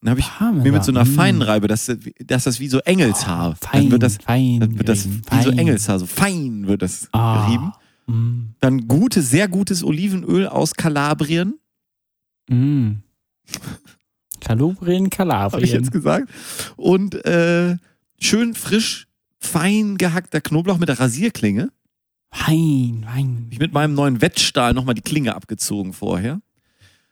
Dann 0.01 0.09
habe 0.09 0.19
ich 0.19 0.25
Parmesan. 0.27 0.63
mir 0.63 0.71
mit 0.71 0.83
so 0.83 0.91
einer 0.91 1.05
Mm. 1.05 1.15
feinen 1.15 1.41
Reibe, 1.43 1.67
dass, 1.67 1.91
dass 2.25 2.43
das 2.45 2.59
wie 2.59 2.67
so 2.67 2.79
Engelshaar. 2.79 3.55
Fein, 3.55 3.83
dann 3.83 3.91
wird 3.91 4.03
das, 4.03 4.17
fein. 4.17 4.59
dann 4.59 4.77
wird 4.77 4.89
das 4.89 5.03
gerieben, 5.03 5.21
wie 5.29 5.37
so 5.43 5.49
fein. 5.51 5.57
Engelshaar, 5.59 5.99
so 5.99 6.05
fein 6.07 6.67
wird 6.67 6.81
das 6.81 7.07
Ah. 7.13 7.45
gerieben. 7.45 7.71
Mm. 8.07 8.55
Dann 8.59 8.87
gute, 8.87 9.21
sehr 9.21 9.47
gutes 9.47 9.83
Olivenöl 9.83 10.47
aus 10.47 10.73
Kalabrien. 10.73 11.59
Mm. 12.49 12.93
Kalabrien, 14.41 15.09
habe 15.09 15.61
ich 15.61 15.71
jetzt 15.71 15.91
gesagt. 15.91 16.29
Und 16.75 17.23
äh, 17.25 17.77
schön 18.19 18.53
frisch, 18.53 19.07
fein 19.39 19.97
gehackter 19.97 20.41
Knoblauch 20.41 20.77
mit 20.77 20.89
der 20.89 20.99
Rasierklinge. 20.99 21.71
Fein, 22.31 23.05
fein. 23.05 23.47
Ich 23.51 23.59
mit 23.59 23.73
meinem 23.73 23.93
neuen 23.93 24.21
Wettstahl 24.21 24.73
nochmal 24.73 24.95
die 24.95 25.01
Klinge 25.01 25.35
abgezogen 25.35 25.93
vorher. 25.93 26.41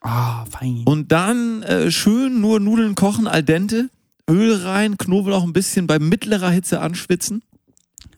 Ah, 0.02 0.46
fein. 0.46 0.84
Und 0.86 1.12
dann 1.12 1.62
äh, 1.64 1.92
schön 1.92 2.42
nur 2.42 2.60
Nudeln 2.60 2.96
kochen, 2.96 3.28
al 3.28 3.44
dente. 3.44 3.90
Öl 4.30 4.56
rein, 4.56 4.98
Knoblauch 4.98 5.44
ein 5.44 5.54
bisschen 5.54 5.88
bei 5.88 6.00
mittlerer 6.00 6.52
Hitze 6.52 6.82
anschwitzen. 6.82 7.44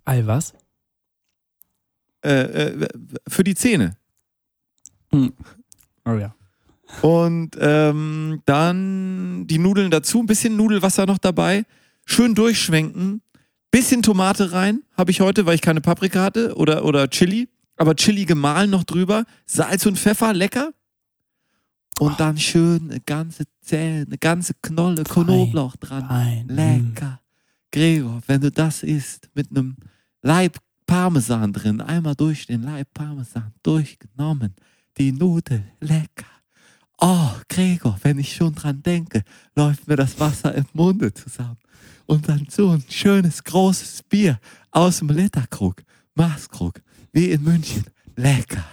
All 0.06 0.28
was? 0.28 0.54
Äh, 2.24 2.30
äh, 2.30 2.88
für 3.28 3.44
die 3.44 3.56
Zähne. 3.56 3.98
Oh 5.12 6.14
ja. 6.14 6.36
Und 7.02 7.58
ähm, 7.60 8.42
dann 8.46 9.48
die 9.48 9.58
Nudeln 9.58 9.92
dazu, 9.92 10.20
ein 10.20 10.28
bisschen 10.28 10.56
Nudelwasser 10.56 11.06
noch 11.06 11.18
dabei, 11.18 11.66
schön 12.06 12.36
durchschwenken, 12.36 13.22
bisschen 13.72 14.04
Tomate 14.04 14.52
rein, 14.52 14.84
habe 14.98 15.12
ich 15.12 15.22
heute, 15.22 15.46
weil 15.46 15.56
ich 15.56 15.62
keine 15.62 15.82
Paprika 15.82 16.22
hatte 16.22 16.56
oder, 16.56 16.86
oder 16.86 17.10
Chili, 17.10 17.50
aber 17.78 17.96
Chili 17.96 18.26
gemahlen 18.26 18.70
noch 18.70 18.84
drüber, 18.84 19.26
Salz 19.46 19.86
und 19.86 19.98
Pfeffer, 19.98 20.34
lecker. 20.34 20.72
Und 22.00 22.20
dann 22.20 22.38
schön 22.38 22.90
eine 22.90 23.00
ganze 23.00 23.44
Zähne, 23.62 24.06
eine 24.08 24.18
ganze 24.18 24.54
Knolle. 24.62 25.04
Knoblauch 25.04 25.76
dran. 25.76 26.08
Fein. 26.08 26.48
Lecker. 26.48 27.22
Gregor, 27.72 28.22
wenn 28.28 28.42
du 28.42 28.52
das 28.52 28.84
isst 28.84 29.30
mit 29.34 29.52
einem 29.52 29.78
Leib 30.22 30.58
Parmesan 30.86 31.54
drin, 31.54 31.80
einmal 31.80 32.16
durch 32.16 32.48
den 32.48 32.64
Leib 32.64 32.94
Parmesan 32.94 33.54
durchgenommen, 33.64 34.56
die 34.98 35.12
Nudel, 35.12 35.64
lecker. 35.80 36.26
Oh, 37.04 37.32
Gregor, 37.50 37.98
wenn 38.04 38.20
ich 38.20 38.36
schon 38.36 38.54
dran 38.54 38.84
denke, 38.84 39.24
läuft 39.56 39.88
mir 39.88 39.96
das 39.96 40.20
Wasser 40.20 40.54
im 40.54 40.66
Munde 40.74 41.12
zusammen. 41.14 41.58
Und 42.06 42.30
dann 42.30 42.46
so 42.50 42.70
ein 42.70 42.84
schönes, 42.90 43.44
großes 43.44 44.04
Bier 44.04 44.40
aus 44.70 45.00
dem 45.00 45.10
Literkrug, 45.10 45.82
Maßkrug, 46.16 46.80
wie 47.12 47.32
in 47.32 47.44
München. 47.44 47.86
Lecker. 48.16 48.64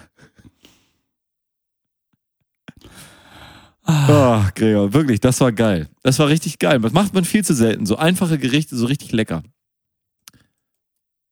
Ah, 3.84 4.44
Oh, 4.44 4.50
Gregor, 4.54 4.92
wirklich, 4.92 5.20
das 5.20 5.40
war 5.40 5.52
geil. 5.52 5.88
Das 6.02 6.18
war 6.18 6.28
richtig 6.28 6.58
geil. 6.58 6.78
Das 6.80 6.92
macht 6.92 7.14
man 7.14 7.24
viel 7.24 7.44
zu 7.44 7.54
selten. 7.54 7.86
So 7.86 7.96
einfache 7.96 8.36
Gerichte, 8.38 8.76
so 8.76 8.84
richtig 8.86 9.12
lecker. 9.12 9.42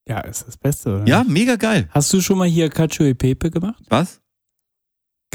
ja, 0.08 0.20
ist 0.20 0.46
das 0.46 0.56
Beste, 0.56 0.94
oder? 0.96 1.06
Ja, 1.06 1.24
mega 1.24 1.56
geil. 1.56 1.88
Hast 1.90 2.10
du 2.12 2.20
schon 2.22 2.38
mal 2.38 2.48
hier 2.48 2.70
Cacio 2.70 3.04
e 3.04 3.12
Pepe 3.14 3.50
gemacht? 3.50 3.84
Was? 3.88 4.22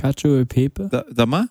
Cacio 0.01 0.39
e 0.39 0.45
Pepe? 0.45 0.89
Da, 0.89 1.05
sag 1.11 1.27
mal? 1.27 1.47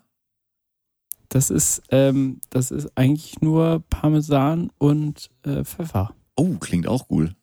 Das 1.29 1.51
ist, 1.51 1.83
ähm, 1.91 2.41
das 2.51 2.73
ist 2.73 2.91
eigentlich 2.97 3.41
nur 3.41 3.85
Parmesan 3.89 4.73
und 4.79 5.31
äh, 5.45 5.63
Pfeffer. 5.63 6.17
Oh, 6.35 6.57
klingt 6.59 6.89
auch 6.89 7.07
cool. 7.11 7.37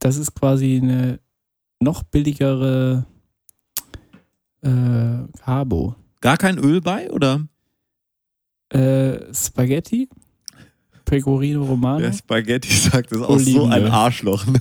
Das 0.00 0.16
ist 0.16 0.34
quasi 0.34 0.80
eine 0.82 1.20
noch 1.78 2.02
billigere 2.02 3.06
äh, 4.62 5.38
Carbo. 5.38 5.94
Gar 6.20 6.38
kein 6.38 6.58
Öl 6.58 6.80
bei, 6.80 7.08
oder? 7.12 7.46
Äh, 8.70 9.32
Spaghetti, 9.32 10.08
Pecorino 11.04 11.62
Romano. 11.62 12.00
Wer 12.00 12.12
Spaghetti 12.12 12.72
sagt, 12.76 13.12
ist 13.12 13.22
auch 13.22 13.38
so 13.38 13.66
ein. 13.66 13.86
Arschloch. 13.86 14.44
Ne? 14.46 14.60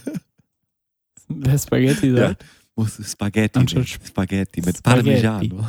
Wer 1.28 1.57
Spaghetti 1.57 2.09
Ja. 2.09 2.36
Muss 2.76 2.99
Spaghetti, 3.09 3.59
Anstatt 3.59 3.80
mit, 3.80 4.07
Spaghetti 4.07 4.61
mit 4.61 4.78
Spaghetti. 4.78 5.21
Parmigiano. 5.21 5.67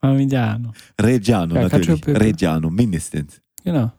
Parmigiano. 0.00 0.72
Reggiano 1.00 1.54
Ja, 1.56 1.62
natürlich. 1.68 2.06
Reggiano, 2.06 2.70
mindestens. 2.70 3.40
Genau. 3.64 3.92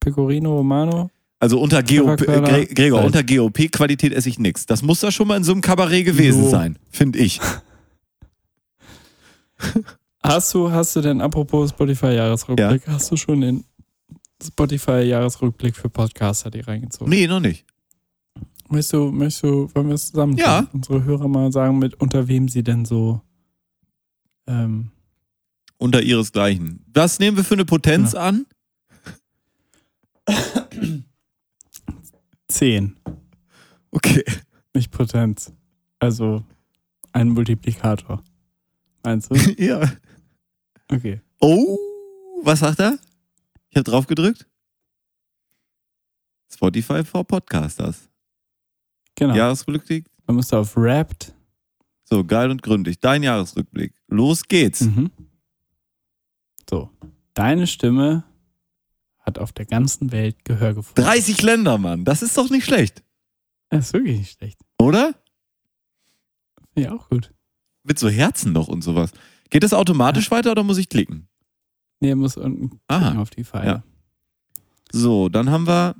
Pecorino 0.00 0.56
Romano. 0.56 1.10
Also 1.38 1.60
unter 1.60 1.82
GOP, 1.82 2.18
Gre 2.26 2.66
Gregor, 2.66 3.04
unter 3.04 3.22
GOP-Qualität 3.22 4.12
esse 4.12 4.28
ich 4.28 4.38
nichts. 4.38 4.66
Das 4.66 4.82
muss 4.82 5.00
da 5.00 5.10
schon 5.10 5.28
mal 5.28 5.36
in 5.36 5.44
so 5.44 5.52
einem 5.52 5.60
Kabarett 5.62 6.04
gewesen 6.04 6.44
So. 6.44 6.50
sein, 6.50 6.78
finde 6.90 7.18
ich. 7.18 7.40
Hast 10.22 10.52
du, 10.52 10.70
hast 10.70 10.94
du 10.96 11.00
denn, 11.00 11.20
apropos 11.22 11.70
Spotify-Jahresrückblick, 11.70 12.86
hast 12.86 13.10
du 13.10 13.16
schon 13.16 13.40
den 13.40 13.64
Spotify-Jahresrückblick 14.42 15.74
für 15.74 15.88
Podcaster 15.88 16.50
die 16.50 16.60
reingezogen? 16.60 17.08
Nee, 17.10 17.26
noch 17.26 17.40
nicht. 17.40 17.64
Möchtest 18.70 18.92
du, 18.92 19.10
möchtest 19.10 19.42
du, 19.42 19.68
wollen 19.74 19.88
wir 19.88 19.94
es 19.94 20.06
zusammen? 20.10 20.36
Ja. 20.36 20.68
Unsere 20.72 21.02
Hörer 21.04 21.26
mal 21.28 21.50
sagen, 21.50 21.78
mit 21.78 21.94
unter 21.94 22.28
wem 22.28 22.48
sie 22.48 22.62
denn 22.62 22.84
so 22.84 23.20
ähm, 24.46 24.90
Unter 25.78 26.02
ihresgleichen. 26.02 26.84
Was 26.92 27.18
nehmen 27.18 27.36
wir 27.36 27.44
für 27.44 27.54
eine 27.54 27.64
Potenz 27.64 28.14
an? 28.14 28.46
10, 32.48 32.96
Okay. 33.92 34.24
nicht 34.74 34.90
Potenz. 34.92 35.52
Also 35.98 36.44
ein 37.12 37.30
Multiplikator. 37.30 38.22
Meinst 39.02 39.30
du? 39.30 39.34
ja. 39.58 39.90
Okay. 40.88 41.20
Oh, 41.40 41.76
was 42.42 42.60
sagt 42.60 42.78
er? 42.80 42.98
Ich 43.70 43.76
habe 43.76 43.84
drauf 43.84 44.06
gedrückt. 44.06 44.46
Spotify 46.52 47.04
for 47.04 47.24
Podcasters. 47.24 48.09
Genau. 49.20 49.34
Jahresrückblick. 49.34 50.06
Man 50.26 50.36
musste 50.36 50.56
auf 50.56 50.76
Wrapped. 50.78 51.34
So, 52.04 52.24
geil 52.24 52.50
und 52.50 52.62
gründlich. 52.62 53.00
Dein 53.00 53.22
Jahresrückblick. 53.22 53.94
Los 54.08 54.44
geht's. 54.44 54.80
Mhm. 54.80 55.10
So. 56.68 56.90
Deine 57.34 57.66
Stimme 57.66 58.24
hat 59.18 59.38
auf 59.38 59.52
der 59.52 59.66
ganzen 59.66 60.10
Welt 60.10 60.42
Gehör 60.46 60.72
gefunden. 60.72 61.02
30 61.02 61.42
Länder, 61.42 61.76
Mann. 61.76 62.06
Das 62.06 62.22
ist 62.22 62.36
doch 62.38 62.48
nicht 62.48 62.64
schlecht. 62.64 63.04
Das 63.68 63.88
ist 63.88 63.92
wirklich 63.92 64.18
nicht 64.20 64.38
schlecht. 64.38 64.58
Oder? 64.80 65.14
Ja, 66.74 66.94
auch 66.94 67.10
gut. 67.10 67.34
Mit 67.82 67.98
so 67.98 68.08
Herzen 68.08 68.52
noch 68.52 68.68
und 68.68 68.82
sowas. 68.82 69.12
Geht 69.50 69.64
das 69.64 69.74
automatisch 69.74 70.30
weiter 70.30 70.52
oder 70.52 70.62
muss 70.62 70.78
ich 70.78 70.88
klicken? 70.88 71.28
Nee, 72.00 72.14
muss 72.14 72.38
unten 72.38 72.80
Aha. 72.88 73.00
klicken 73.00 73.18
auf 73.18 73.30
die 73.30 73.44
Pfeile. 73.44 73.66
Ja. 73.66 73.82
So, 74.90 75.28
dann 75.28 75.50
haben 75.50 75.66
wir 75.66 75.94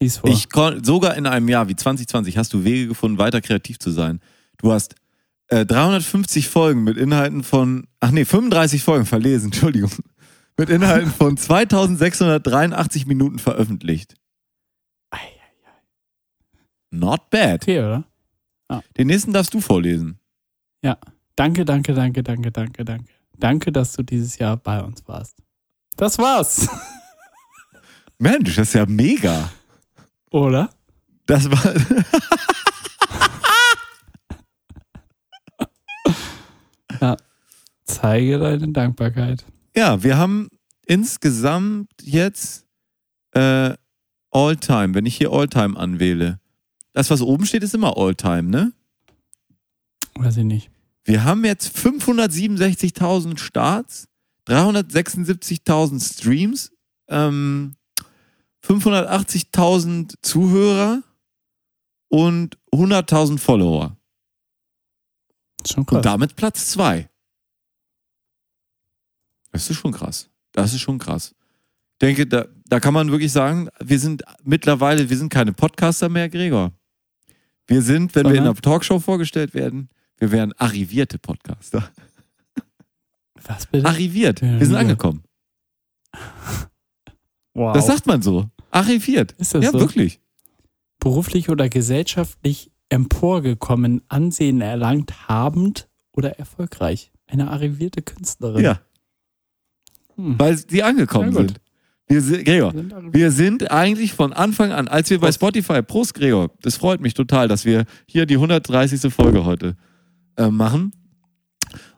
Lies 0.00 0.18
vor. 0.18 0.30
Ich 0.30 0.50
kon 0.50 0.84
sogar 0.84 1.16
in 1.16 1.26
einem 1.26 1.48
Jahr 1.48 1.68
wie 1.68 1.76
2020 1.76 2.36
hast 2.36 2.52
du 2.52 2.64
Wege 2.64 2.88
gefunden, 2.88 3.18
weiter 3.18 3.40
kreativ 3.40 3.78
zu 3.78 3.90
sein. 3.90 4.20
Du 4.58 4.72
hast 4.72 4.94
äh, 5.48 5.64
350 5.64 6.48
Folgen 6.48 6.84
mit 6.84 6.96
Inhalten 6.96 7.42
von, 7.42 7.86
ach 8.00 8.10
nee, 8.10 8.24
35 8.24 8.82
Folgen 8.82 9.06
verlesen, 9.06 9.46
Entschuldigung, 9.52 9.90
mit 10.56 10.70
Inhalten 10.70 11.10
von 11.10 11.36
2683 11.36 13.06
Minuten 13.06 13.38
veröffentlicht. 13.38 14.14
Not 16.90 17.30
bad. 17.30 17.62
okay, 17.62 17.80
oder? 17.80 18.04
Den 18.96 19.08
nächsten 19.08 19.32
darfst 19.32 19.52
du 19.52 19.60
vorlesen. 19.60 20.18
Danke, 21.36 21.66
danke, 21.66 21.92
danke, 21.92 22.22
danke, 22.22 22.50
danke, 22.50 22.84
danke. 22.84 23.12
Danke, 23.38 23.70
dass 23.70 23.92
du 23.92 24.02
dieses 24.02 24.38
Jahr 24.38 24.56
bei 24.56 24.82
uns 24.82 25.06
warst. 25.06 25.36
Das 25.96 26.16
war's. 26.18 26.66
Mensch, 28.18 28.56
das 28.56 28.68
ist 28.68 28.74
ja 28.74 28.86
mega. 28.86 29.50
Oder? 30.36 30.68
Das 31.24 31.50
war. 31.50 31.74
Zeige 37.84 38.38
deine 38.38 38.68
Dankbarkeit. 38.68 39.46
ja, 39.74 40.02
wir 40.02 40.18
haben 40.18 40.48
insgesamt 40.84 41.88
jetzt 42.02 42.66
äh, 43.32 43.72
All-Time. 44.30 44.94
Wenn 44.94 45.06
ich 45.06 45.16
hier 45.16 45.30
All-Time 45.32 45.74
anwähle, 45.78 46.38
das, 46.92 47.08
was 47.08 47.22
oben 47.22 47.46
steht, 47.46 47.62
ist 47.62 47.74
immer 47.74 47.96
All-Time, 47.96 48.50
ne? 48.50 48.72
Weiß 50.16 50.36
ich 50.36 50.44
nicht. 50.44 50.70
Wir 51.04 51.24
haben 51.24 51.46
jetzt 51.46 51.74
567.000 51.74 53.38
Starts, 53.38 54.08
376.000 54.46 56.14
Streams, 56.14 56.72
ähm, 57.08 57.75
580.000 58.66 60.14
Zuhörer 60.22 61.02
und 62.08 62.58
100.000 62.72 63.38
Follower. 63.38 63.96
Schon 65.66 65.86
krass. 65.86 65.96
Und 65.96 66.06
damit 66.06 66.36
Platz 66.36 66.68
zwei. 66.68 67.08
Das 69.52 69.70
ist 69.70 69.76
schon 69.78 69.92
krass. 69.92 70.28
Das 70.52 70.74
ist 70.74 70.80
schon 70.80 70.98
krass. 70.98 71.34
Ich 71.92 71.98
denke, 72.00 72.26
da, 72.26 72.46
da 72.66 72.80
kann 72.80 72.92
man 72.92 73.10
wirklich 73.10 73.32
sagen, 73.32 73.68
wir 73.80 73.98
sind 73.98 74.22
mittlerweile, 74.42 75.08
wir 75.08 75.16
sind 75.16 75.30
keine 75.30 75.52
Podcaster 75.52 76.08
mehr, 76.08 76.28
Gregor. 76.28 76.72
Wir 77.66 77.82
sind, 77.82 78.14
wenn 78.14 78.26
wir 78.26 78.34
in 78.34 78.42
einer 78.42 78.54
Talkshow 78.54 79.00
vorgestellt 79.00 79.54
werden, 79.54 79.88
wir 80.18 80.30
wären 80.30 80.52
arrivierte 80.54 81.18
Podcaster. 81.18 81.90
Was 83.44 83.66
bitte? 83.66 83.86
Arriviert. 83.86 84.42
Wir 84.42 84.64
sind 84.64 84.74
angekommen. 84.76 85.22
wow. 87.54 87.72
Das 87.74 87.86
sagt 87.86 88.06
man 88.06 88.22
so. 88.22 88.50
Arriviert. 88.76 89.32
Ist 89.38 89.54
das 89.54 89.64
Ja, 89.64 89.70
so? 89.72 89.80
wirklich. 89.80 90.20
Beruflich 91.00 91.48
oder 91.48 91.68
gesellschaftlich 91.68 92.70
emporgekommen, 92.88 94.02
Ansehen 94.08 94.60
erlangt, 94.60 95.28
habend 95.28 95.88
oder 96.12 96.38
erfolgreich. 96.38 97.12
Eine 97.26 97.50
arrivierte 97.50 98.02
Künstlerin. 98.02 98.64
Ja, 98.64 98.80
Hm. 100.16 100.38
weil 100.38 100.56
sie 100.56 100.82
angekommen 100.82 101.32
Ja, 101.32 101.38
sind. 101.40 101.60
Wir 102.08 102.20
sind. 102.22 102.44
Gregor. 102.44 102.72
Wir 103.12 103.32
sind 103.32 103.70
eigentlich 103.72 104.12
von 104.14 104.32
Anfang 104.32 104.70
an, 104.70 104.86
als 104.86 105.10
wir 105.10 105.18
bei. 105.18 105.32
Spotify, 105.32 105.82
Prost 105.82 106.14
Gregor, 106.14 106.50
das 106.62 106.76
freut 106.76 107.00
mich 107.00 107.14
total, 107.14 107.48
dass 107.48 107.64
wir 107.64 107.84
hier 108.06 108.26
die 108.26 108.36
130. 108.36 109.12
Folge 109.12 109.44
heute 109.44 109.76
äh, 110.36 110.48
machen. 110.48 110.92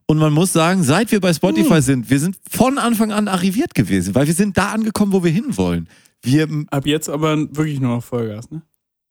Und 0.07 0.17
man 0.17 0.33
muss 0.33 0.55
sagen, 0.55 0.83
seit 0.83 1.13
wir 1.13 1.21
bei 1.21 1.35
Spotify 1.35 1.75
Hm. 1.77 1.81
sind, 1.83 2.11
wir 2.11 2.19
sind 2.19 2.37
von 2.51 2.79
Anfang 2.79 3.13
an 3.13 3.29
arriviert 3.29 3.75
gewesen, 3.75 4.15
weil 4.15 4.27
wir 4.27 4.33
sind 4.35 4.57
da 4.57 4.73
angekommen, 4.73 5.13
wo 5.13 5.23
wir 5.23 5.31
hinwollen. 5.31 5.89
Wir 6.23 6.49
Ab 6.71 6.87
jetzt 6.87 7.09
aber 7.09 7.37
wirklich 7.57 7.81
nur 7.81 7.97
noch 7.97 8.05
Vollgas, 8.05 8.51
ne? 8.51 8.63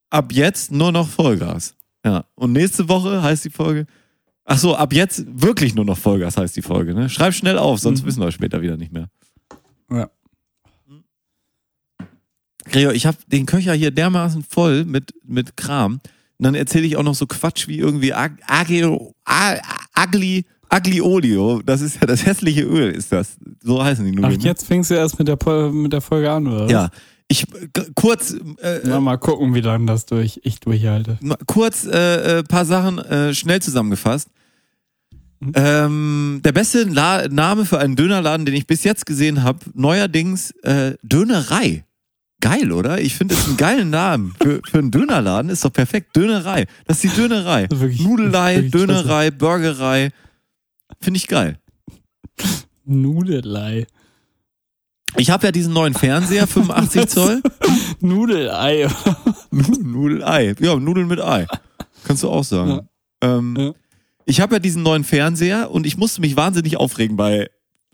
ab 0.09 0.31
jetzt 0.31 0.71
nur 0.71 0.91
noch 0.91 1.07
Vollgas. 1.07 1.75
Ja. 2.05 2.25
Und 2.35 2.53
nächste 2.53 2.87
Woche 2.89 3.21
heißt 3.21 3.45
die 3.45 3.49
Folge. 3.49 3.85
Ach 4.45 4.57
so, 4.57 4.75
ab 4.75 4.93
jetzt 4.93 5.25
wirklich 5.27 5.75
nur 5.75 5.85
noch 5.85 5.97
Vollgas 5.97 6.37
heißt 6.37 6.55
die 6.55 6.61
Folge. 6.61 6.93
Ne? 6.93 7.09
Schreib 7.09 7.33
schnell 7.33 7.57
auf, 7.57 7.79
sonst 7.79 8.03
Mhm. 8.03 8.07
wissen 8.07 8.21
wir 8.21 8.31
später 8.31 8.61
wieder 8.61 8.77
nicht 8.77 8.93
mehr. 8.93 9.09
Ja. 9.91 10.09
Gregor, 12.65 12.93
ich 12.93 13.05
habe 13.05 13.17
den 13.27 13.45
Köcher 13.45 13.73
hier 13.73 13.91
dermaßen 13.91 14.43
voll 14.43 14.85
mit, 14.85 15.13
mit 15.23 15.57
Kram. 15.57 15.93
Und 16.39 16.43
dann 16.43 16.55
erzähle 16.55 16.85
ich 16.85 16.97
auch 16.97 17.03
noch 17.03 17.15
so 17.15 17.25
Quatsch 17.25 17.67
wie 17.67 17.79
irgendwie 17.79 18.13
Ag 18.13 18.33
Agli, 18.45 20.45
Aglio-Olio. 20.69 21.61
Das 21.65 21.81
ist 21.81 21.95
ja 21.99 22.07
das 22.07 22.25
hässliche 22.25 22.63
Öl, 22.63 22.91
ist 22.91 23.11
das. 23.11 23.37
So 23.63 23.83
heißen 23.83 24.03
die 24.05 24.11
Ach, 24.11 24.21
Nudeln. 24.21 24.39
ne? 24.39 24.45
jetzt 24.45 24.65
fängst 24.65 24.89
du 24.91 24.95
erst 24.95 25.17
mit 25.19 25.27
der, 25.27 25.35
Pol- 25.35 25.71
mit 25.71 25.93
der 25.93 26.01
Folge 26.01 26.31
an, 26.31 26.47
oder? 26.47 26.69
Ja. 26.69 26.89
Ich 27.29 27.45
kurz, 27.95 28.35
äh, 28.61 28.79
Na, 28.85 29.01
mal 29.01 29.17
gucken, 29.17 29.53
wie 29.53 29.59
lange 29.59 29.85
das 29.85 30.05
durch, 30.05 30.39
ich 30.43 30.61
durchhalte. 30.61 31.19
kurz 31.45 31.85
äh, 31.85 32.39
äh, 32.39 32.43
paar 32.43 32.63
Sachen 32.65 32.99
äh, 32.99 33.33
schnell 33.33 33.61
zusammengefasst. 33.61 34.29
Mhm. 35.41 35.51
Ähm, 35.55 36.41
der 36.45 36.51
beste 36.53 36.83
La 36.83 37.27
Name 37.27 37.65
für 37.65 37.79
einen 37.79 37.95
Dönerladen, 37.97 38.45
den 38.45 38.55
ich 38.55 38.65
bis 38.65 38.83
jetzt 38.85 39.05
gesehen 39.05 39.43
habe, 39.43 39.59
neuerdings 39.73 40.51
äh, 40.63 40.93
Dönerei. 41.03 41.83
Geil, 42.39 42.71
oder? 42.71 43.01
Ich 43.01 43.15
finde 43.15 43.35
es 43.35 43.45
einen 43.45 43.57
geilen 43.57 43.89
Namen 43.89 44.33
für, 44.41 44.61
für 44.69 44.77
einen 44.79 44.91
Dönerladen. 44.91 45.51
Ist 45.51 45.65
doch 45.65 45.73
perfekt. 45.73 46.15
Dönerei. 46.15 46.65
Das 46.85 47.03
ist 47.03 47.11
die 47.13 47.21
Dönerei. 47.21 47.67
Wirklich- 47.69 48.01
Nudelei. 48.03 48.61
Dönerei, 48.61 49.31
Burgerei. 49.31 50.11
Finde 50.99 51.17
ich 51.17 51.27
geil. 51.27 51.59
Nudelei. 52.85 53.87
Ich 55.15 55.29
habe 55.29 55.45
ja 55.47 55.51
diesen 55.51 55.73
neuen 55.73 55.93
Fernseher, 55.93 56.47
85 56.47 57.07
Zoll. 57.07 57.41
Nudelei. 57.99 58.87
Nudelei. 59.51 60.55
Ja, 60.59 60.75
Nudeln 60.75 61.07
mit 61.07 61.21
Ei. 61.21 61.47
Kannst 62.03 62.23
du 62.23 62.29
auch 62.29 62.43
sagen. 62.43 62.87
Ähm, 63.21 63.55
Ja. 63.57 63.73
Ich 64.29 64.41
habe 64.41 64.55
ja 64.55 64.59
diesen 64.59 64.83
neuen 64.83 65.05
Fernseher 65.05 65.71
und 65.71 65.85
ich 65.85 65.95
musste 65.97 66.19
mich 66.19 66.35
wahnsinnig 66.35 66.75
aufregen 66.77 67.15
bei 67.15 67.49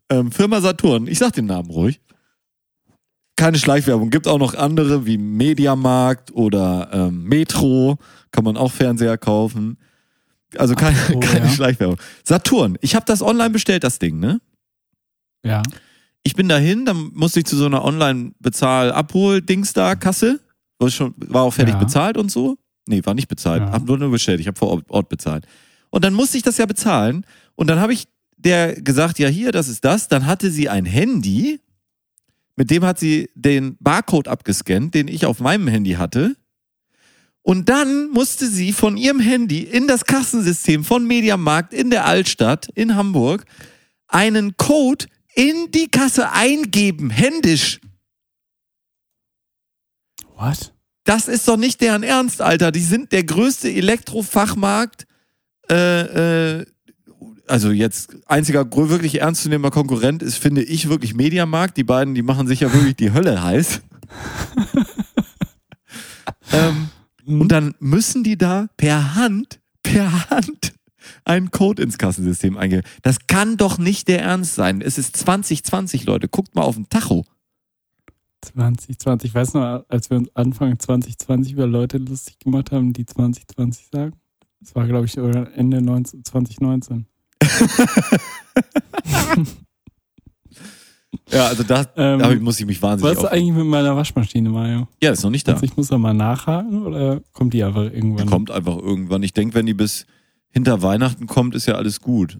Ähm, 0.09 0.31
Firma 0.31 0.59
Saturn, 0.61 1.07
ich 1.07 1.17
sag 1.19 1.33
den 1.33 1.45
Namen 1.45 1.69
ruhig. 1.69 2.01
Keine 3.35 3.57
Schleichwerbung. 3.57 4.09
Gibt 4.09 4.27
auch 4.27 4.37
noch 4.37 4.53
andere 4.55 5.05
wie 5.05 5.17
Mediamarkt 5.17 6.31
oder 6.33 6.89
ähm, 6.91 7.23
Metro. 7.23 7.97
Kann 8.31 8.43
man 8.43 8.57
auch 8.57 8.71
Fernseher 8.71 9.17
kaufen. 9.17 9.77
Also 10.59 10.75
keine, 10.75 10.97
Ach 10.97 11.09
so, 11.09 11.19
keine 11.19 11.45
ja. 11.45 11.51
Schleichwerbung. 11.51 11.97
Saturn, 12.23 12.77
ich 12.81 12.95
habe 12.95 13.05
das 13.05 13.21
online 13.21 13.49
bestellt, 13.51 13.83
das 13.83 13.99
Ding, 13.99 14.19
ne? 14.19 14.39
Ja. 15.45 15.61
Ich 16.23 16.35
bin 16.35 16.47
dahin, 16.47 16.85
dann 16.85 17.11
musste 17.13 17.39
ich 17.39 17.45
zu 17.45 17.55
so 17.57 17.65
einer 17.65 17.83
Online-Bezahl-Abhol-Dings 17.83 19.73
da, 19.73 19.95
Kasse. 19.95 20.39
War, 20.79 20.89
schon, 20.89 21.13
war 21.17 21.43
auch 21.43 21.53
fertig 21.53 21.73
Ja. 21.75 21.79
bezahlt 21.79 22.17
und 22.17 22.31
so. 22.31 22.57
Nee, 22.87 23.01
war 23.05 23.13
nicht 23.13 23.27
bezahlt. 23.27 23.61
Ja. 23.61 23.71
Hab 23.71 23.85
nur 23.85 23.97
nur 23.97 24.11
bestellt. 24.11 24.39
Ich 24.39 24.47
habe 24.47 24.57
vor 24.57 24.69
Ort- 24.69 24.89
Ort 24.89 25.09
bezahlt. 25.09 25.45
Und 25.89 26.03
dann 26.03 26.13
musste 26.13 26.37
ich 26.37 26.43
das 26.43 26.57
ja 26.57 26.65
bezahlen. 26.65 27.25
Und 27.55 27.67
dann 27.69 27.79
habe 27.79 27.93
ich 27.93 28.07
der 28.37 28.73
gesagt, 28.81 29.19
ja 29.19 29.27
hier, 29.29 29.51
das 29.51 29.67
ist 29.69 29.85
das. 29.85 30.07
Dann 30.09 30.25
hatte 30.25 30.51
sie 30.51 30.67
ein 30.69 30.85
Handy, 30.85 31.59
mit 32.55 32.69
dem 32.71 32.83
hat 32.83 32.99
sie 32.99 33.29
den 33.35 33.77
Barcode 33.79 34.27
abgescannt, 34.27 34.93
den 34.95 35.07
ich 35.07 35.25
auf 35.25 35.39
meinem 35.39 35.67
Handy 35.67 35.91
hatte. 35.93 36.35
Und 37.43 37.67
dann 37.67 38.09
musste 38.09 38.47
sie 38.47 38.71
von 38.71 38.95
ihrem 38.95 39.19
Handy 39.19 39.59
in 39.59 39.85
das 39.85 40.05
Kassensystem 40.05 40.85
von 40.85 41.05
Mediamarkt 41.05 41.73
in 41.73 41.89
der 41.89 42.05
Altstadt 42.05 42.69
in 42.73 42.95
Hamburg 42.95 43.45
einen 44.07 44.55
Code 44.55 45.05
in 45.35 45.69
die 45.71 45.89
Kasse 45.89 46.31
eingeben, 46.31 47.09
händisch. 47.09 47.81
What? 50.35 50.73
Das 51.03 51.27
ist 51.27 51.47
doch 51.47 51.57
nicht 51.57 51.81
deren 51.81 52.03
Ernst, 52.03 52.41
Alter. 52.41 52.71
Die 52.71 52.79
sind 52.79 53.11
der 53.11 53.25
größte 53.25 53.69
Elektrofachmarkt. 53.69 55.05
Äh, 55.69 56.59
äh, 56.59 56.65
also 57.47 57.71
jetzt 57.71 58.15
einziger 58.25 58.65
wirklich 58.71 59.19
ernstzunehmender 59.19 59.71
Konkurrent 59.71 60.23
ist, 60.23 60.37
finde 60.37 60.63
ich, 60.63 60.87
wirklich 60.87 61.13
Mediamarkt. 61.13 61.75
Die 61.75 61.83
beiden, 61.83 62.15
die 62.15 62.21
machen 62.21 62.47
sich 62.47 62.61
ja 62.61 62.71
wirklich 62.71 62.95
die 62.95 63.11
Hölle 63.11 63.43
heiß. 63.43 63.81
ähm, 66.53 66.89
und 67.25 67.49
dann 67.51 67.75
müssen 67.79 68.23
die 68.23 68.37
da 68.37 68.67
per 68.77 69.15
Hand, 69.15 69.59
per 69.81 70.29
Hand 70.29 70.73
einen 71.25 71.51
Code 71.51 71.83
ins 71.83 71.97
Kassensystem 71.97 72.57
eingeben. 72.57 72.83
Das 73.01 73.27
kann 73.27 73.57
doch 73.57 73.77
nicht 73.77 74.07
der 74.07 74.21
Ernst 74.21 74.55
sein. 74.55 74.81
Es 74.81 74.97
ist 74.97 75.17
2020, 75.17 76.05
Leute. 76.05 76.27
Guckt 76.27 76.55
mal 76.55 76.63
auf 76.63 76.75
den 76.75 76.89
Tacho. 76.89 77.25
2020. 78.41 79.29
Ich 79.29 79.35
weiß 79.35 79.53
noch, 79.53 79.85
als 79.87 80.09
wir 80.09 80.17
uns 80.17 80.35
Anfang 80.35 80.77
2020 80.77 81.53
über 81.53 81.67
Leute 81.67 81.97
lustig 81.97 82.39
gemacht 82.39 82.71
haben, 82.71 82.93
die 82.93 83.05
2020 83.05 83.87
sagen. 83.91 84.13
Das 84.59 84.75
war, 84.75 84.87
glaube 84.87 85.05
ich, 85.05 85.17
Ende 85.17 85.81
19, 85.81 86.23
2019. 86.23 87.05
Ja, 91.31 91.47
also 91.47 91.63
da 91.63 91.85
Ähm, 91.95 92.19
damit 92.19 92.41
muss 92.41 92.59
ich 92.59 92.65
mich 92.65 92.81
wahnsinnig 92.81 93.15
was 93.17 93.23
ist 93.23 93.29
eigentlich 93.29 93.55
mit 93.55 93.65
meiner 93.65 93.95
Waschmaschine, 93.95 94.49
Mario? 94.49 94.87
Ja, 95.01 95.11
ist 95.11 95.23
noch 95.23 95.29
nicht 95.29 95.47
da. 95.47 95.53
Also 95.53 95.65
ich 95.65 95.75
muss 95.77 95.87
da 95.87 95.97
mal 95.97 96.13
nachhaken 96.13 96.85
oder 96.85 97.21
kommt 97.33 97.53
die 97.53 97.63
einfach 97.63 97.89
Die 97.89 97.95
irgendwann? 97.95 98.27
kommt 98.27 98.51
einfach 98.51 98.77
irgendwann. 98.77 99.23
Ich 99.23 99.33
denke, 99.33 99.55
wenn 99.55 99.65
die 99.65 99.73
bis 99.73 100.05
hinter 100.49 100.81
Weihnachten 100.81 101.27
kommt, 101.27 101.55
ist 101.55 101.65
ja 101.65 101.75
alles 101.75 102.01
gut. 102.01 102.37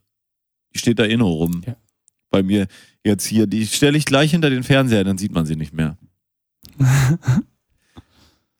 Die 0.73 0.79
steht 0.79 0.99
da 0.99 1.05
eh 1.05 1.17
noch 1.17 1.27
rum. 1.29 1.61
Ja. 1.65 1.75
Bei 2.29 2.41
mir 2.43 2.67
jetzt 3.03 3.25
hier, 3.25 3.47
die 3.47 3.65
stelle 3.67 3.97
ich 3.97 4.05
gleich 4.05 4.31
hinter 4.31 4.49
den 4.49 4.63
Fernseher, 4.63 5.03
dann 5.03 5.17
sieht 5.17 5.33
man 5.33 5.45
sie 5.45 5.55
nicht 5.55 5.73
mehr. 5.73 5.97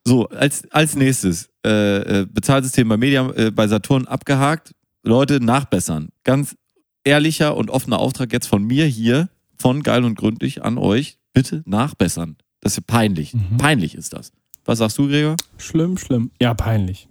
So, 0.05 0.28
als, 0.28 0.70
als 0.72 0.95
nächstes, 0.97 1.49
äh, 1.66 2.22
äh, 2.22 2.28
Bezahlsystem 2.30 2.89
bei 2.89 2.97
Media, 2.97 3.30
äh, 3.38 3.51
bei 3.51 3.68
Saturn 3.70 4.05
abgehakt. 4.05 4.74
Leute, 5.01 5.39
nachbessern. 5.39 6.09
Ganz 6.26 6.57
ehrlicher 7.05 7.55
und 7.55 7.70
offener 7.70 7.99
Auftrag 7.99 8.34
jetzt 8.34 8.47
von 8.47 8.64
mir 8.64 8.86
hier, 8.86 9.30
von 9.64 9.82
Geil 9.82 10.03
und 10.03 10.16
Gründlich 10.16 10.61
an 10.61 10.78
euch. 10.78 11.18
Bitte 11.32 11.64
nachbessern. 11.66 12.36
Das 12.59 12.78
ist 12.78 12.86
peinlich. 12.86 13.34
Mhm. 13.34 13.55
Peinlich 13.57 13.95
ist 13.95 14.11
das. 14.11 14.34
Was 14.66 14.80
sagst 14.80 14.97
du, 14.97 15.07
Gregor? 15.07 15.38
Schlimm, 15.57 15.97
schlimm. 15.97 16.32
Ja, 16.41 16.53
peinlich. 16.53 17.07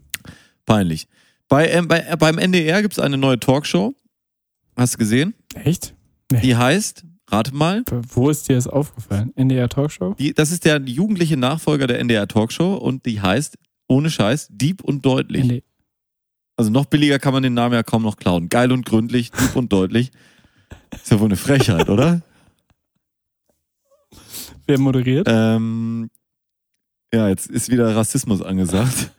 Peinlich. 0.66 1.08
Bei, 1.48 1.70
ähm, 1.70 1.88
bei, 1.88 2.00
äh, 2.00 2.14
beim 2.18 2.36
NDR 2.36 2.82
gibt 2.82 2.92
es 2.92 2.98
eine 2.98 3.16
neue 3.16 3.40
Talkshow. 3.40 3.94
Hast 4.76 4.92
du 4.94 4.98
gesehen? 4.98 5.32
Echt? 5.54 5.94
Die 6.30 6.54
heißt, 6.54 7.06
rate 7.30 7.54
mal, 7.54 7.84
Wo 7.90 8.28
ist 8.28 8.50
dir 8.50 8.56
das 8.56 8.66
aufgefallen? 8.66 9.32
NDR 9.34 9.70
Talkshow? 9.70 10.12
die, 10.18 10.34
das 10.34 10.50
ist 10.52 10.66
der 10.66 10.78
jugendliche 10.82 11.38
Nachfolger 11.38 11.86
der 11.86 12.00
NDR 12.00 12.28
Talkshow 12.28 12.74
und 12.74 13.06
die 13.06 13.22
heißt, 13.22 13.56
ohne 13.88 14.10
Scheiß, 14.10 14.48
Dieb 14.50 14.84
und 14.84 15.06
Deutlich. 15.06 15.44
ND 15.44 15.62
Also 16.56 16.70
noch 16.70 16.84
billiger 16.84 17.18
kann 17.18 17.32
man 17.32 17.42
den 17.42 17.54
Namen 17.54 17.74
ja 17.74 17.82
kaum 17.82 18.02
noch 18.02 18.16
klauen. 18.18 18.50
Geil 18.50 18.72
und 18.72 18.84
gründlich, 18.84 19.30
Dieb 19.30 19.56
und 19.56 19.72
Deutlich. 19.72 20.10
Ist 20.90 21.10
ja 21.10 21.18
wohl 21.18 21.28
eine 21.28 21.36
Frechheit, 21.36 21.88
oder? 21.88 22.20
Wer 24.66 24.78
moderiert? 24.78 25.26
Ähm, 25.30 26.10
ja, 27.12 27.28
jetzt 27.28 27.48
ist 27.50 27.70
wieder 27.70 27.94
Rassismus 27.94 28.42
angesagt. 28.42 29.12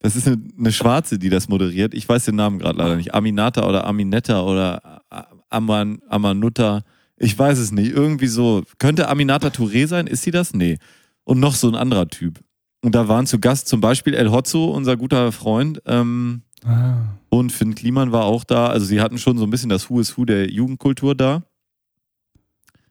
Das 0.00 0.14
ist 0.16 0.26
eine, 0.26 0.38
eine 0.58 0.70
Schwarze, 0.72 1.18
die 1.18 1.28
das 1.30 1.48
moderiert. 1.48 1.94
Ich 1.94 2.08
weiß 2.08 2.24
den 2.26 2.36
Namen 2.36 2.58
gerade 2.58 2.78
leider 2.78 2.96
nicht. 2.96 3.14
Aminata 3.14 3.66
oder 3.66 3.84
Aminetta 3.86 4.42
oder 4.42 5.02
Aman, 5.50 6.00
Amanutta. 6.08 6.82
Ich 7.16 7.36
weiß 7.36 7.58
es 7.58 7.72
nicht. 7.72 7.90
Irgendwie 7.92 8.28
so. 8.28 8.62
Könnte 8.78 9.08
Aminata 9.08 9.48
Touré 9.48 9.86
sein? 9.88 10.06
Ist 10.06 10.22
sie 10.22 10.30
das? 10.30 10.54
Nee. 10.54 10.78
Und 11.24 11.40
noch 11.40 11.54
so 11.54 11.68
ein 11.68 11.74
anderer 11.74 12.06
Typ. 12.08 12.38
Und 12.84 12.94
da 12.94 13.08
waren 13.08 13.26
zu 13.26 13.40
Gast 13.40 13.66
zum 13.66 13.80
Beispiel 13.80 14.14
El 14.14 14.30
Hotzo, 14.30 14.66
unser 14.70 14.96
guter 14.96 15.32
Freund. 15.32 15.82
Ähm, 15.86 16.42
Ah. 16.64 17.18
und 17.28 17.52
Finn 17.52 17.76
Kliman 17.76 18.10
war 18.10 18.24
auch 18.24 18.42
da. 18.42 18.66
Also 18.66 18.84
sie 18.86 19.00
hatten 19.00 19.16
schon 19.18 19.38
so 19.38 19.44
ein 19.44 19.50
bisschen 19.50 19.68
das 19.68 19.88
Who 19.90 20.00
is 20.00 20.16
Who 20.18 20.24
der 20.24 20.50
Jugendkultur 20.50 21.14
da. 21.14 21.44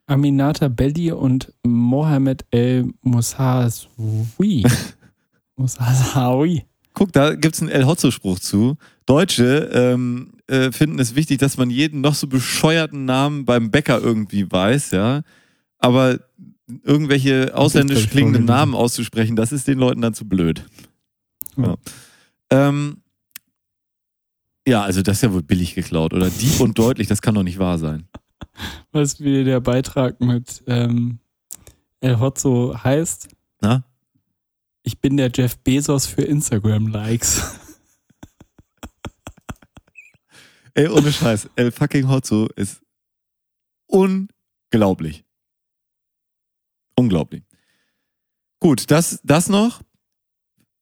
Aminata 0.08 0.70
Belli 0.70 1.12
und 1.12 1.54
Mohamed 1.64 2.46
El 2.52 2.94
Moussaoui. 3.02 4.64
Moussaoui. 5.56 6.66
Guck, 6.94 7.14
da 7.14 7.36
gibt's 7.36 7.62
einen 7.62 7.70
El 7.70 7.86
Hotzo-Spruch 7.86 8.40
zu. 8.40 8.78
Deutsche 9.06 9.70
ähm, 9.72 10.34
äh, 10.48 10.72
finden 10.72 10.98
es 10.98 11.14
wichtig, 11.14 11.38
dass 11.38 11.58
man 11.58 11.70
jeden 11.70 12.02
noch 12.02 12.16
so 12.16 12.26
bescheuerten 12.28 13.06
Namen 13.06 13.46
beim 13.46 13.70
Bäcker 13.70 14.02
irgendwie 14.02 14.52
weiß, 14.52 14.92
ja. 14.92 15.22
Aber 15.78 16.20
irgendwelche 16.84 17.56
ausländisch 17.56 18.10
klingenden. 18.10 18.46
Namen 18.46 18.74
auszusprechen, 18.74 19.36
das 19.36 19.52
ist 19.52 19.68
den 19.68 19.78
Leuten 19.78 20.02
dann 20.02 20.14
zu 20.14 20.28
blöd. 20.28 20.66
Ja. 21.56 21.68
Ja. 21.68 21.76
Ähm, 22.50 22.98
ja, 24.68 24.82
also 24.84 25.02
das 25.02 25.18
ist 25.18 25.22
ja 25.22 25.34
wohl 25.34 25.44
billig 25.44 25.76
geklaut, 25.76 26.14
oder? 26.14 26.30
Dieb 26.30 26.60
und 26.60 26.78
deutlich, 26.78 27.08
das 27.08 27.22
kann 27.22 27.36
doch 27.36 27.44
nicht 27.44 27.60
wahr 27.60 27.78
sein. 27.78 28.08
Weißt 28.92 29.20
du, 29.20 29.24
wie 29.24 29.44
der 29.44 29.60
Beitrag 29.60 30.20
mit 30.22 30.64
ähm, 30.68 31.20
El 32.00 32.20
Hotzo 32.20 32.84
heißt? 32.84 33.28
Na? 33.62 33.84
Ich 34.84 35.00
bin 35.00 35.18
der 35.18 35.32
Jeff 35.34 35.58
Bezos 35.58 36.06
für 36.06 36.22
Instagram-Likes. 36.22 37.60
Ey, 40.74 40.88
ohne 40.88 41.12
Scheiß, 41.12 41.50
El 41.56 41.72
fucking 41.72 42.08
Hotzo 42.08 42.48
ist 42.56 42.82
unglaublich. 43.88 45.26
Unglaublich. 46.96 47.44
Gut, 48.60 48.90
das, 48.92 49.20
das 49.24 49.50
noch. 49.50 49.82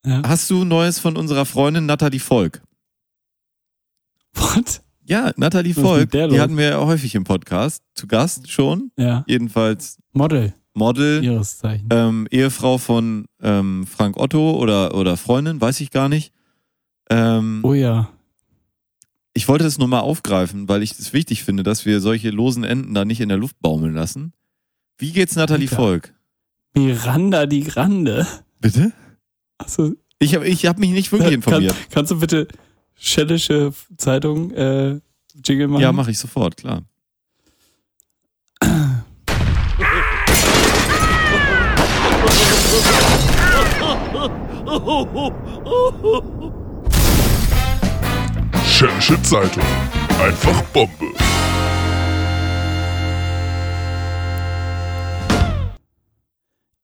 Ja. 0.04 0.22
Hast 0.26 0.48
du 0.50 0.64
Neues 0.64 0.98
von 0.98 1.16
unserer 1.16 1.46
Freundin 1.46 1.86
Nathalie 1.86 2.20
Volk? 2.20 2.62
What? 4.34 4.82
Ja, 5.08 5.32
Nathalie 5.36 5.72
Volk, 5.74 6.10
die 6.10 6.18
los? 6.18 6.38
hatten 6.38 6.56
wir 6.56 6.64
ja 6.70 6.80
häufig 6.80 7.14
im 7.14 7.24
Podcast. 7.24 7.82
Zu 7.94 8.06
Gast 8.06 8.50
schon. 8.50 8.90
Ja. 8.98 9.24
Jedenfalls 9.28 9.98
Model. 10.12 10.52
Model, 10.74 11.24
Ihres 11.24 11.58
Zeichen. 11.58 11.86
ähm, 11.90 12.26
Ehefrau 12.30 12.76
von 12.78 13.26
ähm, 13.40 13.86
Frank 13.86 14.18
Otto 14.18 14.58
oder, 14.58 14.94
oder 14.94 15.16
Freundin, 15.16 15.60
weiß 15.60 15.80
ich 15.80 15.90
gar 15.90 16.08
nicht. 16.08 16.32
Ähm, 17.08 17.60
Oh 17.62 17.72
ja. 17.72 18.10
Ich 19.32 19.48
wollte 19.48 19.64
das 19.64 19.78
nur 19.78 19.88
mal 19.88 20.00
aufgreifen, 20.00 20.68
weil 20.68 20.82
ich 20.82 20.92
es 20.92 21.12
wichtig 21.12 21.44
finde, 21.44 21.62
dass 21.62 21.86
wir 21.86 22.00
solche 22.00 22.30
losen 22.30 22.64
Enden 22.64 22.94
da 22.94 23.04
nicht 23.04 23.20
in 23.20 23.28
der 23.28 23.38
Luft 23.38 23.56
baumeln 23.60 23.94
lassen. 23.94 24.32
Wie 24.98 25.12
geht's 25.12 25.36
Nathalie 25.36 25.66
Alter. 25.68 25.76
Volk? 25.76 26.14
Miranda 26.74 27.46
die 27.46 27.62
Grande. 27.64 28.26
Bitte? 28.60 28.92
Achso, 29.58 29.92
Ich 30.18 30.34
habe 30.34 30.46
ich 30.46 30.66
hab 30.66 30.78
mich 30.78 30.90
nicht 30.90 31.12
wirklich 31.12 31.32
informiert. 31.32 31.72
Kann, 31.74 31.90
kannst 31.90 32.10
du 32.12 32.18
bitte 32.20 32.48
schellische 32.98 33.72
Zeitung 33.96 34.50
äh, 34.52 35.00
Jingle 35.44 35.68
machen? 35.68 35.82
Ja, 35.82 35.92
mache 35.92 36.10
ich 36.10 36.18
sofort, 36.18 36.56
klar. 36.56 36.82
Schellische 48.64 49.22
Zeitung. 49.22 49.62
Einfach 50.20 50.62
Bombe. 50.72 51.06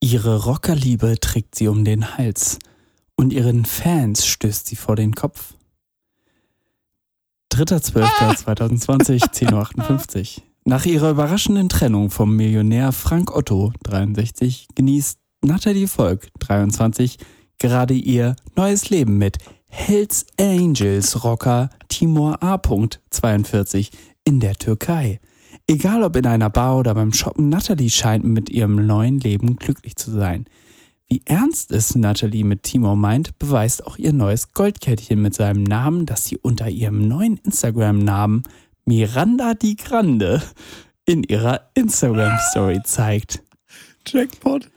Ihre 0.01 0.45
Rockerliebe 0.45 1.19
trägt 1.21 1.55
sie 1.55 1.69
um 1.69 1.85
den 1.85 2.17
Hals 2.17 2.59
und 3.17 3.33
ihren 3.33 3.65
Fans 3.65 4.27
stößt 4.27 4.67
sie 4.67 4.77
vor 4.77 4.97
den 4.97 5.15
Kopf. 5.15 5.55
3.12.2020, 7.53 9.31
10.58 9.31 10.39
Uhr. 10.39 10.43
Nach 10.65 10.87
ihrer 10.87 11.11
überraschenden 11.11 11.69
Trennung 11.69 12.09
vom 12.11 12.35
Millionär 12.35 12.93
Frank 12.93 13.37
Otto, 13.37 13.75
63, 13.83 14.69
genießt 14.75 15.19
Natalie 15.45 15.87
Volk, 15.87 16.29
23, 16.39 17.19
gerade 17.59 17.93
ihr 17.93 18.37
neues 18.57 18.89
Leben 18.89 19.19
mit 19.19 19.37
Hells 19.67 20.25
Angels 20.41 21.25
Rocker 21.25 21.69
Timur 21.89 22.43
A. 22.43 22.59
42 23.11 23.91
in 24.25 24.41
der 24.41 24.55
Türkei. 24.55 25.21
Egal 25.67 26.05
ob 26.05 26.17
in 26.17 26.27
einer 26.27 26.49
Bar 26.49 26.79
oder 26.79 26.95
beim 26.95 27.13
Shoppen, 27.13 27.51
Natalie 27.51 27.91
scheint 27.91 28.25
mit 28.25 28.49
ihrem 28.49 28.87
neuen 28.87 29.21
Leben 29.21 29.57
glücklich 29.57 29.97
zu 29.97 30.11
sein. 30.11 30.47
Wie 31.13 31.21
ernst 31.27 31.73
es 31.73 31.95
Natalie 31.95 32.43
mit 32.43 32.63
Timur 32.63 32.97
meint, 32.97 33.39
beweist 33.39 33.87
auch 33.87 33.99
ihr 33.99 34.15
neues 34.15 34.55
Goldkettchen 34.55 35.21
mit 35.21 35.35
seinem 35.35 35.63
Namen, 35.63 36.07
das 36.07 36.25
sie 36.25 36.39
unter 36.39 36.71
ihrem 36.71 37.07
neuen 37.07 37.37
Instagram-Namen 37.37 38.45
Miranda 38.87 39.53
Di 39.53 39.77
Grande 39.77 40.41
in 41.05 41.23
ihrer 41.23 41.69
Instagram-Story 41.75 42.81
zeigt. 42.85 43.43
Jackpot. 44.07 44.71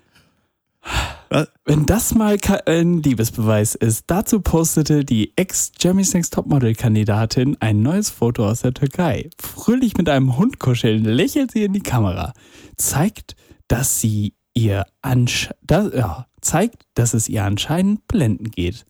Wenn 1.64 1.86
das 1.86 2.14
mal 2.14 2.38
ein 2.66 3.02
Liebesbeweis 3.02 3.76
ist, 3.76 4.04
dazu 4.08 4.42
postete 4.42 5.06
die 5.06 5.32
Ex-Jeremy's 5.38 6.14
Next 6.14 6.34
Topmodel-Kandidatin 6.34 7.56
ein 7.62 7.82
neues 7.82 8.10
Foto 8.10 8.46
aus 8.46 8.60
der 8.60 8.74
Türkei. 8.74 9.30
Fröhlich 9.40 9.96
mit 9.96 10.10
einem 10.10 10.36
Hund 10.36 10.60
kuscheln, 10.60 11.06
lächelt 11.06 11.52
sie 11.52 11.64
in 11.64 11.72
die 11.72 11.80
Kamera. 11.80 12.34
Zeigt, 12.76 13.38
dass 13.70 14.02
sie 14.02 14.34
ihr 14.56 14.86
ansch 15.04 15.52
das, 15.62 15.94
ja, 15.94 16.26
zeigt, 16.42 16.88
dass 16.96 17.14
es 17.14 17.30
ihr 17.30 17.44
anscheinend 17.44 18.08
blenden 18.08 18.50
geht. 18.50 18.86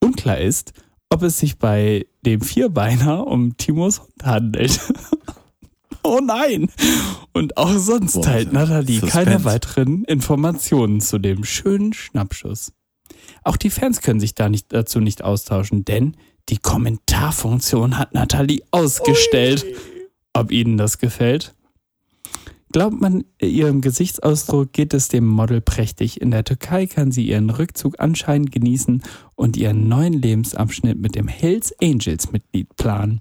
Unklar 0.00 0.38
ist, 0.38 0.72
ob 1.10 1.22
es 1.22 1.38
sich 1.38 1.58
bei 1.58 2.06
dem 2.26 2.40
Vierbeiner 2.40 3.26
um 3.26 3.56
Timos 3.56 4.00
Hund 4.00 4.24
handelt. 4.24 4.80
oh 6.02 6.20
nein! 6.20 6.68
Und 7.32 7.56
auch 7.56 7.76
sonst 7.76 8.14
Boah, 8.14 8.22
teilt 8.22 8.52
Nathalie 8.52 9.00
Suspense. 9.00 9.12
keine 9.12 9.44
weiteren 9.44 10.04
Informationen 10.04 11.00
zu 11.00 11.18
dem 11.18 11.44
schönen 11.44 11.92
Schnappschuss. 11.92 12.72
Auch 13.44 13.56
die 13.56 13.70
Fans 13.70 14.00
können 14.00 14.20
sich 14.20 14.34
da 14.34 14.48
nicht, 14.48 14.72
dazu 14.72 15.00
nicht 15.00 15.22
austauschen, 15.22 15.84
denn 15.84 16.16
die 16.48 16.58
Kommentarfunktion 16.58 17.98
hat 17.98 18.14
Nathalie 18.14 18.62
ausgestellt. 18.70 19.64
Ob 20.32 20.50
Ihnen 20.50 20.78
das 20.78 20.98
gefällt? 20.98 21.54
Glaubt 22.72 23.00
man 23.02 23.24
ihrem 23.38 23.82
Gesichtsausdruck, 23.82 24.72
geht 24.72 24.94
es 24.94 25.08
dem 25.08 25.26
Model 25.26 25.60
prächtig. 25.60 26.22
In 26.22 26.30
der 26.30 26.42
Türkei 26.42 26.86
kann 26.86 27.12
sie 27.12 27.28
ihren 27.28 27.50
Rückzug 27.50 28.00
anscheinend 28.00 28.50
genießen 28.50 29.02
und 29.34 29.58
ihren 29.58 29.88
neuen 29.88 30.14
Lebensabschnitt 30.14 30.98
mit 30.98 31.14
dem 31.14 31.28
Hells 31.28 31.74
Angels 31.82 32.32
Mitglied 32.32 32.74
planen. 32.76 33.20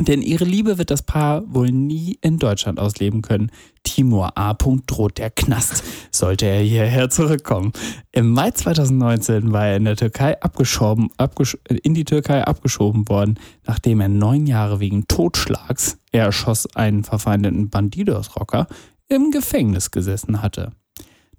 Denn 0.00 0.22
ihre 0.22 0.44
Liebe 0.44 0.76
wird 0.76 0.90
das 0.90 1.02
Paar 1.02 1.42
wohl 1.46 1.70
nie 1.70 2.18
in 2.20 2.38
Deutschland 2.38 2.80
ausleben 2.80 3.22
können. 3.22 3.50
Timur 3.84 4.36
A. 4.36 4.54
droht 4.54 5.18
der 5.18 5.30
Knast, 5.30 5.84
sollte 6.10 6.46
er 6.46 6.60
hierher 6.62 7.10
zurückkommen. 7.10 7.72
Im 8.10 8.30
Mai 8.30 8.50
2019 8.50 9.52
war 9.52 9.68
er 9.68 9.76
in 9.76 9.84
der 9.84 9.94
Türkei 9.96 10.40
abgeschoben, 10.42 11.10
abgesch 11.16 11.56
in 11.84 11.94
die 11.94 12.04
Türkei 12.04 12.42
abgeschoben 12.44 13.08
worden, 13.08 13.38
nachdem 13.66 14.00
er 14.00 14.08
neun 14.08 14.46
Jahre 14.48 14.80
wegen 14.80 15.06
Totschlags, 15.06 15.98
er 16.10 16.24
erschoss 16.24 16.66
einen 16.74 17.04
verfeindeten 17.04 17.70
Bandidos-Rocker, 17.70 18.66
im 19.08 19.30
Gefängnis 19.30 19.90
gesessen 19.92 20.42
hatte. 20.42 20.72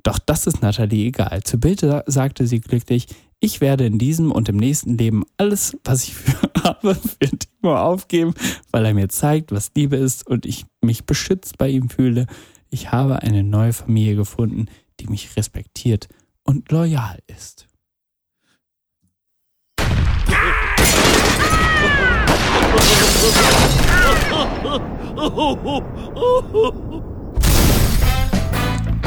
Doch 0.03 0.19
das 0.19 0.45
ist 0.45 0.61
Nathalie 0.61 1.07
egal. 1.07 1.41
Zu 1.43 1.59
Bild 1.59 1.79
sa- 1.81 2.03
sagte 2.05 2.45
sie 2.45 2.61
glücklich, 2.61 3.07
ich 3.39 3.61
werde 3.61 3.85
in 3.85 3.99
diesem 3.99 4.31
und 4.31 4.49
im 4.49 4.57
nächsten 4.57 4.97
Leben 4.97 5.23
alles, 5.37 5.77
was 5.83 6.03
ich 6.03 6.15
für, 6.15 6.49
habe, 6.63 6.95
für 6.95 7.29
Timo 7.29 7.77
aufgeben, 7.77 8.33
weil 8.71 8.85
er 8.85 8.93
mir 8.93 9.09
zeigt, 9.09 9.51
was 9.51 9.71
Liebe 9.75 9.97
ist 9.97 10.25
und 10.27 10.45
ich 10.45 10.65
mich 10.81 11.05
beschützt 11.05 11.57
bei 11.57 11.69
ihm 11.69 11.89
fühle. 11.89 12.27
Ich 12.69 12.91
habe 12.91 13.21
eine 13.21 13.43
neue 13.43 13.73
Familie 13.73 14.15
gefunden, 14.15 14.67
die 14.99 15.07
mich 15.07 15.35
respektiert 15.37 16.07
und 16.43 16.71
loyal 16.71 17.19
ist. 17.27 17.67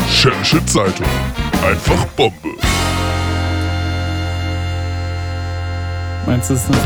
Schädische 0.08 0.64
Zeitung. 0.66 1.06
Einfach 1.62 2.04
Bombe. 2.16 2.54
Meinst 6.28 6.50
du 6.50 6.54
es 6.54 6.68
nicht? 6.68 6.80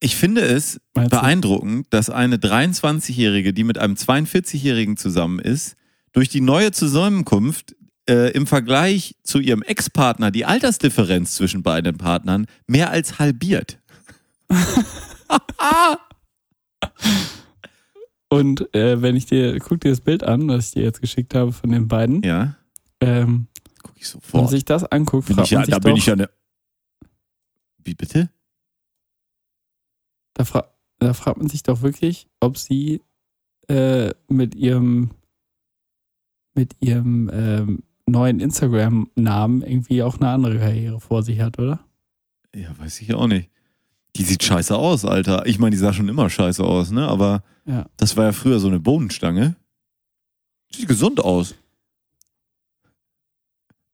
Ich 0.00 0.16
finde 0.16 0.40
es 0.40 0.80
Meinst 0.94 1.12
beeindruckend, 1.12 1.86
dass 1.90 2.10
eine 2.10 2.38
23-Jährige, 2.38 3.52
die 3.52 3.62
mit 3.62 3.78
einem 3.78 3.94
42-Jährigen 3.94 4.96
zusammen 4.96 5.38
ist, 5.38 5.76
durch 6.10 6.28
die 6.28 6.40
neue 6.40 6.72
Zusammenkunft 6.72 7.76
äh, 8.10 8.32
im 8.32 8.48
Vergleich 8.48 9.14
zu 9.22 9.38
ihrem 9.38 9.62
Ex-Partner 9.62 10.32
die 10.32 10.44
Altersdifferenz 10.44 11.36
zwischen 11.36 11.62
beiden 11.62 11.98
Partnern 11.98 12.46
mehr 12.66 12.90
als 12.90 13.20
halbiert. 13.20 13.78
Und 18.28 18.74
äh, 18.74 19.00
wenn 19.00 19.14
ich 19.14 19.26
dir, 19.26 19.56
guck 19.60 19.82
dir 19.82 19.90
das 19.90 20.00
Bild 20.00 20.24
an, 20.24 20.48
das 20.48 20.66
ich 20.66 20.72
dir 20.72 20.82
jetzt 20.82 21.00
geschickt 21.00 21.36
habe 21.36 21.52
von 21.52 21.70
den 21.70 21.86
beiden, 21.86 22.22
Ja, 22.24 22.56
ähm, 22.98 23.46
guck 23.84 23.92
ich 24.00 24.12
wenn 24.12 24.20
man 24.20 24.22
sofort. 24.22 24.50
sich 24.50 24.64
das 24.64 24.82
anguckt, 24.82 25.28
Bin 25.28 25.36
fragt 25.36 25.46
ich 25.46 25.52
ja, 25.52 25.58
man 25.60 25.66
sich 25.66 25.74
da 25.74 25.78
bin 25.78 25.90
doch, 25.92 25.98
ich 25.98 26.06
ja 26.06 26.16
ne. 26.16 26.28
Wie 27.84 27.94
bitte? 27.94 28.30
Da, 30.34 30.44
fra 30.44 30.68
da 30.98 31.14
fragt 31.14 31.38
man 31.38 31.48
sich 31.48 31.62
doch 31.62 31.82
wirklich, 31.82 32.28
ob 32.40 32.58
sie 32.58 33.00
äh, 33.68 34.10
mit 34.28 34.54
ihrem 34.54 35.10
mit 36.56 36.76
ihrem 36.80 37.30
ähm, 37.32 37.82
neuen 38.06 38.38
Instagram-Namen 38.38 39.62
irgendwie 39.62 40.02
auch 40.04 40.18
eine 40.18 40.28
andere 40.28 40.58
Karriere 40.58 41.00
vor 41.00 41.22
sich 41.24 41.40
hat, 41.40 41.58
oder? 41.58 41.80
Ja, 42.54 42.76
weiß 42.78 43.00
ich 43.00 43.12
auch 43.14 43.26
nicht. 43.26 43.50
Die 44.16 44.22
sieht 44.22 44.44
scheiße 44.44 44.76
aus, 44.76 45.04
Alter. 45.04 45.46
Ich 45.46 45.58
meine, 45.58 45.72
die 45.72 45.78
sah 45.78 45.92
schon 45.92 46.08
immer 46.08 46.30
scheiße 46.30 46.62
aus, 46.62 46.92
ne? 46.92 47.08
Aber 47.08 47.42
Ja. 47.64 47.86
das 47.96 48.16
war 48.16 48.26
ja 48.26 48.32
früher 48.32 48.60
so 48.60 48.68
eine 48.68 48.78
Bohnenstange. 48.78 49.56
Sieht 50.70 50.86
gesund 50.86 51.18
aus. 51.18 51.54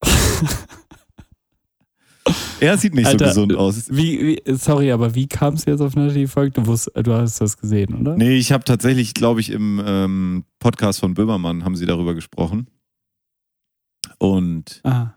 er 2.60 2.78
sieht 2.78 2.94
nicht 2.94 3.06
Alter, 3.06 3.32
so 3.32 3.46
gesund 3.46 3.56
aus. 3.56 3.86
Wie, 3.90 4.38
wie, 4.46 4.54
sorry, 4.54 4.92
aber 4.92 5.14
wie 5.14 5.26
kam 5.26 5.54
es 5.54 5.64
jetzt 5.64 5.80
auf 5.80 5.94
Natalie 5.96 6.28
Volk? 6.28 6.54
Du, 6.54 6.66
wusst, 6.66 6.90
du 6.94 7.12
hast 7.12 7.40
das 7.40 7.56
gesehen, 7.58 7.94
oder? 8.00 8.16
Nee, 8.16 8.36
ich 8.36 8.52
habe 8.52 8.64
tatsächlich, 8.64 9.14
glaube 9.14 9.40
ich, 9.40 9.50
im 9.50 9.82
ähm, 9.84 10.44
Podcast 10.58 11.00
von 11.00 11.14
Böhmermann 11.14 11.64
haben 11.64 11.76
sie 11.76 11.86
darüber 11.86 12.14
gesprochen. 12.14 12.68
Und 14.18 14.80
Ah, 14.84 15.14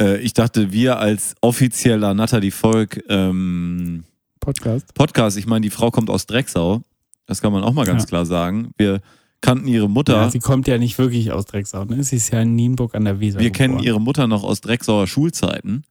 äh, 0.00 0.18
ich 0.20 0.32
dachte, 0.32 0.72
wir 0.72 0.98
als 0.98 1.34
offizieller 1.40 2.14
Natalie 2.14 2.50
Volk 2.50 3.02
ähm, 3.08 4.04
Podcast. 4.40 4.92
Podcast, 4.94 5.36
ich 5.38 5.46
meine, 5.46 5.62
die 5.62 5.70
Frau 5.70 5.90
kommt 5.90 6.10
aus 6.10 6.26
Drecksau. 6.26 6.82
Das 7.26 7.40
kann 7.40 7.52
man 7.52 7.64
auch 7.64 7.72
mal 7.72 7.86
ganz 7.86 8.02
Ja. 8.02 8.08
klar 8.08 8.26
sagen. 8.26 8.72
Wir 8.76 9.00
kannten 9.40 9.66
ihre 9.66 9.88
Mutter. 9.88 10.14
Ja, 10.14 10.30
sie 10.30 10.38
kommt 10.38 10.68
ja 10.68 10.78
nicht 10.78 10.98
wirklich 10.98 11.32
aus 11.32 11.46
Drecksau, 11.46 11.84
ne? 11.84 12.02
Sie 12.04 12.16
ist 12.16 12.30
ja 12.32 12.40
in 12.42 12.54
Nienburg 12.54 12.94
an 12.94 13.04
der 13.04 13.20
Weser. 13.20 13.40
wir 13.40 13.50
kennen 13.50 13.74
geboren. 13.74 13.86
ihre 13.86 14.00
Mutter 14.00 14.26
noch 14.26 14.42
aus 14.44 14.60
Drecksauer 14.60 15.06
Schulzeiten. 15.06 15.84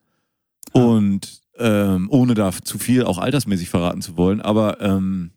Und 0.74 1.42
ähm, 1.58 2.08
ohne 2.10 2.34
da 2.34 2.52
zu 2.52 2.78
viel 2.78 3.04
auch 3.04 3.18
altersmäßig 3.18 3.70
verraten 3.70 4.02
zu 4.02 4.18
wollen. 4.18 4.42
Aber 4.42 4.82
ähm, 4.82 5.32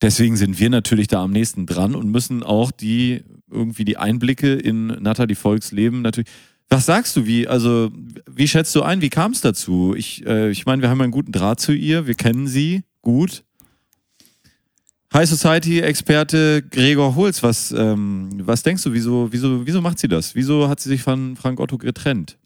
deswegen 0.00 0.36
sind 0.36 0.58
wir 0.58 0.70
natürlich 0.70 1.08
da 1.08 1.22
am 1.22 1.32
nächsten 1.32 1.66
dran 1.66 1.94
und 1.94 2.10
müssen 2.10 2.42
auch 2.42 2.70
die 2.70 3.22
irgendwie 3.50 3.84
die 3.84 3.96
Einblicke 3.96 4.54
in 4.54 4.86
Nathalie 4.86 5.36
Volks 5.36 5.72
Leben 5.72 6.02
natürlich. 6.02 6.30
Was 6.68 6.86
sagst 6.86 7.16
du, 7.16 7.26
wie, 7.26 7.46
also, 7.46 7.90
wie 8.30 8.48
schätzt 8.48 8.74
du 8.74 8.82
ein, 8.82 9.02
wie 9.02 9.10
kam 9.10 9.32
es 9.32 9.42
dazu? 9.42 9.94
Ich, 9.94 10.24
äh, 10.26 10.50
ich 10.50 10.64
meine, 10.64 10.80
wir 10.80 10.88
haben 10.88 11.02
einen 11.02 11.12
guten 11.12 11.32
Draht 11.32 11.60
zu 11.60 11.72
ihr, 11.72 12.06
wir 12.06 12.14
kennen 12.14 12.46
sie 12.46 12.82
gut. 13.02 13.44
High 15.12 15.28
Society-Experte 15.28 16.62
Gregor 16.62 17.14
Holz, 17.14 17.42
was, 17.42 17.72
ähm, 17.72 18.30
was 18.46 18.62
denkst 18.62 18.82
du, 18.84 18.94
wieso, 18.94 19.30
wieso, 19.30 19.66
wieso 19.66 19.82
macht 19.82 19.98
sie 19.98 20.08
das? 20.08 20.34
Wieso 20.34 20.68
hat 20.68 20.80
sie 20.80 20.88
sich 20.88 21.02
von 21.02 21.36
Frank 21.36 21.60
Otto 21.60 21.76
getrennt? 21.76 22.38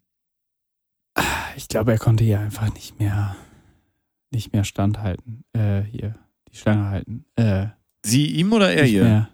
Ich 1.55 1.67
glaube, 1.67 1.91
er 1.91 1.97
konnte 1.97 2.23
hier 2.23 2.39
einfach 2.39 2.73
nicht 2.73 2.99
mehr, 2.99 3.35
nicht 4.31 4.53
mehr 4.53 4.63
standhalten. 4.63 5.43
Äh, 5.53 5.81
hier, 5.81 6.15
die 6.51 6.57
Stange 6.57 6.89
halten. 6.89 7.25
Äh, 7.35 7.67
Sie 8.05 8.27
ihm 8.27 8.53
oder 8.53 8.71
er 8.73 8.85
ihr? 8.85 9.03
mehr. 9.03 9.29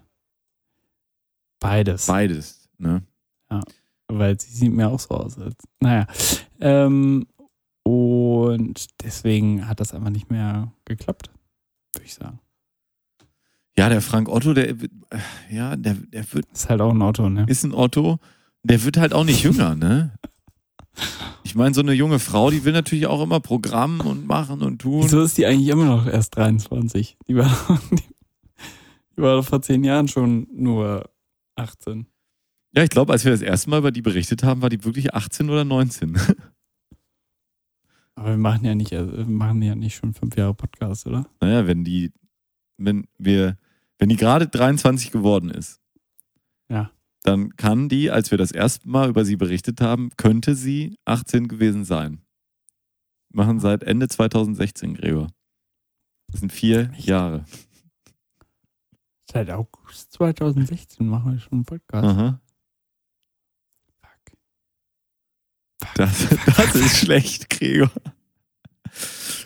Beides. 1.60 2.06
Beides, 2.06 2.68
ne? 2.78 3.02
weil 4.08 4.38
sie 4.40 4.50
sieht 4.50 4.72
mir 4.72 4.88
auch 4.88 5.00
so 5.00 5.10
aus. 5.10 5.38
Als, 5.38 5.56
naja. 5.80 6.06
Ähm, 6.60 7.26
und 7.82 8.86
deswegen 9.02 9.66
hat 9.68 9.80
das 9.80 9.94
einfach 9.94 10.10
nicht 10.10 10.30
mehr 10.30 10.72
geklappt, 10.84 11.30
würde 11.94 12.06
ich 12.06 12.14
sagen. 12.14 12.40
Ja, 13.76 13.88
der 13.88 14.00
Frank 14.00 14.28
Otto, 14.28 14.54
der, 14.54 14.74
ja, 15.50 15.76
der, 15.76 15.94
der 15.94 16.32
wird, 16.32 16.46
Ist 16.52 16.68
halt 16.68 16.80
auch 16.80 16.92
ein 16.92 17.02
Auto, 17.02 17.28
ne? 17.28 17.44
ist 17.48 17.64
ein 17.64 17.74
Otto, 17.74 18.18
der 18.62 18.84
wird 18.84 18.96
halt 18.96 19.12
auch 19.12 19.24
nicht 19.24 19.42
jünger, 19.42 19.74
ne? 19.74 20.16
Ich 21.42 21.54
meine, 21.54 21.74
so 21.74 21.80
eine 21.80 21.92
junge 21.92 22.18
Frau, 22.18 22.50
die 22.50 22.64
will 22.64 22.72
natürlich 22.72 23.06
auch 23.06 23.22
immer 23.22 23.40
Programm 23.40 24.00
und 24.00 24.26
machen 24.26 24.62
und 24.62 24.80
tun. 24.80 25.04
Wieso 25.04 25.22
ist 25.22 25.36
die 25.38 25.46
eigentlich 25.46 25.68
immer 25.68 25.84
noch 25.84 26.06
erst 26.06 26.36
23? 26.36 27.16
Die 27.28 27.36
war, 27.36 27.80
die, 27.92 29.22
war 29.22 29.42
vor 29.42 29.62
zehn 29.62 29.84
Jahren 29.84 30.08
schon 30.08 30.46
nur 30.52 31.08
18. 31.56 32.06
Ja, 32.74 32.82
ich 32.82 32.90
glaube, 32.90 33.12
als 33.12 33.24
wir 33.24 33.30
das 33.32 33.42
erste 33.42 33.70
Mal 33.70 33.78
über 33.78 33.92
die 33.92 34.02
berichtet 34.02 34.42
haben, 34.42 34.62
war 34.62 34.68
die 34.70 34.84
wirklich 34.84 35.14
18 35.14 35.48
oder 35.48 35.64
19. 35.64 36.16
Aber 38.16 38.30
wir 38.30 38.36
machen 38.36 38.64
ja 38.64 38.74
nicht, 38.74 38.92
also 38.92 39.16
wir 39.16 39.26
machen 39.26 39.62
ja 39.62 39.74
nicht 39.74 39.96
schon 39.96 40.14
fünf 40.14 40.36
Jahre 40.36 40.54
Podcast, 40.54 41.06
oder? 41.06 41.26
naja, 41.40 41.66
wenn 41.66 41.84
die, 41.84 42.12
wenn 42.76 43.06
wir, 43.18 43.58
wenn 43.98 44.08
die 44.08 44.16
gerade 44.16 44.46
23 44.48 45.10
geworden 45.10 45.50
ist, 45.50 45.80
Ja. 46.68 46.90
Dann 47.24 47.56
kann 47.56 47.88
die, 47.88 48.10
als 48.10 48.30
wir 48.30 48.38
das 48.38 48.52
erste 48.52 48.88
Mal 48.88 49.08
über 49.08 49.24
sie 49.24 49.36
berichtet 49.36 49.80
haben, 49.80 50.10
könnte 50.16 50.54
sie 50.54 50.98
18 51.06 51.48
gewesen 51.48 51.84
sein. 51.84 52.20
Machen 53.32 53.60
seit 53.60 53.82
Ende 53.82 54.08
2016, 54.08 54.94
Gregor. 54.94 55.28
Das 56.28 56.40
sind 56.40 56.52
vier 56.52 56.90
Echt? 56.92 57.06
Jahre. 57.06 57.46
Seit 59.30 59.50
August 59.50 60.12
2016 60.12 61.08
machen 61.08 61.32
wir 61.32 61.40
schon 61.40 61.52
einen 61.52 61.64
Podcast. 61.64 62.04
Aha. 62.04 62.40
Fuck. 64.02 64.36
Das, 65.94 66.28
das 66.56 66.74
ist 66.74 66.98
schlecht, 66.98 67.48
Gregor. 67.48 67.90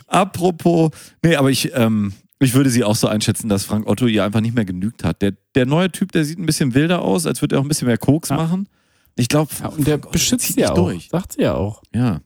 Apropos, 0.08 0.90
nee, 1.22 1.36
aber 1.36 1.50
ich, 1.50 1.72
ähm, 1.74 2.12
ich 2.40 2.54
würde 2.54 2.70
sie 2.70 2.84
auch 2.84 2.96
so 2.96 3.08
einschätzen, 3.08 3.48
dass 3.48 3.64
Frank 3.64 3.86
Otto 3.88 4.06
ihr 4.06 4.24
einfach 4.24 4.40
nicht 4.40 4.54
mehr 4.54 4.64
genügt 4.64 5.04
hat. 5.04 5.22
Der, 5.22 5.32
der 5.54 5.66
neue 5.66 5.90
Typ, 5.90 6.12
der 6.12 6.24
sieht 6.24 6.38
ein 6.38 6.46
bisschen 6.46 6.74
wilder 6.74 7.02
aus, 7.02 7.26
als 7.26 7.40
würde 7.40 7.56
er 7.56 7.60
auch 7.60 7.64
ein 7.64 7.68
bisschen 7.68 7.86
mehr 7.88 7.98
Koks 7.98 8.28
Ja. 8.28 8.36
machen. 8.36 8.68
Ich 9.16 9.28
glaube, 9.28 9.50
Ja, 9.60 9.66
und 9.68 9.86
der 9.86 9.98
beschützt 9.98 10.52
sie 10.54 10.60
ja 10.60 10.70
auch. 10.70 10.74
durch. 10.76 11.08
Sagt 11.10 11.32
sie 11.32 11.42
ja 11.42 11.54
auch. 11.54 11.82
Ja, 11.94 12.20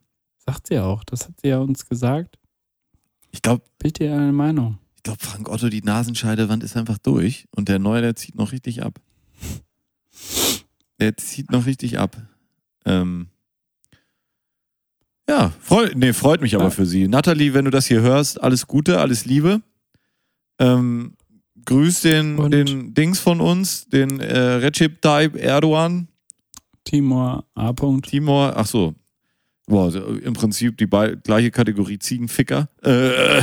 Sagt 0.44 0.66
sie 0.66 0.74
ja 0.74 0.84
auch. 0.84 1.04
Das 1.04 1.26
hat 1.28 1.40
sie 1.40 1.48
ja 1.48 1.58
uns 1.58 1.86
gesagt. 1.88 2.36
ich 3.30 3.40
glaube, 3.42 3.64
Bitte 3.78 4.12
eine 4.12 4.32
Meinung. 4.32 4.78
ich 4.96 5.02
glaube, 5.04 5.20
Frank 5.24 5.48
Otto, 5.48 5.68
die 5.70 5.80
Nasenscheidewand 5.82 6.62
ist 6.62 6.76
einfach 6.76 6.98
durch 6.98 7.46
und 7.56 7.68
der 7.68 7.78
neue, 7.78 8.02
der 8.02 8.14
zieht 8.16 8.34
noch 8.34 8.52
richtig 8.52 8.82
ab. 8.82 9.00
Der 11.00 11.16
zieht 11.16 11.50
noch 11.50 11.64
richtig 11.66 11.98
ab. 11.98 12.16
Ähm, 12.84 13.28
ja, 15.28 15.52
freu, 15.60 15.88
nee, 15.94 16.12
freut 16.12 16.40
mich 16.42 16.54
aber 16.54 16.64
Ja. 16.64 16.70
für 16.70 16.84
sie. 16.86 17.08
Nathalie, 17.08 17.54
wenn 17.54 17.64
du 17.64 17.70
das 17.70 17.86
hier 17.86 18.00
hörst, 18.02 18.40
alles 18.42 18.66
Gute, 18.66 19.00
alles 19.00 19.24
Liebe. 19.24 19.62
Ähm, 20.58 21.14
grüß 21.64 22.02
den, 22.02 22.38
Und- 22.38 22.50
den 22.52 22.94
Dings 22.94 23.18
von 23.20 23.40
uns, 23.40 23.86
den 23.88 24.20
äh, 24.20 24.38
Recep 24.38 25.00
Tayyip 25.00 25.36
Erdogan, 25.36 26.08
Timor 26.84 27.44
A. 27.54 27.70
-Punkt. 27.70 28.02
Timor, 28.02 28.54
ach 28.56 28.66
so. 28.66 28.94
Boah, 29.66 29.84
also 29.84 30.00
im 30.04 30.32
Prinzip 30.34 30.76
die 30.76 30.88
gleiche 30.88 31.50
Kategorie 31.52 31.98
Ziegenficker. 31.98 32.68
Äh, 32.82 33.42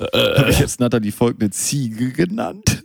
Habe 0.00 0.50
ich 0.50 0.58
jetzt 0.60 0.80
Nathalie 0.80 1.12
Volk 1.12 1.36
eine 1.40 1.50
Ziege 1.50 2.10
genannt? 2.12 2.82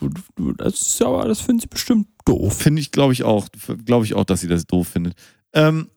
Du, 0.00 0.10
du, 0.34 0.52
das 0.54 0.80
ist 0.80 0.98
ja 1.00 1.06
aber, 1.06 1.28
das 1.28 1.40
finden 1.40 1.60
sie 1.60 1.68
bestimmt 1.68 2.08
doof. 2.24 2.56
Finde 2.58 2.80
ich, 2.80 2.90
glaube 2.90 3.12
ich 3.12 3.22
auch. 3.22 3.46
Glaube 3.84 4.04
ich 4.04 4.14
auch, 4.14 4.24
dass 4.24 4.40
sie 4.40 4.48
das 4.48 4.66
doof 4.66 4.88
findet. 4.88 5.14
Ähm, 5.52 5.88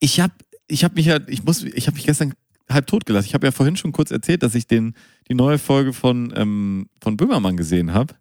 ich 0.00 0.20
habe 0.20 0.32
ich 0.68 0.84
hab 0.84 0.94
mich 0.94 1.06
ja, 1.06 1.18
ich 1.26 1.44
muss, 1.44 1.62
ich 1.64 1.86
habe 1.86 1.96
mich 1.96 2.06
gestern 2.06 2.32
halb 2.70 2.86
tot 2.86 3.06
gelassen. 3.06 3.26
Ich 3.28 3.34
habe 3.34 3.46
ja 3.46 3.52
vorhin 3.52 3.76
schon 3.76 3.92
kurz 3.92 4.10
erzählt, 4.10 4.42
dass 4.42 4.54
ich 4.54 4.66
den, 4.66 4.94
die 5.28 5.34
neue 5.34 5.58
Folge 5.58 5.92
von, 5.92 6.32
ähm, 6.36 6.88
von 7.02 7.16
Böhmermann 7.16 7.56
gesehen 7.56 7.94
habe. 7.94 8.14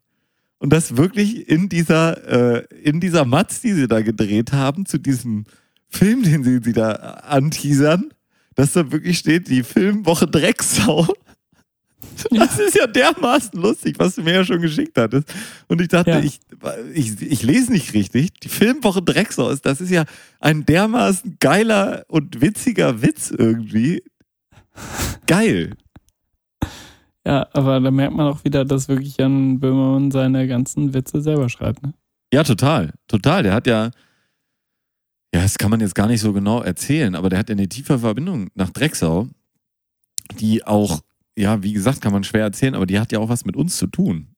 Und 0.60 0.72
das 0.74 0.98
wirklich 0.98 1.48
in 1.50 1.70
dieser, 1.70 2.58
äh, 2.58 2.66
in 2.82 3.00
dieser 3.00 3.26
Matz, 3.26 3.62
die 3.62 3.74
sie 3.74 3.88
da 3.88 4.02
gedreht 4.02 4.54
haben, 4.54 4.86
zu 4.86 4.98
diesem 4.98 5.46
Film, 5.90 6.24
den 6.24 6.44
sie, 6.44 6.60
sie 6.64 6.74
da 6.74 6.92
anteasern, 6.92 8.10
dass 8.56 8.74
da 8.74 8.92
wirklich 8.92 9.20
steht, 9.20 9.50
die 9.50 9.64
Filmwoche 9.64 10.28
Drecksau. 10.28 11.08
Das 12.32 12.58
ist 12.60 12.76
ja 12.76 12.88
dermaßen 12.88 13.60
lustig, 13.60 13.96
was 14.00 14.16
du 14.16 14.24
mir 14.24 14.34
ja 14.36 14.46
schon 14.46 14.62
geschickt 14.62 14.98
hattest. 14.98 15.34
Und 15.68 15.82
ich 15.82 15.88
dachte, 15.88 16.12
Ja. 16.12 16.20
ich, 16.20 16.40
ich, 16.94 17.22
ich 17.22 17.44
lese 17.44 17.72
nicht 17.72 17.94
richtig. 17.94 18.34
Die 18.40 18.50
Filmwoche 18.50 19.02
Drecksau 19.04 19.50
ist, 19.50 19.66
das 19.66 19.82
ist 19.82 19.92
ja 19.92 20.06
ein 20.40 20.66
dermaßen 20.66 21.38
geiler 21.40 22.06
und 22.08 22.42
witziger 22.42 23.02
Witz 23.02 23.32
irgendwie. 23.36 24.04
Geil. 25.26 25.76
Ja, 27.26 27.48
aber 27.52 27.80
da 27.80 27.92
merkt 27.92 28.16
man 28.16 28.28
auch 28.28 28.44
wieder, 28.46 28.64
dass 28.64 28.88
wirklich 28.88 29.18
Jan 29.18 29.60
Böhmermann 29.60 30.12
seine 30.12 30.48
ganzen 30.48 30.94
Witze 30.94 31.22
selber 31.22 31.50
schreibt. 31.50 31.84
Ne? 31.84 31.94
Ja, 32.34 32.44
total. 32.44 32.94
Total. 33.08 33.44
Der 33.44 33.54
hat 33.54 33.68
ja, 33.68 33.92
ja, 35.34 35.42
das 35.42 35.58
kann 35.58 35.70
man 35.70 35.82
jetzt 35.82 35.96
gar 35.96 36.08
nicht 36.08 36.22
so 36.22 36.32
genau 36.32 36.62
erzählen, 36.62 37.16
aber 37.16 37.30
der 37.30 37.40
hat 37.40 37.50
ja 37.50 37.54
eine 37.54 37.68
tiefe 37.68 38.00
Verbindung 38.00 38.50
nach 38.56 38.70
Drecksau, 38.70 39.28
die 40.40 40.66
auch, 40.66 41.02
ja, 41.38 41.62
wie 41.64 41.74
gesagt, 41.74 42.02
kann 42.02 42.14
man 42.14 42.24
schwer 42.24 42.44
erzählen, 42.44 42.76
aber 42.76 42.86
die 42.86 43.00
hat 43.00 43.12
ja 43.12 43.20
auch 43.20 43.30
was 43.30 43.46
mit 43.46 43.58
uns 43.58 43.78
zu 43.78 43.88
tun. 43.88 44.30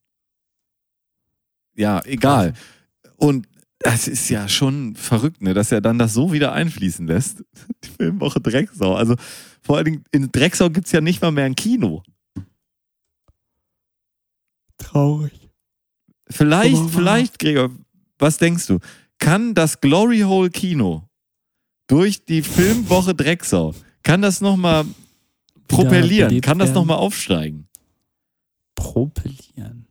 Ja, 1.75 2.01
egal. 2.05 2.53
Und 3.17 3.47
das 3.79 4.07
ist 4.07 4.29
ja 4.29 4.49
schon 4.49 4.95
verrückt, 4.95 5.41
ne, 5.41 5.53
dass 5.53 5.71
er 5.71 5.79
dann 5.79 5.99
das 5.99 6.13
so 6.13 6.33
wieder 6.33 6.51
einfließen 6.51 7.07
lässt. 7.07 7.43
Die 7.83 7.89
Filmwoche 7.89 8.41
Drecksau. 8.41 8.95
Also 8.95 9.15
vor 9.61 9.77
allen 9.77 9.85
Dingen 9.85 10.03
in 10.11 10.31
Drecksau 10.31 10.69
gibt 10.69 10.87
es 10.87 10.91
ja 10.91 11.01
nicht 11.01 11.21
mal 11.21 11.31
mehr 11.31 11.45
ein 11.45 11.55
Kino. 11.55 12.03
Traurig. 14.77 15.49
Vielleicht, 16.29 16.75
wahr. 16.75 16.89
vielleicht, 16.89 17.39
Gregor, 17.39 17.71
was 18.17 18.37
denkst 18.37 18.67
du? 18.67 18.79
Kann 19.17 19.53
das 19.53 19.81
Glory 19.81 20.21
Hole 20.21 20.49
Kino 20.49 21.09
durch 21.87 22.23
die 22.23 22.41
Filmwoche 22.41 23.13
Drecksau, 23.15 23.73
kann 24.03 24.21
das 24.21 24.41
nochmal 24.41 24.85
propellieren? 25.67 26.39
Kann 26.41 26.59
das 26.59 26.73
nochmal 26.73 26.97
aufsteigen? 26.97 27.67
Propellieren. 28.75 29.87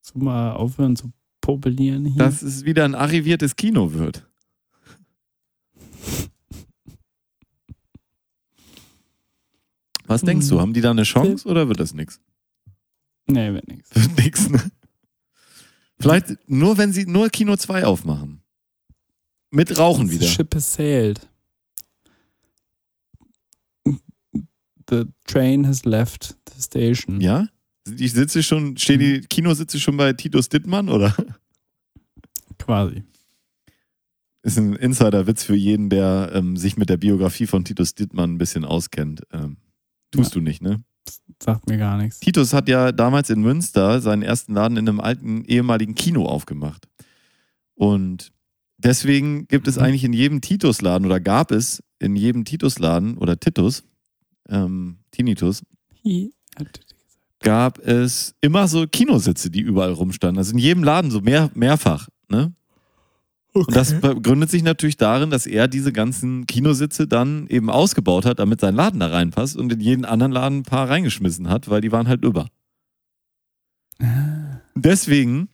So 0.00 0.18
mal 0.18 0.52
aufhören 0.52 0.96
zu 0.96 1.12
propellieren 1.40 2.06
hier. 2.06 2.18
Dass 2.18 2.42
es 2.42 2.64
wieder 2.64 2.84
ein 2.84 2.94
arriviertes 2.94 3.56
Kino 3.56 3.92
wird? 3.92 4.26
Was 10.06 10.22
denkst 10.22 10.48
du? 10.48 10.56
Hm. 10.56 10.60
Haben 10.60 10.72
die 10.74 10.80
da 10.80 10.90
eine 10.90 11.04
Chance 11.04 11.48
oder 11.48 11.68
wird 11.68 11.80
das 11.80 11.94
nichts? 11.94 12.20
nee, 13.26 13.52
wird 13.52 13.66
nix. 13.68 13.94
Wird 13.94 14.18
nichts, 14.18 14.48
ne? 14.50 14.70
Vielleicht 15.98 16.36
nur, 16.48 16.76
wenn 16.76 16.92
sie 16.92 17.06
nur 17.06 17.30
Kino 17.30 17.56
2 17.56 17.84
aufmachen. 17.86 18.42
Mit 19.50 19.78
Rauchen 19.78 20.08
The 20.08 20.14
wieder. 20.16 20.26
ship 20.26 20.54
has 20.54 20.74
sailed. 20.74 21.20
The 24.90 25.04
train 25.26 25.66
has 25.66 25.84
left 25.84 26.36
the 26.54 26.60
station. 26.62 27.20
Ja? 27.20 27.48
Ich 27.98 28.12
sitze 28.12 28.42
schon, 28.42 28.76
stehe 28.76 28.98
die 28.98 29.20
Kinositze 29.22 29.78
schon 29.78 29.96
bei 29.96 30.12
Titus 30.12 30.48
Dittmann, 30.48 30.88
oder? 30.88 31.14
Quasi. 32.58 33.04
Ist 34.42 34.58
ein 34.58 34.74
Insider-Witz 34.74 35.44
für 35.44 35.54
jeden, 35.54 35.88
der 35.88 36.32
ähm, 36.34 36.56
sich 36.56 36.76
mit 36.76 36.90
der 36.90 36.98
Biografie 36.98 37.46
von 37.46 37.64
Titus 37.64 37.94
Dittmann 37.94 38.34
ein 38.34 38.38
bisschen 38.38 38.64
auskennt. 38.64 39.22
Ähm, 39.32 39.56
tust 40.16 40.34
du 40.34 40.40
nicht, 40.40 40.62
ne? 40.62 40.82
Sagt 41.42 41.68
mir 41.68 41.76
gar 41.76 41.98
nichts. 41.98 42.20
Titus 42.20 42.52
hat 42.54 42.68
ja 42.68 42.92
damals 42.92 43.28
in 43.30 43.40
Münster 43.42 44.00
seinen 44.00 44.22
ersten 44.22 44.54
Laden 44.54 44.76
in 44.78 44.88
einem 44.88 45.00
alten 45.00 45.44
ehemaligen 45.44 45.94
Kino 45.94 46.24
aufgemacht. 46.26 46.88
Und 47.74 48.32
deswegen 48.78 49.46
gibt 49.48 49.68
es 49.68 49.76
Mhm. 49.76 49.82
eigentlich 49.82 50.04
in 50.04 50.12
jedem 50.12 50.40
Titus-Laden 50.40 51.04
oder 51.06 51.20
gab 51.20 51.50
es 51.50 51.82
in 51.98 52.16
jedem 52.16 52.44
Titus-Laden 52.44 53.18
oder 53.18 53.38
Titus, 53.38 53.82
ähm, 54.48 54.98
Tinnitus, 55.10 55.62
gab 57.40 57.78
es 57.78 58.34
immer 58.40 58.68
so 58.68 58.86
Kinositze, 58.86 59.50
die 59.50 59.60
überall 59.60 59.92
rumstanden. 59.92 60.38
Also 60.38 60.52
in 60.52 60.58
jedem 60.58 60.84
Laden 60.84 61.10
so 61.10 61.20
mehr, 61.20 61.50
mehrfach. 61.54 62.08
Ne? 62.30 62.54
Und 63.54 63.74
das 63.74 64.00
begründet 64.00 64.50
sich 64.50 64.64
natürlich 64.64 64.96
darin, 64.96 65.30
dass 65.30 65.46
er 65.46 65.68
diese 65.68 65.92
ganzen 65.92 66.46
Kinositze 66.46 67.06
dann 67.06 67.46
eben 67.46 67.70
ausgebaut 67.70 68.26
hat, 68.26 68.40
damit 68.40 68.60
sein 68.60 68.74
Laden 68.74 68.98
da 68.98 69.06
reinpasst 69.06 69.56
und 69.56 69.72
in 69.72 69.80
jeden 69.80 70.04
anderen 70.04 70.32
Laden 70.32 70.58
ein 70.58 70.62
paar 70.64 70.90
reingeschmissen 70.90 71.48
hat, 71.48 71.70
weil 71.70 71.80
die 71.80 71.92
waren 71.92 72.08
halt 72.08 72.24
über. 72.24 72.48
Ah, 74.00 74.60
Deswegen, 74.74 75.48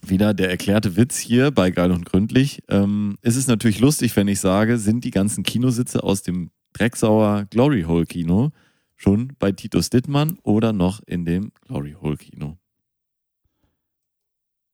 wieder 0.00 0.32
der 0.32 0.48
erklärte 0.50 0.96
Witz 0.96 1.18
hier 1.18 1.50
bei 1.50 1.70
Geil 1.70 1.92
und 1.92 2.06
Gründlich, 2.06 2.62
ähm, 2.68 3.18
ist 3.20 3.36
es 3.36 3.46
natürlich 3.46 3.78
lustig, 3.78 4.16
wenn 4.16 4.26
ich 4.26 4.40
sage, 4.40 4.78
sind 4.78 5.04
die 5.04 5.10
ganzen 5.10 5.44
Kinositze 5.44 6.02
aus 6.02 6.22
dem 6.22 6.50
Drecksauer 6.72 7.44
Glory 7.50 7.82
Hole 7.82 8.06
Kino 8.06 8.52
schon 8.96 9.34
bei 9.38 9.52
Titus 9.52 9.90
Dittmann 9.90 10.38
oder 10.44 10.72
noch 10.72 11.00
in 11.06 11.26
dem 11.26 11.52
Glory 11.66 11.94
Hole 12.00 12.16
Kino. 12.16 12.56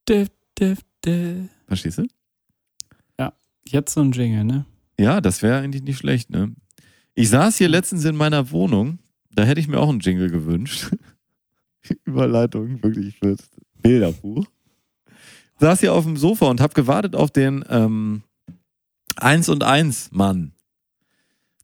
Dif, 0.07 0.29
dif, 0.57 0.79
dif. 1.03 1.49
Verstehst 1.67 1.97
du? 1.97 2.07
Jetzt 3.71 3.93
so 3.93 4.01
ein 4.01 4.11
Jingle, 4.11 4.43
ne? 4.43 4.65
Ja, 4.99 5.21
das 5.21 5.43
wäre 5.43 5.59
eigentlich 5.59 5.83
nicht 5.83 5.99
schlecht, 5.99 6.31
ne? 6.31 6.55
Ich 7.13 7.29
saß 7.29 7.57
hier 7.57 7.69
letztens 7.69 8.03
in 8.05 8.15
meiner 8.15 8.49
Wohnung, 8.49 8.97
da 9.31 9.43
hätte 9.43 9.59
ich 9.59 9.67
mir 9.67 9.79
auch 9.79 9.89
einen 9.89 9.99
Jingle 9.99 10.29
gewünscht. 10.29 10.89
Überleitung, 12.05 12.81
wirklich 12.81 13.17
fürs 13.19 13.49
Bilderbuch. 13.81 14.45
Saß 15.59 15.81
hier 15.81 15.93
auf 15.93 16.03
dem 16.03 16.17
Sofa 16.17 16.47
und 16.47 16.61
hab 16.61 16.73
gewartet 16.73 17.15
auf 17.15 17.29
den 17.29 17.63
ähm, 17.69 18.23
1 19.17 19.49
und 19.49 19.63
1 19.63 20.11
Mann, 20.13 20.53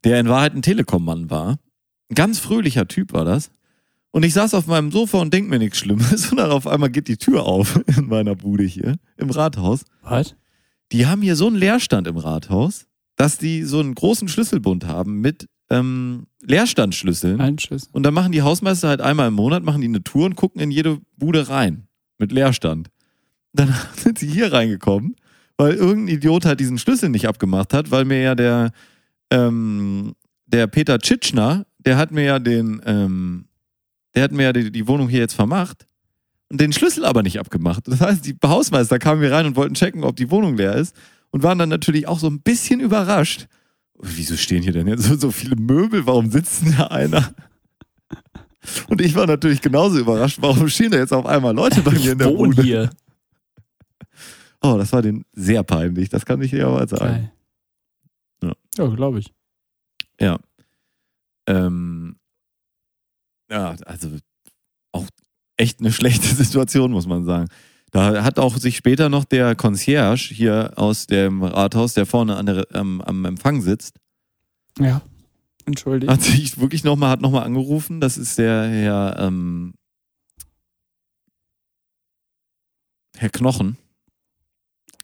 der 0.03 0.19
in 0.19 0.29
Wahrheit 0.29 0.53
ein 0.53 0.61
Telekom-Mann 0.61 1.29
war. 1.31 1.57
Ein 2.09 2.15
ganz 2.15 2.37
fröhlicher 2.37 2.87
Typ 2.87 3.13
war 3.13 3.25
das. 3.25 3.49
Und 4.11 4.23
ich 4.23 4.33
saß 4.33 4.53
auf 4.53 4.67
meinem 4.67 4.91
Sofa 4.91 5.19
und 5.19 5.33
denk 5.33 5.49
mir 5.49 5.59
nichts 5.59 5.79
Schlimmes. 5.79 6.29
Und 6.31 6.37
dann 6.37 6.51
auf 6.51 6.67
einmal 6.67 6.89
geht 6.89 7.09
die 7.09 7.17
Tür 7.17 7.43
auf 7.43 7.81
in 7.97 8.07
meiner 8.07 8.35
Bude 8.35 8.63
hier 8.63 8.95
im 9.17 9.29
Rathaus. 9.29 9.83
Was? 10.03 10.35
Die 10.91 11.07
haben 11.07 11.21
hier 11.21 11.35
so 11.35 11.47
einen 11.47 11.55
Leerstand 11.55 12.07
im 12.07 12.17
Rathaus, 12.17 12.85
dass 13.15 13.37
die 13.37 13.63
so 13.63 13.79
einen 13.79 13.95
großen 13.95 14.27
Schlüsselbund 14.27 14.85
haben 14.85 15.21
mit 15.21 15.47
ähm, 15.69 16.27
Leerstandschlüsseln. 16.41 17.41
Ein 17.41 17.57
Schuss. 17.57 17.89
Und 17.91 18.03
dann 18.03 18.13
machen 18.13 18.31
die 18.31 18.41
Hausmeister 18.41 18.89
halt 18.89 19.01
einmal 19.01 19.29
im 19.29 19.33
Monat, 19.33 19.63
machen 19.63 19.81
die 19.81 19.87
eine 19.87 20.03
Tour 20.03 20.25
und 20.25 20.35
gucken 20.35 20.61
in 20.61 20.71
jede 20.71 20.99
Bude 21.17 21.49
rein. 21.49 21.87
Mit 22.17 22.31
Leerstand. 22.31 22.89
Dann 23.53 23.73
sind 23.95 24.19
sie 24.19 24.29
hier 24.29 24.53
reingekommen, 24.53 25.15
weil 25.57 25.73
irgendein 25.73 26.15
Idiot 26.15 26.45
halt 26.45 26.59
diesen 26.59 26.77
Schlüssel 26.77 27.09
nicht 27.09 27.27
abgemacht 27.27 27.73
hat, 27.73 27.91
weil 27.91 28.05
mir 28.05 28.21
ja 28.21 28.35
der, 28.35 28.71
ähm, 29.31 30.13
der 30.45 30.67
Peter 30.67 30.99
Tschitschner, 30.99 31.65
der 31.79 31.97
hat 31.97 32.11
mir 32.11 32.23
ja 32.23 32.39
den, 32.39 32.81
ähm, 32.85 33.45
der 34.13 34.23
hat 34.23 34.31
mir 34.31 34.43
ja 34.43 34.53
die, 34.53 34.71
die 34.71 34.87
Wohnung 34.87 35.09
hier 35.09 35.19
jetzt 35.19 35.33
vermacht 35.33 35.87
und 36.49 36.61
den 36.61 36.73
Schlüssel 36.73 37.05
aber 37.05 37.23
nicht 37.23 37.39
abgemacht. 37.39 37.87
Das 37.87 38.01
heißt, 38.01 38.25
die 38.25 38.35
Hausmeister 38.43 38.99
kamen 38.99 39.21
hier 39.21 39.31
rein 39.31 39.45
und 39.45 39.55
wollten 39.55 39.73
checken, 39.73 40.03
ob 40.03 40.15
die 40.15 40.29
Wohnung 40.31 40.55
leer 40.57 40.75
ist 40.75 40.95
und 41.31 41.43
waren 41.43 41.57
dann 41.57 41.69
natürlich 41.69 42.07
auch 42.07 42.19
so 42.19 42.27
ein 42.27 42.41
bisschen 42.41 42.79
überrascht. 42.79 43.47
Wieso 43.97 44.35
stehen 44.37 44.61
hier 44.61 44.73
denn 44.73 44.87
jetzt 44.87 45.03
so, 45.03 45.15
so 45.15 45.31
viele 45.31 45.55
Möbel? 45.55 46.05
Warum 46.05 46.29
sitzen 46.29 46.75
da 46.77 46.87
einer? 46.87 47.33
Und 48.87 49.01
ich 49.01 49.15
war 49.15 49.27
natürlich 49.27 49.61
genauso 49.61 49.99
überrascht, 49.99 50.37
warum 50.41 50.67
stehen 50.69 50.91
da 50.91 50.97
jetzt 50.97 51.13
auf 51.13 51.25
einmal 51.25 51.53
Leute 51.53 51.81
bei 51.81 51.91
mir 51.91 52.11
in 52.11 52.17
der 52.17 52.27
Wohn 52.35 52.49
Bude? 52.51 52.63
hier. 52.63 52.89
Oh, 54.61 54.77
das 54.77 54.91
war 54.91 55.01
denen 55.01 55.25
sehr 55.33 55.63
peinlich, 55.63 56.09
das 56.09 56.25
kann 56.25 56.41
ich 56.41 56.51
dir 56.51 56.67
aber 56.67 56.87
sagen. 56.87 57.31
Ja. 58.41 58.53
Ja, 58.77 58.87
glaube 58.87 59.19
ich. 59.19 59.31
Ja. 60.19 60.39
Ähm, 61.47 62.17
ja, 63.49 63.75
also 63.85 64.09
echt 65.57 65.79
eine 65.79 65.91
schlechte 65.91 66.27
Situation, 66.35 66.91
muss 66.91 67.07
man 67.07 67.25
sagen. 67.25 67.47
Da 67.91 68.23
hat 68.23 68.39
auch 68.39 68.57
sich 68.57 68.75
später 68.75 69.09
noch 69.09 69.23
der 69.23 69.55
Concierge 69.55 70.33
hier 70.33 70.73
aus 70.75 71.07
dem 71.07 71.43
Rathaus, 71.43 71.93
der 71.93 72.05
vorne 72.05 72.35
an 72.35 72.45
der, 72.45 72.67
am, 72.73 72.99
am 73.01 73.23
Empfang 73.25 73.61
sitzt, 73.61 73.99
Ja. 74.79 75.01
Entschuldigt. 75.65 76.11
hat 76.11 76.21
sich 76.21 76.59
wirklich 76.59 76.83
nochmal, 76.83 77.09
hat 77.09 77.21
nochmal 77.21 77.43
angerufen. 77.43 78.01
Das 78.01 78.17
ist 78.17 78.37
der 78.37 78.67
Herr, 78.67 79.15
ähm, 79.19 79.73
Herr 83.15 83.29
Knochen. 83.29 83.77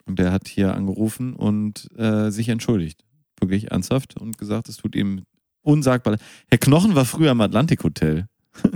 Und 0.06 0.20
der 0.20 0.32
hat 0.32 0.48
hier 0.48 0.74
angerufen 0.76 1.34
und 1.34 1.90
äh, 1.98 2.30
sich 2.30 2.50
entschuldigt. 2.50 3.04
Wirklich 3.40 3.72
ernsthaft 3.72 4.20
und 4.20 4.38
gesagt, 4.38 4.68
es 4.68 4.78
tut 4.78 4.96
ihm 4.96 5.24
unsagbar. 5.62 6.18
Herr 6.50 6.58
Knochen 6.58 6.96
war 6.96 7.06
früher 7.06 7.32
im 7.32 7.42
Atlantik 7.42 7.84
Hotel. 7.84 8.28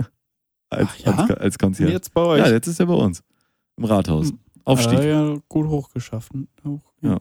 als, 0.76 0.88
Ach 0.90 0.98
ja? 0.98 1.12
als, 1.16 1.30
als 1.32 1.58
Concierge. 1.58 1.92
Jetzt 1.92 2.12
bei 2.14 2.20
euch. 2.22 2.38
Ja, 2.40 2.50
jetzt 2.50 2.66
ist 2.66 2.78
er 2.80 2.86
bei 2.86 2.94
uns. 2.94 3.22
Im 3.76 3.84
Rathaus. 3.84 4.28
Hm. 4.30 4.38
Aufstieg. 4.64 4.98
Äh, 4.98 5.10
ja, 5.10 5.36
gut 5.48 5.66
hochgeschaffen. 5.68 6.48
Hoch, 6.64 6.80
Ja. 7.02 7.18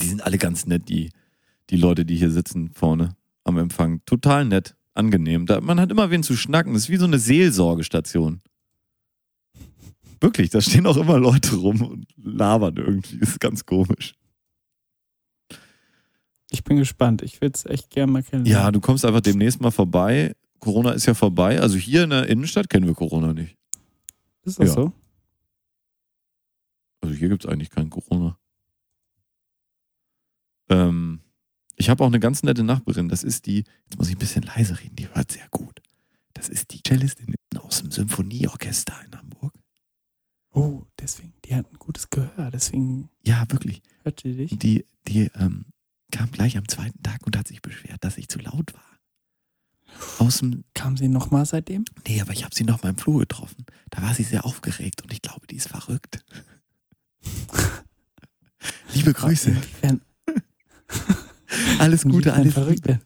Die 0.00 0.06
sind 0.06 0.22
alle 0.24 0.38
ganz 0.38 0.66
nett, 0.66 0.88
die, 0.88 1.10
die 1.70 1.76
Leute, 1.76 2.04
die 2.04 2.16
hier 2.16 2.30
sitzen 2.30 2.70
vorne 2.74 3.14
am 3.44 3.58
Empfang. 3.58 4.00
Total 4.06 4.44
nett, 4.44 4.74
angenehm. 4.94 5.46
Da, 5.46 5.60
man 5.60 5.78
hat 5.78 5.90
immer 5.92 6.10
wen 6.10 6.22
zu 6.22 6.36
schnacken. 6.36 6.72
Das 6.72 6.82
ist 6.84 6.88
wie 6.88 6.96
so 6.96 7.04
eine 7.04 7.18
Seelsorgestation. 7.18 8.40
Wirklich, 10.20 10.50
da 10.50 10.60
stehen 10.60 10.86
auch 10.86 10.96
immer 10.96 11.18
Leute 11.18 11.54
rum 11.56 11.82
und 11.82 12.06
labern 12.16 12.76
irgendwie. 12.76 13.18
Das 13.18 13.30
ist 13.30 13.40
ganz 13.40 13.66
komisch. 13.66 14.14
Ich 16.50 16.64
bin 16.64 16.76
gespannt. 16.78 17.22
Ich 17.22 17.40
will 17.40 17.50
es 17.52 17.66
echt 17.66 17.90
gerne 17.90 18.10
mal 18.12 18.20
Ja, 18.22 18.30
kennenlernen. 18.30 18.72
du 18.72 18.80
kommst 18.80 19.04
einfach 19.04 19.20
demnächst 19.20 19.60
mal 19.60 19.70
vorbei. 19.70 20.34
Corona 20.64 20.92
ist 20.92 21.04
ja 21.04 21.12
vorbei. 21.14 21.60
Also 21.60 21.76
hier 21.76 22.04
in 22.04 22.10
der 22.10 22.26
Innenstadt 22.26 22.70
kennen 22.70 22.86
wir 22.86 22.94
Corona 22.94 23.34
nicht. 23.34 23.56
Ist 24.44 24.58
das 24.58 24.68
ja. 24.68 24.74
so? 24.74 24.92
Also 27.02 27.14
hier 27.14 27.28
gibt 27.28 27.44
es 27.44 27.50
eigentlich 27.50 27.68
kein 27.68 27.90
Corona. 27.90 28.38
Ähm, 30.70 31.20
ich 31.76 31.90
habe 31.90 32.02
auch 32.02 32.08
eine 32.08 32.18
ganz 32.18 32.42
nette 32.42 32.64
Nachbarin. 32.64 33.10
Das 33.10 33.22
ist 33.22 33.44
die, 33.44 33.64
jetzt 33.84 33.98
muss 33.98 34.08
ich 34.08 34.16
ein 34.16 34.20
bisschen 34.20 34.44
leise 34.44 34.80
reden, 34.80 34.96
die 34.96 35.08
hört 35.08 35.30
sehr 35.30 35.46
gut. 35.50 35.82
Das 36.32 36.48
ist 36.48 36.72
die 36.72 36.80
Cellistin 36.86 37.34
aus 37.58 37.82
dem 37.82 37.90
Symphonieorchester 37.90 38.94
in 39.04 39.16
Hamburg. 39.18 39.52
Oh, 40.50 40.86
deswegen, 40.98 41.34
die 41.44 41.54
hat 41.54 41.70
ein 41.70 41.78
gutes 41.78 42.08
Gehör, 42.08 42.50
deswegen 42.50 43.10
Ja, 43.22 43.44
wirklich. 43.50 43.82
hört 44.02 44.20
sie 44.20 44.34
dich. 44.34 44.58
Die, 44.58 44.86
die 45.06 45.30
ähm, 45.34 45.66
kam 46.10 46.30
gleich 46.30 46.56
am 46.56 46.68
zweiten 46.68 47.02
Tag 47.02 47.26
und 47.26 47.36
hat 47.36 47.48
sich 47.48 47.60
beschwert, 47.60 48.02
dass 48.02 48.16
ich 48.16 48.28
zu 48.28 48.38
laut 48.38 48.72
war. 48.72 48.93
Aus 50.18 50.38
dem, 50.38 50.64
Kam 50.74 50.96
sie 50.96 51.08
nochmal 51.08 51.46
seitdem? 51.46 51.84
nee, 52.06 52.20
aber 52.20 52.32
ich 52.32 52.44
habe 52.44 52.54
sie 52.54 52.64
noch 52.64 52.82
mal 52.82 52.90
im 52.90 52.98
Flur 52.98 53.20
getroffen. 53.20 53.64
Da 53.90 54.02
war 54.02 54.14
sie 54.14 54.22
sehr 54.24 54.44
aufgeregt 54.44 55.02
und 55.02 55.12
ich 55.12 55.22
glaube, 55.22 55.46
die 55.46 55.56
ist 55.56 55.68
verrückt. 55.68 56.24
Liebe 58.94 59.12
Grüße. 59.12 59.56
Alles 61.78 62.02
Gute, 62.02 62.32
alles 62.34 62.54
denn? 62.54 63.00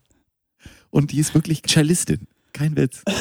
Und 0.91 1.13
die 1.13 1.19
ist 1.19 1.35
wirklich 1.35 1.63
Cellistin. 1.67 2.27
Kein 2.53 2.77
Witz. 2.77 3.03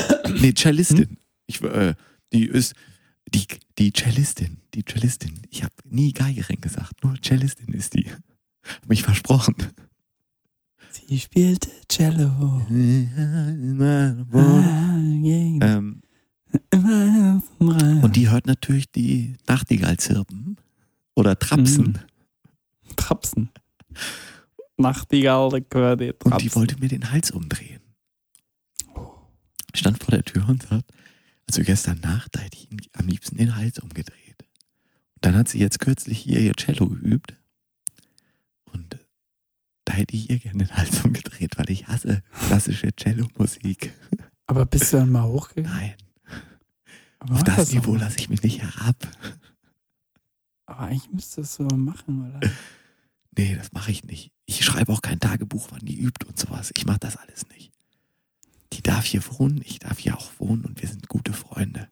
Nee, 0.41 0.53
Cellistin. 0.53 1.09
Hm? 1.09 1.17
Ich, 1.47 1.61
äh, 1.61 1.95
die 2.33 2.45
ist 2.45 2.75
die, 3.33 3.45
die 3.77 3.91
Cellistin. 3.93 4.57
Die 4.73 4.83
Cellistin. 4.83 5.41
Ich 5.49 5.63
habe 5.63 5.73
nie 5.85 6.11
Geigerin 6.11 6.59
gesagt. 6.61 7.03
Nur 7.03 7.15
Cellistin 7.21 7.73
ist 7.73 7.93
die. 7.93 8.11
Hab 8.63 8.89
mich 8.89 9.03
versprochen. 9.03 9.55
Sie 10.91 11.19
spielte 11.19 11.69
Cello. 11.89 12.61
ähm, 12.69 14.31
Und 16.69 18.03
und 18.03 18.15
die 18.15 18.29
hört 18.29 18.47
natürlich 18.47 18.91
die 18.91 19.35
Nachtigall 19.47 19.97
zirpen. 19.97 20.57
Oder 21.15 21.37
Trapsen. 21.37 21.99
Trapsen. 22.95 23.49
Nachtigall, 24.77 25.49
der 25.49 25.61
gehört 25.61 26.01
Und 26.01 26.19
Trapsen. 26.31 26.47
die 26.49 26.55
wollte 26.55 26.79
mir 26.79 26.89
den 26.89 27.11
Hals 27.11 27.31
umdrehen. 27.31 27.81
Stand 29.73 30.03
vor 30.03 30.11
der 30.11 30.23
Tür 30.23 30.47
und 30.47 30.63
sagt, 30.63 30.91
also 31.47 31.63
gestern 31.63 31.99
Nacht, 32.01 32.35
da 32.35 32.39
hätte 32.41 32.57
ich 32.57 32.71
ihm 32.71 32.77
am 32.93 33.07
liebsten 33.07 33.37
den 33.37 33.55
Hals 33.55 33.79
umgedreht. 33.79 34.43
Und 35.15 35.25
dann 35.25 35.35
hat 35.35 35.47
sie 35.47 35.59
jetzt 35.59 35.79
kürzlich 35.79 36.19
hier 36.19 36.39
ihr 36.41 36.53
Cello 36.53 36.87
geübt. 36.87 37.35
Hätte 39.97 40.15
ich 40.15 40.29
ihr 40.29 40.37
gerne 40.37 40.59
den 40.65 40.77
Hals 40.77 41.03
umgedreht, 41.03 41.57
weil 41.57 41.71
ich 41.71 41.87
hasse 41.87 42.21
klassische 42.47 42.95
Cello-Musik. 42.95 43.93
Aber 44.45 44.67
bist 44.67 44.93
du 44.93 44.97
dann 44.97 45.11
mal 45.11 45.23
hochgegangen? 45.23 45.75
Nein, 45.75 45.95
Aber 47.17 47.33
auf 47.33 47.43
das 47.43 47.69
doch 47.69 47.73
Niveau 47.73 47.95
lasse 47.95 48.19
ich 48.19 48.29
mich 48.29 48.43
nicht 48.43 48.61
herab. 48.61 48.95
Aber 50.67 50.81
eigentlich 50.81 51.11
müsstest 51.11 51.37
du 51.37 51.41
das 51.41 51.71
so 51.71 51.77
machen, 51.77 52.29
oder? 52.29 52.47
Nee, 53.35 53.55
das 53.55 53.73
mache 53.73 53.89
ich 53.89 54.03
nicht. 54.03 54.31
Ich 54.45 54.63
schreibe 54.63 54.93
auch 54.93 55.01
kein 55.01 55.19
Tagebuch, 55.19 55.69
wann 55.71 55.83
die 55.83 55.99
übt 55.99 56.27
und 56.27 56.37
sowas. 56.37 56.71
Ich 56.75 56.85
mache 56.85 56.99
das 56.99 57.17
alles 57.17 57.47
nicht. 57.49 57.71
Die 58.73 58.83
darf 58.83 59.05
hier 59.05 59.23
wohnen, 59.39 59.61
ich 59.65 59.79
darf 59.79 59.97
hier 59.97 60.15
auch 60.15 60.29
wohnen 60.37 60.63
und 60.65 60.79
wir 60.79 60.89
sind 60.89 61.07
gute 61.07 61.33
Freunde. 61.33 61.89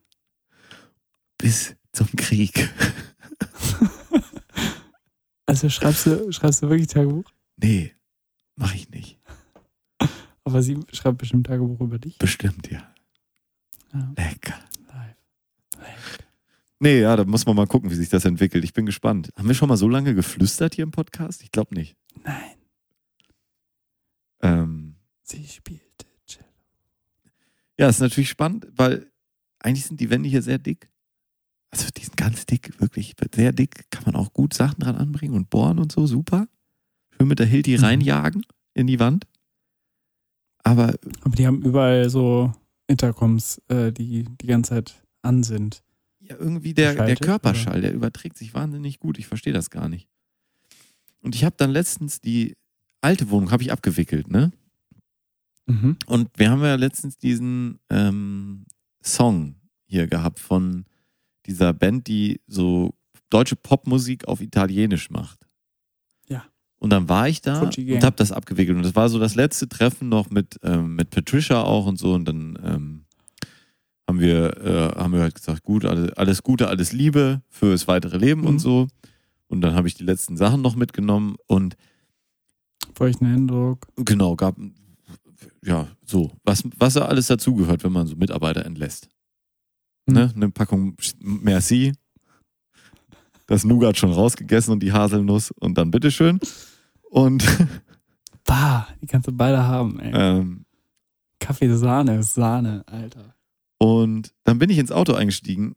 Bis 1.40 1.76
zum 1.92 2.08
Krieg. 2.16 2.70
Also 5.48 5.70
schreibst 5.70 6.08
du, 6.08 6.32
schreibst 6.32 6.64
du 6.64 6.70
wirklich 6.70 6.88
Tagebuch? 6.88 7.32
Nee, 7.58 7.94
mache 8.56 8.76
ich 8.76 8.90
nicht. 8.90 9.20
Aber 10.44 10.62
sie 10.62 10.80
schreibt 10.94 11.18
bestimmt 11.20 11.48
Tagebuch 11.48 11.80
über 11.82 12.00
dich. 12.00 12.18
Bestimmt, 12.18 12.70
ja. 12.70 12.94
Ja, 13.94 14.14
Lecker. 14.18 14.60
live. 14.88 15.16
live. 15.80 16.18
Nee, 16.80 17.02
ja, 17.02 17.16
da 17.16 17.24
muss 17.26 17.46
man 17.46 17.56
mal 17.56 17.68
gucken, 17.68 17.90
wie 17.90 17.96
sich 17.96 18.10
das 18.10 18.26
entwickelt. 18.26 18.64
Ich 18.64 18.74
bin 18.74 18.86
gespannt. 18.86 19.32
Haben 19.38 19.48
wir 19.48 19.56
schon 19.56 19.70
mal 19.70 19.78
so 19.78 19.88
lange 19.88 20.14
geflüstert 20.14 20.76
hier 20.76 20.84
im 20.84 20.92
Podcast? 20.92 21.42
Ich 21.44 21.52
glaube 21.52 21.74
nicht. 21.74 21.96
Nein, 22.24 22.52
Ähm, 24.42 24.96
sie 25.24 25.48
spielte 25.48 26.06
Cello. 26.28 26.46
ja, 27.80 27.88
ist 27.90 28.00
natürlich 28.00 28.30
spannend, 28.30 28.68
weil 28.76 29.10
eigentlich 29.60 29.86
sind 29.86 30.00
die 30.00 30.10
Wände 30.10 30.30
hier 30.30 30.42
sehr 30.42 30.60
dick. 30.60 30.90
Also 31.72 31.88
die 31.96 32.04
sind 32.04 32.18
ganz 32.18 32.46
dick, 32.46 32.80
wirklich 32.80 33.16
sehr 33.34 33.52
dick. 33.52 33.90
Kann 33.90 34.04
man 34.06 34.16
auch 34.16 34.32
gut 34.34 34.54
Sachen 34.54 34.80
dran 34.82 34.96
anbringen 34.96 35.34
und 35.34 35.50
bohren 35.50 35.80
und 35.80 35.92
so, 35.92 36.06
super. 36.06 36.48
Schön 37.18 37.28
mit 37.28 37.40
der 37.40 37.46
Hilti 37.46 37.78
Mhm. 37.78 37.84
reinjagen 37.84 38.46
in 38.74 38.88
die 38.88 39.00
Wand. 39.00 39.26
Aber 40.64 40.96
Aber 41.22 41.36
die 41.36 41.46
haben 41.48 41.62
überall 41.62 42.10
so 42.10 42.54
Intercoms, 42.88 43.62
äh, 43.70 43.92
die 43.92 44.24
die 44.42 44.48
ganze 44.48 44.70
Zeit 44.72 45.04
an 45.22 45.44
sind. 45.44 45.82
ja, 46.20 46.36
irgendwie 46.38 46.74
der, 46.74 47.06
der 47.06 47.16
Körperschall, 47.16 47.82
der 47.82 47.94
überträgt 47.94 48.38
sich 48.38 48.54
wahnsinnig 48.56 49.00
gut. 49.00 49.18
Ich 49.20 49.28
verstehe 49.28 49.54
das 49.54 49.70
gar 49.70 49.90
nicht. 49.90 50.08
Und 51.22 51.36
ich 51.36 51.44
habe 51.44 51.56
dann 51.58 51.72
letztens 51.72 52.20
die 52.20 52.56
alte 53.02 53.30
Wohnung 53.30 53.52
habe 53.52 53.62
ich 53.64 53.72
abgewickelt, 53.72 54.30
ne? 54.30 54.52
Mhm. 55.68 55.98
Und 56.08 56.30
wir 56.36 56.50
haben 56.50 56.62
ja 56.64 56.76
letztens 56.76 57.18
diesen 57.18 57.80
ähm, 57.90 58.66
Song 59.04 59.56
hier 59.86 60.08
gehabt 60.08 60.40
von 60.40 60.86
dieser 61.46 61.74
Band, 61.74 62.08
die 62.08 62.42
so 62.48 62.94
deutsche 63.30 63.56
Popmusik 63.56 64.28
auf 64.28 64.42
Italienisch 64.42 65.10
macht. 65.12 65.45
Und 66.78 66.90
dann 66.92 67.10
war 67.10 67.28
ich 67.30 67.42
da 67.42 67.62
und 67.62 68.04
habe 68.04 68.16
das 68.16 68.32
abgewickelt. 68.32 68.78
Und 68.78 68.84
das 68.84 68.96
war 68.96 69.10
so 69.10 69.18
das 69.18 69.36
letzte 69.36 69.68
Treffen 69.68 70.10
noch 70.10 70.30
mit, 70.30 70.60
ähm, 70.64 70.96
mit 70.96 71.10
Patricia 71.10 71.62
auch 71.64 71.86
und 71.88 71.98
so. 71.98 72.14
Und 72.14 72.26
dann 72.26 72.60
ähm, 72.64 73.06
haben 74.08 74.20
wir, 74.20 74.58
äh, 74.58 75.00
haben 75.00 75.14
wir 75.14 75.22
halt 75.22 75.36
gesagt, 75.36 75.64
gut, 75.64 75.86
alles, 75.86 76.44
Gute, 76.44 76.68
alles 76.68 76.92
Liebe 76.92 77.42
fürs 77.50 77.88
weitere 77.88 78.18
Leben 78.18 78.42
Mhm. 78.42 78.48
und 78.48 78.60
so. 78.60 78.88
Und 79.48 79.62
dann 79.62 79.74
habe 79.74 79.88
ich 79.88 79.96
die 79.96 80.04
letzten 80.04 80.38
Sachen 80.38 80.62
noch 80.62 80.76
mitgenommen 80.76 81.36
und 81.48 81.76
Feuchten 82.94 83.26
Händedruck. 83.26 83.88
genau, 83.98 84.36
gab 84.36 84.56
ja 85.64 85.88
so, 86.06 86.32
was, 86.44 86.64
was 86.78 86.98
alles 86.98 87.28
dazugehört, 87.28 87.84
wenn 87.84 87.92
man 87.92 88.08
so 88.08 88.16
Mitarbeiter 88.16 88.66
entlässt. 88.66 89.10
Mhm. 90.06 90.14
Ne? 90.14 90.32
Eine 90.36 90.50
Packung 90.52 90.96
Merci, 91.20 91.94
das 93.48 93.64
Nougat 93.64 93.98
schon 93.98 94.12
rausgegessen 94.12 94.74
und 94.74 94.82
die 94.82 94.92
Haselnuss 94.94 95.52
und 95.52 95.78
dann 95.78 95.92
bitteschön. 95.92 96.40
Und 97.10 97.46
Bah, 98.46 98.88
die 99.02 99.08
kannst 99.08 99.28
du 99.28 99.32
beide 99.32 99.64
haben, 99.64 100.00
ey. 100.00 100.12
ähm, 100.14 100.66
Kaffeesahne 101.40 102.20
ist 102.20 102.36
Sahne, 102.36 102.84
Alter. 102.88 103.36
Und 103.78 104.34
dann 104.44 104.60
bin 104.60 104.70
ich 104.70 104.78
ins 104.78 104.92
Auto 104.92 105.14
eingestiegen 105.14 105.76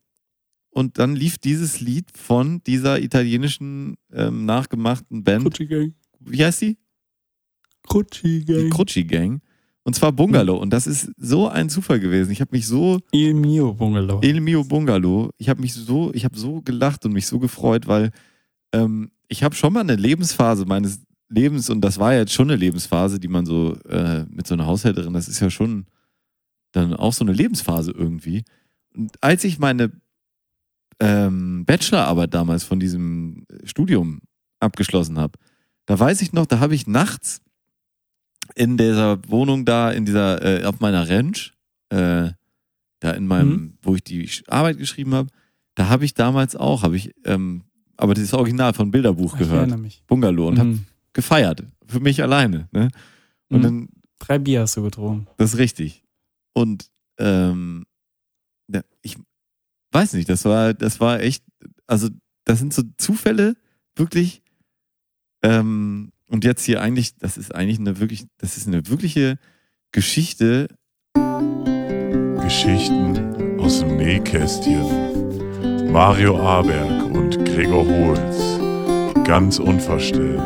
und 0.71 0.99
dann 0.99 1.17
lief 1.17 1.39
dieses 1.39 1.81
Lied 1.81 2.17
von 2.17 2.63
dieser 2.65 3.01
italienischen 3.01 3.97
ähm, 4.13 4.45
nachgemachten 4.45 5.25
Band. 5.25 5.45
Kutschi 5.45 5.67
Gang. 5.67 5.95
Wie 6.21 6.45
heißt 6.45 6.61
die? 6.63 6.79
Die 8.23 8.45
Gang. 8.45 8.71
Crucci 8.71 9.05
Gang. 9.05 9.41
Und 9.89 9.95
zwar 9.95 10.13
Bungalow. 10.13 10.59
Und 10.59 10.69
das 10.69 10.87
ist 10.87 11.13
so 11.17 11.49
ein 11.49 11.71
Zufall 11.71 11.99
gewesen. 11.99 12.31
Ich 12.31 12.43
habe 12.43 12.55
mich 12.55 12.67
so, 12.67 13.01
Il 13.11 13.33
mio 13.33 13.73
Bungalow. 13.73 14.21
El 14.21 14.43
Mio 14.43 14.63
Bungalow, 14.63 15.31
ich 15.39 15.49
habe 15.49 15.63
mich 15.63 15.73
so, 15.73 16.13
ich 16.13 16.27
habe 16.27 16.39
so 16.39 16.61
gelacht 16.61 17.07
und 17.07 17.15
mich 17.15 17.27
so 17.27 17.39
gefreut, 17.39 17.87
weil 17.87 18.11
ähm, 18.75 19.11
ich 19.29 19.43
habe 19.43 19.55
schon 19.55 19.73
mal 19.73 19.81
eine 19.81 19.97
Lebensphase 19.97 20.67
meines 20.67 21.01
Lebens 21.31 21.71
und 21.71 21.81
das 21.81 21.99
war 21.99 22.13
jetzt 22.13 22.35
schon 22.35 22.51
eine 22.51 22.59
Lebensphase, 22.59 23.19
die 23.19 23.29
man 23.29 23.47
so 23.47 23.77
äh, 23.89 24.27
mit 24.29 24.47
so 24.47 24.53
einer 24.53 24.67
Haushälterin, 24.67 25.15
das 25.15 25.27
ist 25.27 25.41
ja 25.41 25.49
schon 25.49 25.87
dann 26.73 26.93
auch 26.93 27.15
so 27.15 27.25
eine 27.25 27.33
Lebensphase 27.33 27.93
irgendwie. 27.93 28.45
Und 28.95 29.13
als 29.23 29.43
ich 29.45 29.59
meine 29.59 29.91
ähm, 31.01 31.65
Bachelorarbeit 31.65 32.35
damals 32.35 32.63
von 32.63 32.79
diesem 32.79 33.47
Studium 33.65 34.21
abgeschlossen 34.61 35.19
habe, 35.19 35.39
da 35.87 35.99
weiß 35.99 36.21
ich 36.21 36.35
noch, 36.35 36.45
da 36.45 36.61
habe 36.61 36.75
ich 36.75 36.87
nachts 36.87 37.41
in 38.55 38.77
dieser 38.77 39.19
Wohnung 39.29 39.65
da, 39.65 39.91
in 39.91 40.05
dieser, 40.05 40.43
äh, 40.63 40.65
auf 40.65 40.81
meiner 40.81 41.09
Ranch, 41.09 41.53
äh, 41.91 42.31
da 43.01 43.11
in 43.13 43.27
meinem, 43.27 43.51
Mhm. 43.51 43.79
wo 43.83 43.95
ich 43.95 44.03
die 44.03 44.29
Arbeit 44.49 44.79
geschrieben 44.79 45.15
habe, 45.15 45.29
da 45.75 45.89
habe 45.89 46.05
ich 46.05 46.15
damals 46.15 46.57
auch, 46.57 46.83
habe 46.83 46.97
ich, 46.97 47.13
ähm, 47.25 47.63
aber 47.97 48.15
das 48.15 48.33
Original 48.35 48.75
von 48.75 48.91
Bilderbuch 48.91 49.35
Ich 49.35 49.39
gehört. 49.41 49.73
Bungalow, 50.07 50.49
und 50.49 50.59
habe 50.59 50.69
Mhm. 50.71 50.85
gefeiert, 51.13 51.63
für 51.87 52.01
mich 52.01 52.23
alleine. 52.23 52.69
Ne? 52.73 52.91
Und 53.49 53.59
Mhm. 53.59 53.63
dann 53.63 53.89
Drei 54.19 54.39
Bier 54.39 54.63
hast 54.63 54.77
du 54.77 54.83
getrunken. 54.83 55.29
das 55.37 55.55
ist 55.55 55.59
richtig. 55.61 56.03
Und 56.55 56.91
ähm, 57.19 57.87
ja, 58.73 58.83
ich 59.03 59.17
weiß 59.93 60.13
nicht, 60.15 60.29
das 60.29 60.45
war, 60.45 60.75
das 60.75 60.99
war 61.01 61.21
echt, 61.21 61.45
also 61.87 62.09
das 62.45 62.59
sind 62.59 62.75
so 62.75 62.83
Zufälle, 62.97 63.57
wirklich. 63.95 64.43
Ähm, 65.43 66.11
und 66.29 66.45
jetzt 66.45 66.65
hier 66.65 66.81
eigentlich, 66.81 67.17
das 67.17 67.37
ist 67.37 67.55
eigentlich 67.55 67.79
eine 67.79 67.99
wirklich, 67.99 68.27
das 68.39 68.57
ist 68.57 68.67
eine 68.67 68.87
wirkliche 68.89 69.39
Geschichte. 69.93 70.69
Geschichten 72.43 73.59
aus 73.59 73.81
dem 73.81 73.97
Nähkästchen. 73.97 75.91
Mario 75.91 76.39
Aberg 76.39 77.05
und 77.15 77.45
Gregor 77.45 77.87
Holz. 77.87 79.27
Ganz 79.27 79.59
unverstellt. 79.59 80.41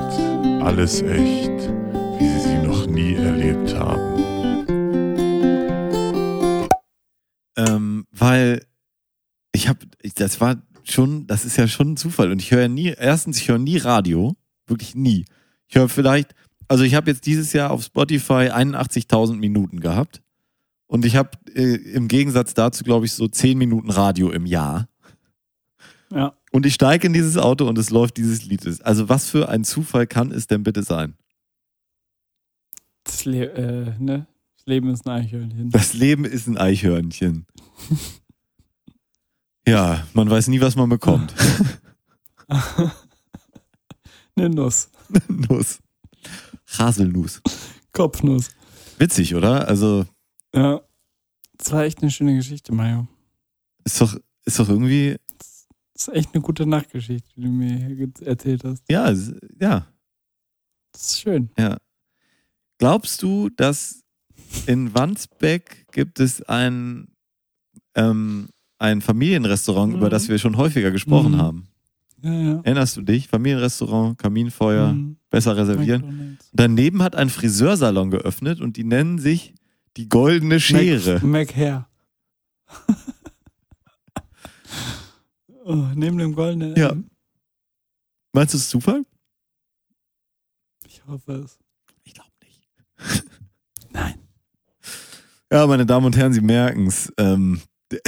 Alles 0.63 1.03
echt, 1.03 1.51
wie 2.19 2.29
sie 2.29 2.41
sie 2.49 2.67
noch 2.67 2.87
nie 2.87 3.15
erlebt 3.15 3.75
haben. 3.75 4.13
Ähm, 7.57 8.07
weil 8.13 8.65
ich 9.53 9.69
habe, 9.69 9.81
das 10.15 10.41
war 10.41 10.63
schon, 10.85 11.27
das 11.27 11.45
ist 11.45 11.57
ja 11.57 11.69
schon 11.69 11.93
ein 11.93 11.97
Zufall. 11.97 12.31
Und 12.31 12.41
ich 12.41 12.51
höre 12.53 12.69
nie, 12.69 12.95
erstens, 12.97 13.39
ich 13.39 13.49
höre 13.49 13.59
nie 13.59 13.79
Radio, 13.79 14.37
wirklich 14.67 14.95
nie. 14.95 15.25
Ich 15.73 15.79
höre 15.79 15.89
vielleicht, 15.89 16.35
also 16.69 16.85
ich 16.85 16.95
habe 16.95 17.11
jetzt 17.11 17.25
dieses 17.25 17.55
Jahr 17.55 17.71
auf 17.71 17.83
Spotify 17.83 18.51
81.000 18.51 19.37
Minuten 19.37 19.81
gehabt. 19.81 20.21
Und 20.87 21.07
ich 21.07 21.17
habe 21.17 21.31
äh, 21.55 21.77
im 21.95 22.09
Gegensatz 22.09 22.53
dazu, 22.53 22.85
glaube 22.85 23.07
ich, 23.07 23.13
so 23.13 23.27
10 23.27 23.57
Minuten 23.57 23.89
Radio 23.89 24.31
im 24.31 24.45
Jahr. 24.45 24.87
Ja. 26.11 26.35
Und 26.51 26.67
ich 26.67 26.75
steige 26.75 27.07
in 27.07 27.15
dieses 27.15 27.39
Auto 27.39 27.67
und 27.67 27.79
es 27.79 27.89
läuft 27.89 28.19
dieses 28.19 28.45
Lied. 28.45 28.83
Also 28.85 29.09
was 29.09 29.31
für 29.31 29.49
ein 29.49 29.65
Zufall 29.65 30.07
kann 30.07 30.31
es 30.31 30.47
denn 30.47 30.63
bitte 30.63 30.83
sein? 30.83 31.15
Das, 33.05 33.25
Le 33.25 33.47
äh, 33.55 33.95
ne? 33.99 34.27
das 34.57 34.67
Leben 34.67 34.91
ist 34.91 35.07
ein 35.07 35.23
Eichhörnchen. 35.23 35.71
Das 35.71 35.95
Leben 35.95 36.27
ist 36.27 36.49
ein 36.49 36.59
Eichhörnchen. 36.59 37.47
ja, 39.67 40.07
man 40.13 40.29
weiß 40.29 40.49
nie, 40.49 40.61
was 40.61 40.77
man 40.77 40.91
bekommt. 40.91 41.33
Eine 44.37 44.51
Nuss. 44.51 44.91
Nuss. 45.29 45.79
Haselnuss. 46.79 47.41
Kopfnuss. 47.93 48.51
Witzig, 48.99 49.35
oder? 49.35 49.67
Also 49.69 50.07
Ja. 50.55 50.81
Das 51.59 51.71
war 51.73 51.85
echt 51.85 52.03
eine 52.03 52.11
schöne 52.11 52.35
Geschichte, 52.37 52.73
Mario. 52.73 53.07
ist 53.85 54.01
doch, 54.01 54.17
ist 54.45 54.59
doch 54.59 54.69
irgendwie, 54.69 55.17
Das 55.39 55.67
ist 55.95 56.09
echt 56.15 56.35
eine 56.35 56.43
gute 56.43 56.67
Nachtgeschichte, 56.67 57.29
die 57.37 57.43
du 57.43 57.49
mir 57.49 58.09
erzählt 58.23 58.65
hast. 58.65 58.83
ja, 58.91 59.13
ja. 59.61 59.87
Das 60.93 61.03
ist 61.03 61.21
schön. 61.21 61.51
Glaubst 62.79 63.23
du, 63.23 63.49
dass 63.51 64.03
in 64.67 64.93
Wandsbeck 64.95 65.87
gibt 65.93 66.19
es 66.21 66.43
ein, 66.43 67.09
ähm, 67.95 68.49
ein 68.79 69.01
Familienrestaurant, 69.01 69.93
Mhm. 69.93 69.99
über 69.99 70.11
das 70.11 70.29
wir 70.29 70.39
schon 70.39 70.57
häufiger 70.57 70.91
gesprochen 70.91 71.33
Mhm. 71.33 71.39
haben? 71.39 71.69
Ja, 72.23 72.33
ja. 72.33 72.61
Erinnerst 72.63 72.97
du 72.97 73.03
dich? 73.03 73.29
Familienrestaurant, 73.29 74.19
Kaminfeuer, 74.19 74.93
Mhm. 74.93 75.17
besser 75.31 75.57
reservieren. 75.57 76.03
McDonald's. 76.03 76.51
Daneben 76.53 77.03
hat 77.03 77.17
ein 77.17 77.31
Friseursalon 77.31 78.11
geöffnet 78.11 78.61
und 78.61 78.77
die 78.77 78.85
nennen 78.85 79.19
sich 79.19 79.55
die 79.97 80.09
Goldene 80.09 80.61
Schere. 80.61 81.15
Mac, 81.15 81.23
Mac 81.25 81.57
Hair. 81.57 81.89
oh, 85.65 85.87
neben 85.95 86.19
dem 86.19 86.35
goldenen. 86.35 86.77
Ja. 86.77 86.91
M. 86.91 87.09
Meinst 88.33 88.55
du 88.55 88.59
es 88.59 88.69
Zufall? 88.69 89.05
Ich 90.87 91.03
hoffe 91.07 91.33
es. 91.45 91.59
Ich 92.05 92.15
glaube 92.15 92.31
nicht. 92.45 92.63
Nein. 93.93 94.15
Ja, 95.51 95.67
meine 95.67 95.85
Damen 95.85 96.07
und 96.07 96.17
Herren, 96.17 96.33
Sie 96.33 96.41
merken 96.41 96.87
es. 96.87 97.13
Ähm, 97.19 97.61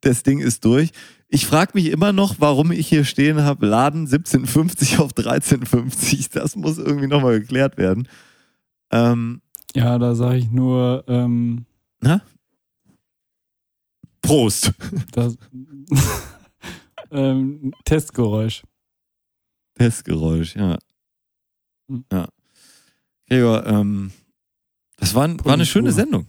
das 0.00 0.22
Ding 0.22 0.40
ist 0.40 0.64
durch. 0.64 0.90
Ich 1.32 1.46
frage 1.46 1.72
mich 1.74 1.86
immer 1.86 2.12
noch, 2.12 2.36
warum 2.40 2.72
ich 2.72 2.88
hier 2.88 3.04
stehen 3.04 3.42
habe, 3.42 3.64
Laden 3.64 4.00
1750 4.00 4.98
auf 4.98 5.12
1350. 5.16 6.30
Das 6.30 6.56
muss 6.56 6.76
irgendwie 6.78 7.06
nochmal 7.06 7.38
geklärt 7.40 7.76
werden. 7.78 8.08
Ähm, 8.90 9.40
Ja, 9.74 9.96
da 9.98 10.16
sage 10.16 10.38
ich 10.38 10.50
nur, 10.50 11.04
ähm, 11.06 11.66
Prost. 14.22 14.72
das 15.12 15.36
ähm, 17.12 17.72
Testgeräusch. 17.84 18.64
Testgeräusch, 19.74 20.56
ja. 20.56 20.78
Hm. 21.88 22.04
Ja. 22.12 22.28
Gregor, 23.28 23.66
ähm, 23.66 24.10
das 24.96 25.14
war, 25.14 25.28
war 25.44 25.54
eine 25.54 25.64
schöne. 25.64 25.92
Sendung. 25.92 26.26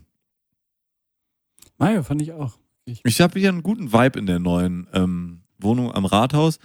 Mario 1.77 2.03
fand 2.03 2.21
ich 2.21 2.31
auch. 2.33 2.60
Ich 2.85 3.21
habe 3.21 3.39
hier 3.39 3.49
einen 3.49 3.63
guten 3.63 3.93
Vibe 3.93 4.19
in 4.19 4.25
der 4.25 4.39
neuen 4.39 4.87
ähm, 4.93 5.41
Wohnung 5.59 5.91
am 5.93 6.05
Rathaus. 6.05 6.59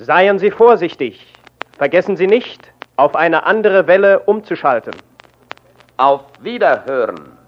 Seien 0.00 0.38
Sie 0.38 0.50
vorsichtig. 0.50 1.26
Vergessen 1.78 2.16
Sie 2.16 2.26
nicht, 2.26 2.72
auf 2.96 3.14
eine 3.14 3.44
andere 3.44 3.86
Welle 3.86 4.20
umzuschalten. 4.20 4.94
Auf 5.98 6.24
Wiederhören. 6.40 7.38